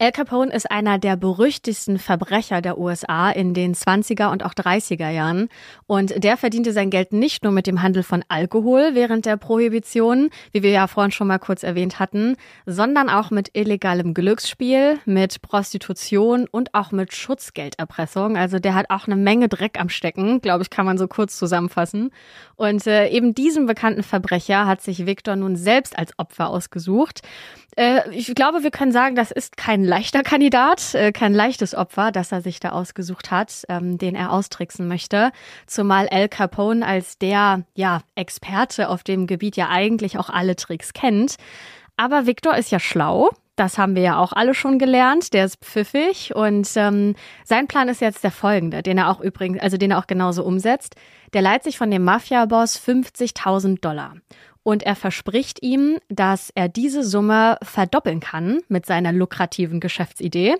Al 0.00 0.10
Capone 0.10 0.52
ist 0.52 0.68
einer 0.72 0.98
der 0.98 1.16
berüchtigsten 1.16 2.00
Verbrecher 2.00 2.60
der 2.60 2.78
USA 2.78 3.30
in 3.30 3.54
den 3.54 3.76
20er 3.76 4.32
und 4.32 4.44
auch 4.44 4.52
30er 4.52 5.08
Jahren. 5.08 5.48
Und 5.86 6.24
der 6.24 6.36
verdiente 6.36 6.72
sein 6.72 6.90
Geld 6.90 7.12
nicht 7.12 7.44
nur 7.44 7.52
mit 7.52 7.68
dem 7.68 7.80
Handel 7.80 8.02
von 8.02 8.24
Alkohol 8.26 8.90
während 8.94 9.24
der 9.24 9.36
Prohibition, 9.36 10.30
wie 10.50 10.64
wir 10.64 10.70
ja 10.70 10.88
vorhin 10.88 11.12
schon 11.12 11.28
mal 11.28 11.38
kurz 11.38 11.62
erwähnt 11.62 12.00
hatten, 12.00 12.34
sondern 12.66 13.08
auch 13.08 13.30
mit 13.30 13.50
illegalem 13.52 14.14
Glücksspiel, 14.14 14.98
mit 15.04 15.40
Prostitution 15.42 16.48
und 16.50 16.74
auch 16.74 16.90
mit 16.90 17.14
Schutzgelderpressung. 17.14 18.36
Also 18.36 18.58
der 18.58 18.74
hat 18.74 18.86
auch 18.90 19.06
eine 19.06 19.16
Menge 19.16 19.48
Dreck 19.48 19.80
am 19.80 19.90
Stecken, 19.90 20.40
glaube 20.40 20.64
ich, 20.64 20.70
kann 20.70 20.86
man 20.86 20.98
so 20.98 21.06
kurz 21.06 21.38
zusammenfassen. 21.38 22.10
Und 22.56 22.84
äh, 22.88 23.10
eben 23.10 23.32
diesen 23.32 23.66
bekannten 23.66 24.02
Verbrecher 24.02 24.66
hat 24.66 24.80
sich 24.80 25.06
Victor 25.06 25.36
nun 25.36 25.54
selbst 25.54 25.96
als 25.96 26.18
Opfer 26.18 26.48
ausgesucht. 26.48 27.22
Äh, 27.76 28.10
ich 28.10 28.34
glaube, 28.34 28.64
wir 28.64 28.70
können 28.70 28.92
sagen, 28.92 29.14
das 29.14 29.30
ist 29.30 29.56
kein 29.56 29.83
leichter 29.86 30.22
Kandidat, 30.22 30.94
äh, 30.94 31.12
kein 31.12 31.34
leichtes 31.34 31.74
Opfer, 31.74 32.12
das 32.12 32.32
er 32.32 32.40
sich 32.40 32.60
da 32.60 32.70
ausgesucht 32.70 33.30
hat, 33.30 33.64
ähm, 33.68 33.98
den 33.98 34.14
er 34.14 34.32
austricksen 34.32 34.88
möchte. 34.88 35.30
Zumal 35.66 36.08
Al 36.08 36.28
Capone 36.28 36.86
als 36.86 37.18
der 37.18 37.64
ja, 37.74 38.00
Experte 38.14 38.88
auf 38.88 39.02
dem 39.02 39.26
Gebiet 39.26 39.56
ja 39.56 39.68
eigentlich 39.68 40.18
auch 40.18 40.30
alle 40.30 40.56
Tricks 40.56 40.92
kennt. 40.92 41.36
Aber 41.96 42.26
Victor 42.26 42.56
ist 42.56 42.70
ja 42.70 42.80
schlau. 42.80 43.30
Das 43.56 43.78
haben 43.78 43.94
wir 43.94 44.02
ja 44.02 44.18
auch 44.18 44.32
alle 44.32 44.52
schon 44.52 44.78
gelernt. 44.78 45.32
Der 45.32 45.44
ist 45.44 45.64
pfiffig 45.64 46.34
und 46.34 46.68
ähm, 46.74 47.14
sein 47.44 47.68
Plan 47.68 47.88
ist 47.88 48.00
jetzt 48.00 48.24
der 48.24 48.32
folgende, 48.32 48.82
den 48.82 48.98
er 48.98 49.10
auch 49.10 49.20
übrigens, 49.20 49.60
also 49.62 49.76
den 49.76 49.92
er 49.92 49.98
auch 49.98 50.08
genauso 50.08 50.44
umsetzt. 50.44 50.96
Der 51.34 51.42
leiht 51.42 51.62
sich 51.62 51.78
von 51.78 51.90
dem 51.90 52.02
Mafia-Boss 52.02 52.80
50.000 52.84 53.80
Dollar 53.80 54.14
und 54.64 54.82
er 54.82 54.96
verspricht 54.96 55.62
ihm, 55.62 55.98
dass 56.08 56.50
er 56.56 56.68
diese 56.68 57.04
Summe 57.04 57.58
verdoppeln 57.62 58.18
kann 58.18 58.60
mit 58.68 58.86
seiner 58.86 59.12
lukrativen 59.12 59.78
Geschäftsidee. 59.78 60.56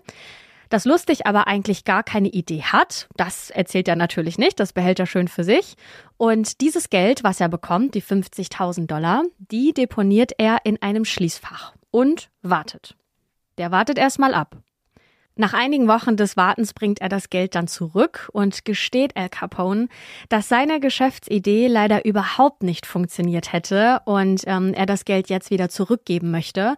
Das 0.68 0.84
Lustig 0.84 1.26
aber 1.26 1.46
eigentlich 1.46 1.84
gar 1.84 2.02
keine 2.02 2.28
Idee 2.28 2.62
hat, 2.62 3.08
das 3.16 3.50
erzählt 3.50 3.88
er 3.88 3.96
natürlich 3.96 4.38
nicht, 4.38 4.60
das 4.60 4.72
behält 4.72 4.98
er 4.98 5.06
schön 5.06 5.28
für 5.28 5.44
sich. 5.44 5.74
Und 6.16 6.60
dieses 6.60 6.90
Geld, 6.90 7.24
was 7.24 7.40
er 7.40 7.48
bekommt, 7.48 7.94
die 7.94 8.02
50.000 8.02 8.86
Dollar, 8.86 9.24
die 9.38 9.72
deponiert 9.72 10.32
er 10.38 10.58
in 10.64 10.80
einem 10.82 11.04
Schließfach 11.04 11.74
und 11.90 12.30
wartet. 12.42 12.96
Der 13.58 13.70
wartet 13.70 13.98
erstmal 13.98 14.34
ab. 14.34 14.56
Nach 15.36 15.52
einigen 15.52 15.88
Wochen 15.88 16.16
des 16.16 16.36
Wartens 16.36 16.74
bringt 16.74 17.00
er 17.00 17.08
das 17.08 17.28
Geld 17.28 17.56
dann 17.56 17.66
zurück 17.66 18.28
und 18.32 18.64
gesteht 18.64 19.16
Al 19.16 19.28
Capone, 19.28 19.88
dass 20.28 20.48
seine 20.48 20.78
Geschäftsidee 20.78 21.66
leider 21.66 22.04
überhaupt 22.04 22.62
nicht 22.62 22.86
funktioniert 22.86 23.52
hätte 23.52 24.00
und 24.04 24.42
ähm, 24.46 24.74
er 24.74 24.86
das 24.86 25.04
Geld 25.04 25.28
jetzt 25.30 25.50
wieder 25.50 25.68
zurückgeben 25.68 26.30
möchte. 26.30 26.76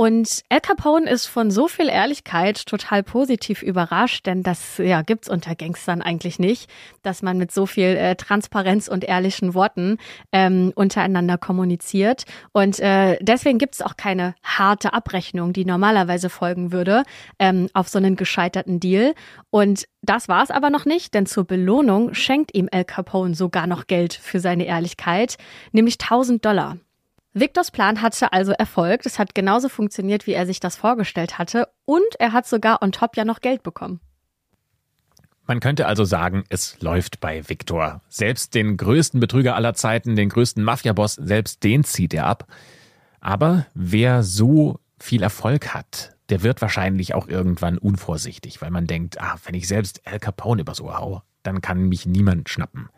Und 0.00 0.44
Al 0.48 0.62
Capone 0.62 1.10
ist 1.10 1.26
von 1.26 1.50
so 1.50 1.68
viel 1.68 1.90
Ehrlichkeit 1.90 2.64
total 2.64 3.02
positiv 3.02 3.62
überrascht, 3.62 4.24
denn 4.24 4.42
das 4.42 4.78
ja, 4.78 5.02
gibt's 5.02 5.28
unter 5.28 5.54
Gangstern 5.54 6.00
eigentlich 6.00 6.38
nicht, 6.38 6.70
dass 7.02 7.20
man 7.20 7.36
mit 7.36 7.52
so 7.52 7.66
viel 7.66 7.98
äh, 7.98 8.16
Transparenz 8.16 8.88
und 8.88 9.04
ehrlichen 9.04 9.52
Worten 9.52 9.98
ähm, 10.32 10.72
untereinander 10.74 11.36
kommuniziert. 11.36 12.24
Und 12.52 12.80
äh, 12.80 13.18
deswegen 13.20 13.58
gibt's 13.58 13.82
auch 13.82 13.98
keine 13.98 14.34
harte 14.42 14.94
Abrechnung, 14.94 15.52
die 15.52 15.66
normalerweise 15.66 16.30
folgen 16.30 16.72
würde 16.72 17.02
ähm, 17.38 17.68
auf 17.74 17.90
so 17.90 17.98
einen 17.98 18.16
gescheiterten 18.16 18.80
Deal. 18.80 19.12
Und 19.50 19.84
das 20.00 20.28
war's 20.28 20.50
aber 20.50 20.70
noch 20.70 20.86
nicht, 20.86 21.12
denn 21.12 21.26
zur 21.26 21.44
Belohnung 21.44 22.14
schenkt 22.14 22.54
ihm 22.54 22.70
Al 22.72 22.86
Capone 22.86 23.34
sogar 23.34 23.66
noch 23.66 23.86
Geld 23.86 24.14
für 24.14 24.40
seine 24.40 24.64
Ehrlichkeit, 24.64 25.36
nämlich 25.72 25.98
1000 26.00 26.42
Dollar. 26.42 26.78
Victors 27.32 27.70
Plan 27.70 28.02
hatte 28.02 28.32
also 28.32 28.52
Erfolg. 28.52 29.06
Es 29.06 29.18
hat 29.18 29.34
genauso 29.34 29.68
funktioniert, 29.68 30.26
wie 30.26 30.32
er 30.32 30.46
sich 30.46 30.58
das 30.58 30.76
vorgestellt 30.76 31.38
hatte. 31.38 31.68
Und 31.84 32.02
er 32.18 32.32
hat 32.32 32.46
sogar 32.46 32.82
on 32.82 32.92
top 32.92 33.16
ja 33.16 33.24
noch 33.24 33.40
Geld 33.40 33.62
bekommen. 33.62 34.00
Man 35.46 35.60
könnte 35.60 35.86
also 35.86 36.04
sagen, 36.04 36.44
es 36.48 36.80
läuft 36.80 37.20
bei 37.20 37.48
Victor. 37.48 38.02
Selbst 38.08 38.54
den 38.54 38.76
größten 38.76 39.18
Betrüger 39.18 39.56
aller 39.56 39.74
Zeiten, 39.74 40.14
den 40.14 40.28
größten 40.28 40.62
Mafiaboss, 40.62 41.14
selbst 41.14 41.64
den 41.64 41.82
zieht 41.84 42.14
er 42.14 42.26
ab. 42.26 42.46
Aber 43.20 43.66
wer 43.74 44.22
so 44.22 44.78
viel 44.98 45.22
Erfolg 45.22 45.74
hat, 45.74 46.16
der 46.28 46.42
wird 46.42 46.62
wahrscheinlich 46.62 47.14
auch 47.14 47.26
irgendwann 47.26 47.78
unvorsichtig, 47.78 48.62
weil 48.62 48.70
man 48.70 48.86
denkt, 48.86 49.20
ah, 49.20 49.36
wenn 49.44 49.54
ich 49.54 49.66
selbst 49.66 50.06
Al 50.06 50.20
Capone 50.20 50.62
übers 50.62 50.80
Ohr 50.80 50.98
hau, 50.98 51.22
dann 51.42 51.60
kann 51.60 51.88
mich 51.88 52.06
niemand 52.06 52.48
schnappen. 52.48 52.88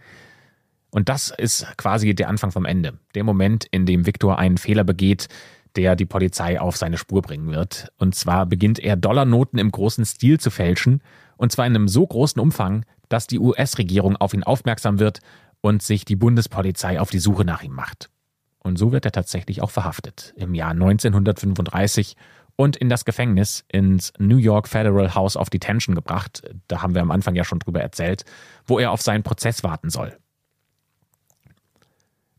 Und 0.93 1.09
das 1.09 1.33
ist 1.37 1.67
quasi 1.79 2.15
der 2.15 2.29
Anfang 2.29 2.53
vom 2.53 2.67
Ende. 2.67 2.99
Der 3.15 3.25
Moment, 3.25 3.67
in 3.71 3.87
dem 3.87 4.07
Viktor 4.07 4.39
einen 4.39 4.59
Fehler 4.59 4.85
begeht, 4.85 5.29
der 5.75 5.97
die 5.97 6.05
Polizei 6.05 6.61
auf 6.61 6.77
seine 6.77 6.99
Spur 6.99 7.23
bringen 7.23 7.51
wird. 7.51 7.91
Und 7.99 8.15
zwar 8.15 8.45
beginnt 8.45 8.79
er 8.79 8.97
Dollarnoten 8.97 9.59
im 9.59 9.73
großen 9.73 10.05
Stil 10.05 10.39
zu 10.39 10.51
fälschen, 10.51 11.03
und 11.39 11.51
zwar 11.51 11.67
in 11.67 11.75
einem 11.75 11.89
so 11.89 12.07
großen 12.07 12.41
Umfang, 12.41 12.85
dass 13.09 13.27
die 13.27 13.41
US-Regierung 13.41 14.17
auf 14.17 14.35
ihn 14.35 14.45
aufmerksam 14.45 14.99
wird 14.99 15.21
und 15.63 15.83
sich 15.83 16.05
die 16.05 16.15
Bundespolizei 16.15 17.01
auf 17.01 17.11
die 17.11 17.19
Suche 17.19 17.45
nach 17.45 17.63
ihm 17.63 17.73
macht. 17.73 18.11
Und 18.59 18.79
so 18.79 18.93
wird 18.93 19.07
er 19.07 19.13
tatsächlich 19.13 19.63
auch 19.63 19.71
verhaftet 19.71 20.35
im 20.37 20.55
Jahr 20.55 20.71
1935 20.71 22.17
und 22.55 22.77
in 22.77 22.89
das 22.89 23.05
Gefängnis 23.05 23.65
ins 23.69 24.13
New 24.19 24.37
York 24.37 24.69
Federal 24.69 25.15
House 25.15 25.37
of 25.37 25.51
Detention 25.51 25.95
gebracht. 25.95 26.43
Da 26.69 26.83
haben 26.83 26.95
wir 26.95 27.03
am 27.03 27.11
Anfang 27.11 27.35
ja 27.35 27.45
schon 27.45 27.59
drüber 27.59 27.81
erzählt, 27.81 28.25
wo 28.67 28.79
er 28.79 28.93
auf 28.93 29.01
seinen 29.01 29.23
Prozess 29.23 29.65
warten 29.65 29.91
soll. 29.91 30.17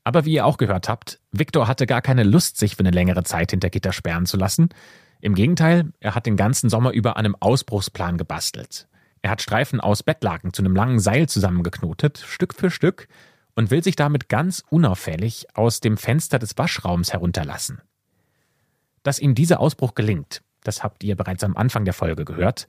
Aber 0.03 0.25
wie 0.25 0.33
ihr 0.33 0.45
auch 0.45 0.57
gehört 0.57 0.89
habt, 0.89 1.19
Victor 1.31 1.67
hatte 1.67 1.85
gar 1.85 2.01
keine 2.01 2.23
Lust, 2.23 2.57
sich 2.57 2.75
für 2.75 2.81
eine 2.81 2.91
längere 2.91 3.23
Zeit 3.23 3.51
hinter 3.51 3.69
Gitter 3.69 3.93
sperren 3.93 4.25
zu 4.25 4.37
lassen. 4.37 4.69
Im 5.21 5.35
Gegenteil, 5.35 5.93
er 5.99 6.15
hat 6.15 6.25
den 6.25 6.35
ganzen 6.35 6.69
Sommer 6.69 6.91
über 6.91 7.15
an 7.15 7.25
einem 7.25 7.37
Ausbruchsplan 7.39 8.17
gebastelt. 8.17 8.87
Er 9.21 9.31
hat 9.31 9.41
Streifen 9.41 9.79
aus 9.79 10.03
Bettlaken 10.03 10.51
zu 10.51 10.61
einem 10.61 10.75
langen 10.75 10.99
Seil 10.99 11.29
zusammengeknotet, 11.29 12.17
Stück 12.27 12.53
für 12.53 12.69
Stück, 12.69 13.07
und 13.55 13.71
will 13.71 13.83
sich 13.83 13.95
damit 13.95 14.29
ganz 14.29 14.63
unauffällig 14.69 15.47
aus 15.53 15.79
dem 15.79 15.95
Fenster 15.95 16.39
des 16.39 16.57
Waschraums 16.57 17.13
herunterlassen. 17.13 17.81
Dass 19.03 19.19
ihm 19.19 19.35
dieser 19.35 19.59
Ausbruch 19.59 19.95
gelingt, 19.95 20.41
das 20.63 20.83
habt 20.83 21.03
ihr 21.03 21.15
bereits 21.15 21.43
am 21.43 21.55
Anfang 21.55 21.85
der 21.85 21.93
Folge 21.93 22.25
gehört. 22.25 22.67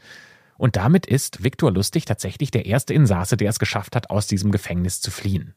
Und 0.57 0.77
damit 0.77 1.07
ist 1.07 1.43
Viktor 1.43 1.73
Lustig 1.73 2.05
tatsächlich 2.05 2.51
der 2.51 2.67
erste 2.67 2.95
Insasse, 2.95 3.37
der 3.37 3.51
es 3.51 3.59
geschafft 3.59 3.97
hat, 3.97 4.11
aus 4.11 4.27
diesem 4.27 4.53
Gefängnis 4.53 5.01
zu 5.01 5.11
fliehen. 5.11 5.55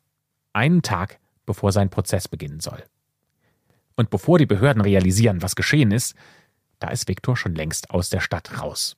Einen 0.53 0.81
Tag 0.81 1.19
bevor 1.47 1.71
sein 1.71 1.89
Prozess 1.89 2.27
beginnen 2.27 2.59
soll. 2.59 2.83
Und 3.95 4.11
bevor 4.11 4.37
die 4.37 4.45
Behörden 4.45 4.81
realisieren, 4.81 5.41
was 5.41 5.55
geschehen 5.55 5.89
ist, 5.89 6.15
da 6.77 6.89
ist 6.89 7.07
Viktor 7.07 7.35
schon 7.35 7.55
längst 7.55 7.89
aus 7.89 8.11
der 8.11 8.19
Stadt 8.19 8.61
raus. 8.61 8.95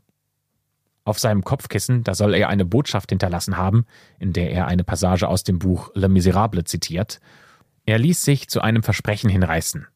Auf 1.06 1.18
seinem 1.18 1.46
Kopfkissen, 1.46 2.04
da 2.04 2.14
soll 2.14 2.36
er 2.36 2.50
eine 2.50 2.66
Botschaft 2.66 3.10
hinterlassen 3.10 3.56
haben, 3.56 3.86
in 4.20 4.34
der 4.34 4.52
er 4.52 4.68
eine 4.68 4.84
Passage 4.84 5.28
aus 5.28 5.44
dem 5.44 5.58
Buch 5.58 5.90
Le 5.96 6.10
Miserable 6.10 6.66
zitiert. 6.66 7.22
Er 7.86 7.98
ließ 7.98 8.24
sich 8.24 8.50
zu 8.50 8.60
einem 8.60 8.84
Versprechen 8.84 9.30
hinreißen. 9.30 9.88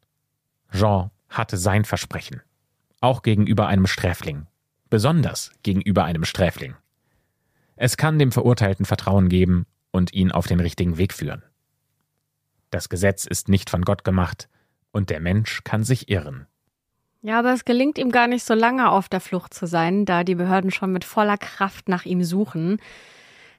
Jean 0.71 1.11
hatte 1.29 1.57
sein 1.57 1.83
Versprechen. 1.83 2.41
Auch 3.01 3.21
gegenüber 3.21 3.67
einem 3.67 3.85
Sträfling. 3.85 4.47
Besonders 4.89 5.51
gegenüber 5.61 6.05
einem 6.05 6.23
Sträfling. 6.23 6.75
Es 7.75 7.97
kann 7.97 8.17
dem 8.17 8.31
Verurteilten 8.31 8.85
Vertrauen 8.85 9.27
geben 9.27 9.65
und 9.91 10.13
ihn 10.13 10.31
auf 10.31 10.47
den 10.47 10.59
richtigen 10.59 10.97
Weg 10.97 11.13
führen. 11.13 11.43
Das 12.74 12.89
Gesetz 12.89 13.26
ist 13.28 13.49
nicht 13.49 13.69
von 13.69 13.84
Gott 13.84 14.03
gemacht 14.03 14.49
und 14.91 15.11
der 15.11 15.19
Mensch 15.19 15.63
kann 15.63 15.84
sich 15.84 16.09
irren. 16.09 16.47
Ja, 17.21 17.38
aber 17.38 17.53
es 17.53 17.65
gelingt 17.65 17.99
ihm 17.99 18.11
gar 18.11 18.26
nicht 18.26 18.43
so 18.43 18.55
lange 18.55 18.89
auf 18.89 19.07
der 19.07 19.19
Flucht 19.19 19.53
zu 19.53 19.67
sein, 19.67 20.05
da 20.05 20.24
die 20.24 20.34
Behörden 20.34 20.71
schon 20.71 20.91
mit 20.91 21.05
voller 21.05 21.38
Kraft 21.38 21.88
nach 21.88 22.05
ihm 22.05 22.24
suchen. 22.24 22.80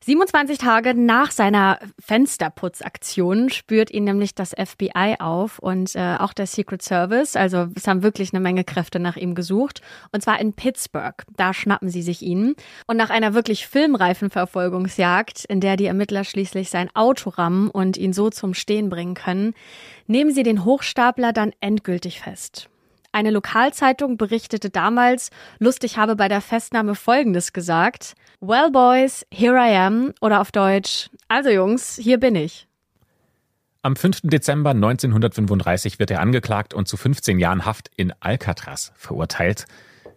27 0.05 0.59
Tage 0.59 0.93
nach 0.95 1.31
seiner 1.31 1.79
Fensterputzaktion 1.99 3.49
spürt 3.49 3.91
ihn 3.91 4.05
nämlich 4.05 4.35
das 4.35 4.51
FBI 4.51 5.17
auf 5.19 5.59
und 5.59 5.95
äh, 5.95 6.17
auch 6.19 6.35
der 6.35 6.47
Secret 6.47 6.83
Service. 6.83 7.37
Also 7.37 7.69
es 7.75 7.89
haben 7.89 8.03
wirklich 8.03 8.35
eine 8.35 8.41
Menge 8.41 8.65
Kräfte 8.65 9.01
nach 9.01 9.17
ihm 9.17 9.35
gesucht. 9.35 9.81
Und 10.13 10.23
zwar 10.23 10.39
in 10.41 10.53
Pittsburgh. 10.53 11.15
Da 11.39 11.55
schnappen 11.55 11.89
sie 11.89 12.03
sich 12.03 12.21
ihn. 12.21 12.55
Und 12.87 12.99
nach 12.99 13.09
einer 13.09 13.33
wirklich 13.33 13.67
filmreifen 13.67 14.29
Verfolgungsjagd, 14.29 15.47
in 15.47 15.61
der 15.61 15.79
die 15.79 15.87
Ermittler 15.87 16.25
schließlich 16.25 16.69
sein 16.69 16.91
Auto 16.95 17.31
rammen 17.31 17.71
und 17.71 17.97
ihn 17.97 18.13
so 18.13 18.29
zum 18.29 18.53
Stehen 18.53 18.91
bringen 18.91 19.15
können, 19.15 19.55
nehmen 20.07 20.35
sie 20.35 20.43
den 20.43 20.67
Hochstapler 20.67 21.33
dann 21.33 21.53
endgültig 21.61 22.21
fest. 22.21 22.69
Eine 23.11 23.31
Lokalzeitung 23.31 24.19
berichtete 24.19 24.69
damals, 24.69 25.31
lustig 25.61 25.97
habe 25.97 26.15
bei 26.15 26.29
der 26.29 26.43
Festnahme 26.43 26.95
Folgendes 26.95 27.55
gesagt. 27.55 28.17
Well, 28.41 28.70
boys, 28.70 29.24
here 29.30 29.57
I 29.57 29.76
am. 29.76 30.12
Oder 30.20 30.41
auf 30.41 30.53
Deutsch, 30.53 31.11
also 31.28 31.51
Jungs, 31.51 31.97
hier 31.97 32.18
bin 32.18 32.35
ich. 32.35 32.66
Am 33.82 33.97
5. 33.97 34.22
Dezember 34.24 34.70
1935 34.70 35.99
wird 35.99 36.11
er 36.11 36.20
angeklagt 36.20 36.74
und 36.74 36.89
zu 36.89 36.97
15 36.97 37.39
Jahren 37.39 37.64
Haft 37.64 37.91
in 37.97 38.12
Alcatraz 38.20 38.93
verurteilt. 38.97 39.66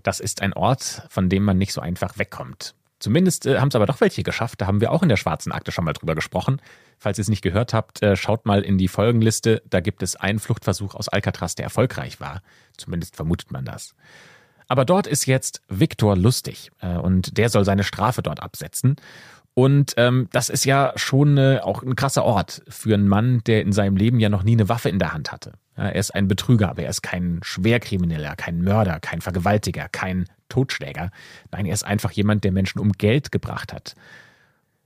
Das 0.03 0.19
ist 0.19 0.41
ein 0.41 0.53
Ort, 0.53 1.03
von 1.09 1.27
dem 1.27 1.43
man 1.43 1.57
nicht 1.57 1.73
so 1.73 1.81
einfach 1.81 2.17
wegkommt. 2.17 2.75
Zumindest 2.99 3.45
äh, 3.45 3.59
haben 3.59 3.67
es 3.67 3.75
aber 3.75 3.85
doch 3.85 4.01
welche 4.01 4.23
geschafft. 4.23 4.61
Da 4.61 4.67
haben 4.67 4.81
wir 4.81 4.91
auch 4.91 5.03
in 5.03 5.09
der 5.09 5.17
schwarzen 5.17 5.51
Akte 5.51 5.71
schon 5.71 5.85
mal 5.85 5.93
drüber 5.93 6.15
gesprochen. 6.15 6.61
Falls 6.97 7.19
ihr 7.19 7.23
es 7.23 7.29
nicht 7.29 7.43
gehört 7.43 7.73
habt, 7.73 8.01
äh, 8.01 8.15
schaut 8.15 8.45
mal 8.45 8.61
in 8.63 8.77
die 8.77 8.87
Folgenliste. 8.87 9.61
Da 9.69 9.81
gibt 9.81 10.01
es 10.01 10.15
einen 10.15 10.39
Fluchtversuch 10.39 10.95
aus 10.95 11.09
Alcatraz, 11.09 11.55
der 11.55 11.65
erfolgreich 11.65 12.19
war. 12.19 12.41
Zumindest 12.77 13.15
vermutet 13.15 13.51
man 13.51 13.65
das. 13.65 13.95
Aber 14.67 14.85
dort 14.85 15.07
ist 15.07 15.25
jetzt 15.25 15.61
Viktor 15.69 16.17
Lustig 16.17 16.71
äh, 16.81 16.97
und 16.97 17.37
der 17.37 17.49
soll 17.49 17.65
seine 17.65 17.83
Strafe 17.83 18.21
dort 18.21 18.41
absetzen. 18.41 18.95
Und 19.53 19.95
ähm, 19.97 20.27
das 20.31 20.49
ist 20.49 20.65
ja 20.65 20.93
schon 20.97 21.37
äh, 21.37 21.59
auch 21.63 21.81
ein 21.81 21.95
krasser 21.95 22.23
Ort 22.23 22.61
für 22.67 22.93
einen 22.93 23.07
Mann, 23.07 23.41
der 23.47 23.63
in 23.63 23.71
seinem 23.71 23.95
Leben 23.97 24.19
ja 24.19 24.29
noch 24.29 24.43
nie 24.43 24.51
eine 24.51 24.69
Waffe 24.69 24.89
in 24.89 24.99
der 24.99 25.13
Hand 25.13 25.31
hatte. 25.31 25.53
Ja, 25.75 25.85
er 25.85 25.95
ist 25.95 26.13
ein 26.13 26.27
Betrüger, 26.27 26.69
aber 26.69 26.83
er 26.83 26.89
ist 26.89 27.01
kein 27.01 27.39
Schwerkrimineller, 27.41 28.35
kein 28.35 28.61
Mörder, 28.61 28.99
kein 28.99 29.21
Vergewaltiger, 29.21 29.87
kein 29.89 30.25
Totschläger. 30.49 31.09
Nein, 31.51 31.65
er 31.65 31.73
ist 31.73 31.83
einfach 31.83 32.11
jemand, 32.11 32.43
der 32.43 32.51
Menschen 32.51 32.79
um 32.79 32.91
Geld 32.91 33.31
gebracht 33.31 33.73
hat. 33.73 33.95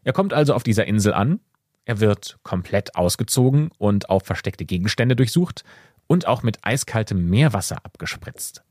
Er 0.03 0.13
kommt 0.13 0.33
also 0.33 0.53
auf 0.53 0.63
dieser 0.63 0.85
Insel 0.85 1.13
an, 1.13 1.41
er 1.83 1.99
wird 1.99 2.39
komplett 2.43 2.95
ausgezogen 2.95 3.71
und 3.77 4.09
auf 4.09 4.23
versteckte 4.23 4.65
Gegenstände 4.65 5.15
durchsucht 5.15 5.63
und 6.07 6.27
auch 6.27 6.43
mit 6.43 6.59
eiskaltem 6.61 7.29
Meerwasser 7.29 7.77
abgespritzt. 7.83 8.63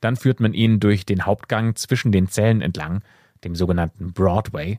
Dann 0.00 0.16
führt 0.16 0.40
man 0.40 0.54
ihn 0.54 0.80
durch 0.80 1.06
den 1.06 1.26
Hauptgang 1.26 1.76
zwischen 1.76 2.12
den 2.12 2.28
Zellen 2.28 2.62
entlang, 2.62 3.02
dem 3.44 3.54
sogenannten 3.54 4.12
Broadway. 4.12 4.78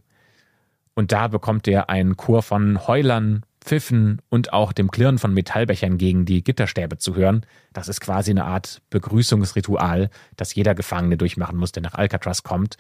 Und 0.94 1.12
da 1.12 1.28
bekommt 1.28 1.68
er 1.68 1.90
einen 1.90 2.18
Chor 2.18 2.44
von 2.44 2.88
Heulern, 2.88 3.44
Pfiffen 3.62 4.22
und 4.30 4.54
auch 4.54 4.74
dem 4.74 4.90
Klirren 4.90 5.20
von 5.20 5.34
Metallbechern 5.34 5.98
gegen 5.98 6.26
die 6.26 6.44
Gitterstäbe 6.44 6.98
zu 6.98 7.16
hören. 7.16 7.46
Das 7.74 7.88
ist 7.88 8.02
quasi 8.02 8.32
eine 8.32 8.46
Art 8.46 8.82
Begrüßungsritual, 8.90 10.10
das 10.36 10.56
jeder 10.56 10.76
Gefangene 10.76 11.18
durchmachen 11.18 11.58
muss, 11.58 11.72
der 11.72 11.84
nach 11.84 11.94
Alcatraz 11.94 12.44
kommt. 12.44 12.78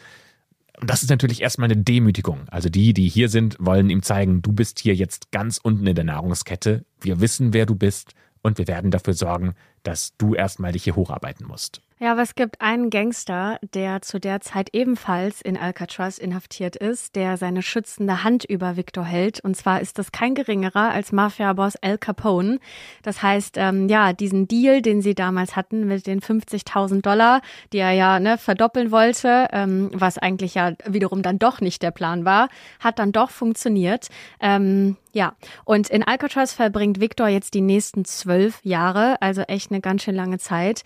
Und 0.79 0.89
das 0.89 1.03
ist 1.03 1.09
natürlich 1.09 1.41
erstmal 1.41 1.71
eine 1.71 1.81
Demütigung. 1.81 2.49
Also 2.49 2.69
die, 2.69 2.93
die 2.93 3.07
hier 3.07 3.29
sind, 3.29 3.57
wollen 3.59 3.91
ihm 3.91 4.01
zeigen, 4.01 4.41
du 4.41 4.51
bist 4.51 4.79
hier 4.79 4.95
jetzt 4.95 5.31
ganz 5.31 5.59
unten 5.61 5.85
in 5.85 5.95
der 5.95 6.05
Nahrungskette. 6.05 6.83
Wir 6.99 7.21
wissen, 7.21 7.53
wer 7.53 7.67
du 7.67 7.75
bist 7.75 8.15
und 8.41 8.57
wir 8.57 8.67
werden 8.67 8.89
dafür 8.89 9.13
sorgen, 9.13 9.53
dass 9.83 10.17
du 10.17 10.33
erstmal 10.33 10.71
dich 10.71 10.83
hier 10.83 10.95
hocharbeiten 10.95 11.45
musst. 11.45 11.81
Ja, 12.03 12.13
aber 12.13 12.23
es 12.23 12.33
gibt 12.33 12.61
einen 12.61 12.89
Gangster, 12.89 13.59
der 13.75 14.01
zu 14.01 14.19
der 14.19 14.41
Zeit 14.41 14.69
ebenfalls 14.73 15.39
in 15.39 15.55
Alcatraz 15.55 16.17
inhaftiert 16.17 16.75
ist, 16.75 17.15
der 17.15 17.37
seine 17.37 17.61
schützende 17.61 18.23
Hand 18.23 18.43
über 18.43 18.75
Victor 18.75 19.05
hält. 19.05 19.39
Und 19.41 19.55
zwar 19.55 19.81
ist 19.81 19.99
das 19.99 20.11
kein 20.11 20.33
geringerer 20.33 20.89
als 20.89 21.11
Mafia-Boss 21.11 21.75
Al 21.75 21.99
Capone. 21.99 22.57
Das 23.03 23.21
heißt, 23.21 23.55
ähm, 23.57 23.87
ja, 23.87 24.13
diesen 24.13 24.47
Deal, 24.47 24.81
den 24.81 25.03
sie 25.03 25.13
damals 25.13 25.55
hatten 25.55 25.85
mit 25.85 26.07
den 26.07 26.21
50.000 26.21 27.03
Dollar, 27.03 27.41
die 27.71 27.77
er 27.77 27.91
ja 27.91 28.19
ne, 28.19 28.39
verdoppeln 28.39 28.89
wollte, 28.89 29.49
ähm, 29.51 29.91
was 29.93 30.17
eigentlich 30.17 30.55
ja 30.55 30.71
wiederum 30.87 31.21
dann 31.21 31.37
doch 31.37 31.61
nicht 31.61 31.83
der 31.83 31.91
Plan 31.91 32.25
war, 32.25 32.49
hat 32.79 32.97
dann 32.97 33.11
doch 33.11 33.29
funktioniert. 33.29 34.07
Ähm, 34.39 34.97
ja, 35.13 35.35
und 35.65 35.89
in 35.89 36.03
Alcatraz 36.03 36.53
verbringt 36.53 36.99
Victor 36.99 37.27
jetzt 37.27 37.53
die 37.53 37.61
nächsten 37.61 38.05
zwölf 38.05 38.59
Jahre, 38.63 39.21
also 39.21 39.41
echt 39.41 39.71
eine 39.71 39.81
ganz 39.81 40.03
schön 40.03 40.15
lange 40.15 40.37
Zeit. 40.37 40.83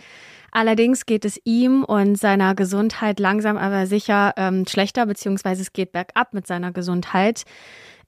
Allerdings 0.52 1.06
geht 1.06 1.26
es 1.26 1.40
ihm 1.44 1.84
und 1.84 2.18
seiner 2.18 2.56
Gesundheit 2.56 3.20
langsam 3.20 3.58
aber 3.58 3.88
sicher 3.88 4.34
ähm, 4.38 4.66
schlechter, 4.66 5.06
beziehungsweise 5.06 5.62
es 5.62 5.74
geht 5.74 5.92
bergab 5.92 6.34
mit 6.34 6.48
seiner 6.48 6.72
Gesundheit. 6.72 7.44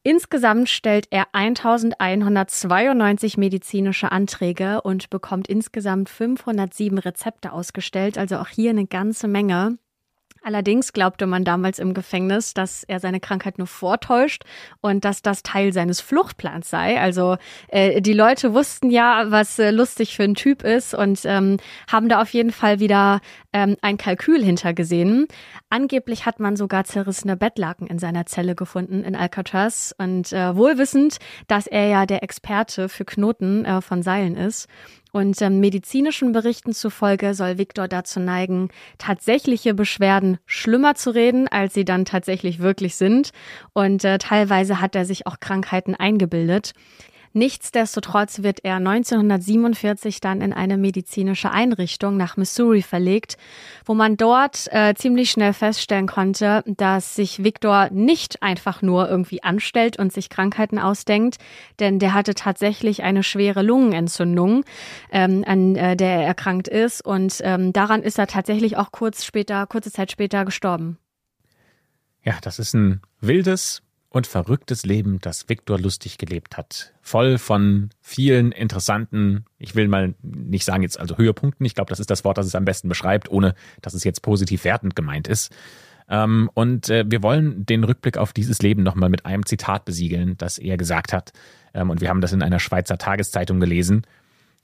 Insgesamt 0.03 0.69
stellt 0.69 1.07
er 1.11 1.27
1192 1.33 3.35
medizinische 3.35 4.11
Anträge 4.11 4.81
und 4.81 5.09
bekommt 5.09 5.49
insgesamt 5.49 6.07
507 6.07 6.97
Rezepte 6.97 7.51
ausgestellt, 7.51 8.17
also 8.17 8.37
auch 8.37 8.47
hier 8.47 8.69
eine 8.69 8.87
ganze 8.87 9.27
Menge. 9.27 9.77
Allerdings 10.47 10.93
glaubte 10.93 11.27
man 11.27 11.43
damals 11.43 11.77
im 11.77 11.93
Gefängnis, 11.93 12.53
dass 12.53 12.85
er 12.85 13.01
seine 13.01 13.19
Krankheit 13.19 13.57
nur 13.57 13.67
vortäuscht 13.67 14.45
und 14.79 15.03
dass 15.03 15.21
das 15.21 15.43
Teil 15.43 15.73
seines 15.73 15.99
Fluchtplans 15.99 16.69
sei. 16.69 17.01
Also 17.01 17.35
äh, 17.67 18.01
die 18.01 18.13
Leute 18.13 18.53
wussten 18.53 18.89
ja, 18.89 19.25
was 19.29 19.59
äh, 19.59 19.71
lustig 19.71 20.15
für 20.15 20.23
ein 20.23 20.35
Typ 20.35 20.63
ist 20.63 20.93
und 20.93 21.19
ähm, 21.25 21.57
haben 21.91 22.07
da 22.07 22.21
auf 22.21 22.29
jeden 22.29 22.53
Fall 22.53 22.79
wieder 22.79 23.19
ähm, 23.57 23.75
ein 23.81 23.97
Kalkül 23.97 24.43
hintergesehen. 24.43 25.27
Angeblich 25.69 26.25
hat 26.25 26.39
man 26.39 26.55
sogar 26.55 26.83
zerrissene 26.83 27.35
Bettlaken 27.35 27.87
in 27.87 27.97
seiner 27.97 28.25
Zelle 28.25 28.55
gefunden 28.55 29.03
in 29.03 29.15
Alcatraz 29.15 29.95
und 29.97 30.31
äh, 30.31 30.55
wohlwissend, 30.55 31.17
dass 31.47 31.65
er 31.67 31.87
ja 31.87 32.05
der 32.05 32.23
Experte 32.23 32.87
für 32.87 33.05
Knoten 33.05 33.65
äh, 33.65 33.81
von 33.81 34.03
Seilen 34.03 34.35
ist. 34.35 34.67
Und 35.11 35.41
ähm, 35.41 35.59
medizinischen 35.59 36.31
Berichten 36.31 36.73
zufolge 36.73 37.33
soll 37.33 37.57
Viktor 37.57 37.87
dazu 37.87 38.19
neigen, 38.19 38.69
tatsächliche 38.99 39.73
Beschwerden 39.73 40.37
schlimmer 40.45 40.93
zu 40.93 41.09
reden, 41.09 41.47
als 41.47 41.73
sie 41.73 41.85
dann 41.85 42.05
tatsächlich 42.05 42.59
wirklich 42.59 42.95
sind. 42.95 43.31
Und 43.73 44.03
äh, 44.03 44.19
teilweise 44.19 44.79
hat 44.79 44.95
er 44.95 45.05
sich 45.05 45.25
auch 45.25 45.39
Krankheiten 45.39 45.95
eingebildet. 45.95 46.73
Nichtsdestotrotz 47.37 48.41
wird 48.41 48.65
er 48.65 48.77
1947 48.77 50.21
dann 50.21 50.41
in 50.41 50.53
eine 50.53 50.75
medizinische 50.75 51.51
Einrichtung 51.51 52.17
nach 52.17 52.35
Missouri 52.35 52.81
verlegt, 52.81 53.37
wo 53.85 53.93
man 53.93 54.17
dort 54.17 54.65
äh, 54.71 54.95
ziemlich 54.95 55.29
schnell 55.29 55.53
feststellen 55.53 56.07
konnte, 56.07 56.63
dass 56.65 57.13
sich 57.13 57.43
Victor 57.43 57.89
nicht 57.91 58.41
einfach 58.41 58.81
nur 58.81 59.07
irgendwie 59.07 59.43
anstellt 59.43 59.99
und 59.99 60.11
sich 60.11 60.29
Krankheiten 60.29 60.79
ausdenkt, 60.79 61.37
denn 61.79 61.99
der 61.99 62.15
hatte 62.15 62.33
tatsächlich 62.33 63.03
eine 63.03 63.21
schwere 63.21 63.61
Lungenentzündung, 63.61 64.65
ähm, 65.11 65.43
an 65.45 65.75
äh, 65.75 65.95
der 65.95 66.13
er 66.13 66.25
erkrankt 66.25 66.67
ist 66.67 67.05
und 67.05 67.39
ähm, 67.43 67.71
daran 67.71 68.01
ist 68.01 68.17
er 68.17 68.25
tatsächlich 68.25 68.77
auch 68.77 68.91
kurz 68.91 69.23
später, 69.23 69.67
kurze 69.67 69.91
Zeit 69.91 70.11
später 70.11 70.43
gestorben. 70.43 70.97
Ja, 72.23 72.39
das 72.41 72.57
ist 72.57 72.73
ein 72.73 73.01
wildes, 73.21 73.83
und 74.09 74.25
verrücktes 74.25 74.85
Leben, 74.85 75.19
das 75.19 75.49
Viktor 75.49 75.79
lustig 75.79 76.17
gelebt 76.17 76.57
hat. 76.57 76.93
Voll 77.01 77.37
von 77.37 77.89
vielen 78.01 78.51
interessanten, 78.51 79.45
ich 79.59 79.75
will 79.75 79.87
mal 79.87 80.15
nicht 80.21 80.65
sagen 80.65 80.83
jetzt 80.83 80.99
also 80.99 81.17
Höhepunkten, 81.17 81.65
ich 81.65 81.75
glaube, 81.75 81.89
das 81.89 81.99
ist 81.99 82.09
das 82.09 82.23
Wort, 82.23 82.37
das 82.37 82.45
es 82.45 82.55
am 82.55 82.65
besten 82.65 82.89
beschreibt, 82.89 83.29
ohne 83.29 83.53
dass 83.81 83.93
es 83.93 84.03
jetzt 84.03 84.21
positiv 84.21 84.63
wertend 84.63 84.95
gemeint 84.95 85.27
ist. 85.27 85.53
Ähm, 86.09 86.49
und 86.53 86.89
äh, 86.89 87.03
wir 87.07 87.21
wollen 87.21 87.65
den 87.65 87.83
Rückblick 87.83 88.17
auf 88.17 88.31
dieses 88.31 88.61
Leben 88.61 88.81
nochmal 88.81 89.09
mit 89.09 89.25
einem 89.25 89.45
Zitat 89.45 89.83
besiegeln, 89.83 90.37
das 90.37 90.57
er 90.57 90.77
gesagt 90.77 91.11
hat. 91.11 91.33
Ähm, 91.73 91.89
und 91.89 91.99
wir 91.99 92.09
haben 92.09 92.21
das 92.21 92.33
in 92.33 92.41
einer 92.41 92.59
Schweizer 92.59 92.97
Tageszeitung 92.97 93.59
gelesen. 93.59 94.07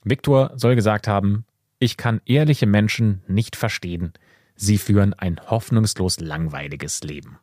Viktor 0.04 0.52
soll 0.56 0.74
gesagt 0.74 1.06
haben, 1.06 1.44
ich 1.78 1.96
kann 1.98 2.22
ehrliche 2.24 2.66
Menschen 2.66 3.22
nicht 3.26 3.56
verstehen. 3.56 4.14
Sie 4.56 4.78
führen 4.78 5.12
ein 5.12 5.38
hoffnungslos 5.50 6.20
langweiliges 6.20 7.02
Leben. 7.02 7.38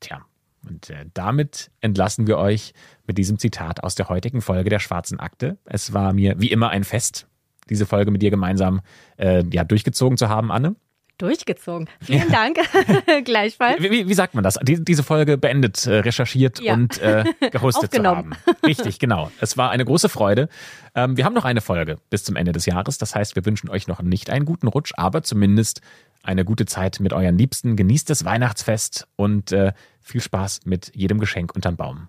Tja, 0.00 0.24
und 0.68 0.90
äh, 0.90 1.06
damit 1.14 1.70
entlassen 1.80 2.26
wir 2.26 2.38
euch 2.38 2.72
mit 3.06 3.18
diesem 3.18 3.38
Zitat 3.38 3.82
aus 3.82 3.94
der 3.94 4.08
heutigen 4.08 4.40
Folge 4.40 4.70
der 4.70 4.78
Schwarzen 4.78 5.20
Akte. 5.20 5.58
Es 5.64 5.92
war 5.92 6.12
mir 6.12 6.34
wie 6.38 6.50
immer 6.50 6.70
ein 6.70 6.84
Fest, 6.84 7.26
diese 7.68 7.86
Folge 7.86 8.10
mit 8.10 8.22
dir 8.22 8.30
gemeinsam 8.30 8.80
äh, 9.16 9.44
ja, 9.52 9.64
durchgezogen 9.64 10.16
zu 10.16 10.28
haben, 10.28 10.50
Anne. 10.50 10.76
Durchgezogen. 11.18 11.88
Vielen 12.00 12.30
ja. 12.30 12.52
Dank. 12.52 12.58
Gleichfalls. 13.24 13.82
Wie, 13.82 14.08
wie, 14.08 14.14
sagt 14.14 14.34
man 14.34 14.42
das? 14.42 14.58
Die, 14.62 14.82
diese 14.84 15.02
Folge 15.02 15.38
beendet, 15.38 15.86
äh, 15.86 15.98
recherchiert 15.98 16.60
ja. 16.60 16.74
und 16.74 17.00
äh, 17.00 17.24
gehostet 17.50 17.94
zu 17.94 18.02
haben. 18.02 18.32
Richtig, 18.66 18.98
genau. 18.98 19.30
Es 19.40 19.56
war 19.56 19.70
eine 19.70 19.84
große 19.84 20.08
Freude. 20.08 20.48
Ähm, 20.94 21.16
wir 21.16 21.24
haben 21.24 21.34
noch 21.34 21.44
eine 21.44 21.60
Folge 21.60 21.98
bis 22.10 22.24
zum 22.24 22.36
Ende 22.36 22.52
des 22.52 22.66
Jahres. 22.66 22.98
Das 22.98 23.14
heißt, 23.14 23.36
wir 23.36 23.44
wünschen 23.44 23.70
euch 23.70 23.86
noch 23.86 24.02
nicht 24.02 24.30
einen 24.30 24.44
guten 24.44 24.66
Rutsch, 24.66 24.92
aber 24.96 25.22
zumindest 25.22 25.80
eine 26.22 26.44
gute 26.44 26.66
Zeit 26.66 27.00
mit 27.00 27.12
euren 27.12 27.38
Liebsten. 27.38 27.76
Genießt 27.76 28.10
das 28.10 28.24
Weihnachtsfest 28.24 29.06
und 29.16 29.52
äh, 29.52 29.72
viel 30.00 30.20
Spaß 30.20 30.60
mit 30.64 30.90
jedem 30.94 31.18
Geschenk 31.20 31.54
unterm 31.54 31.76
Baum. 31.76 32.08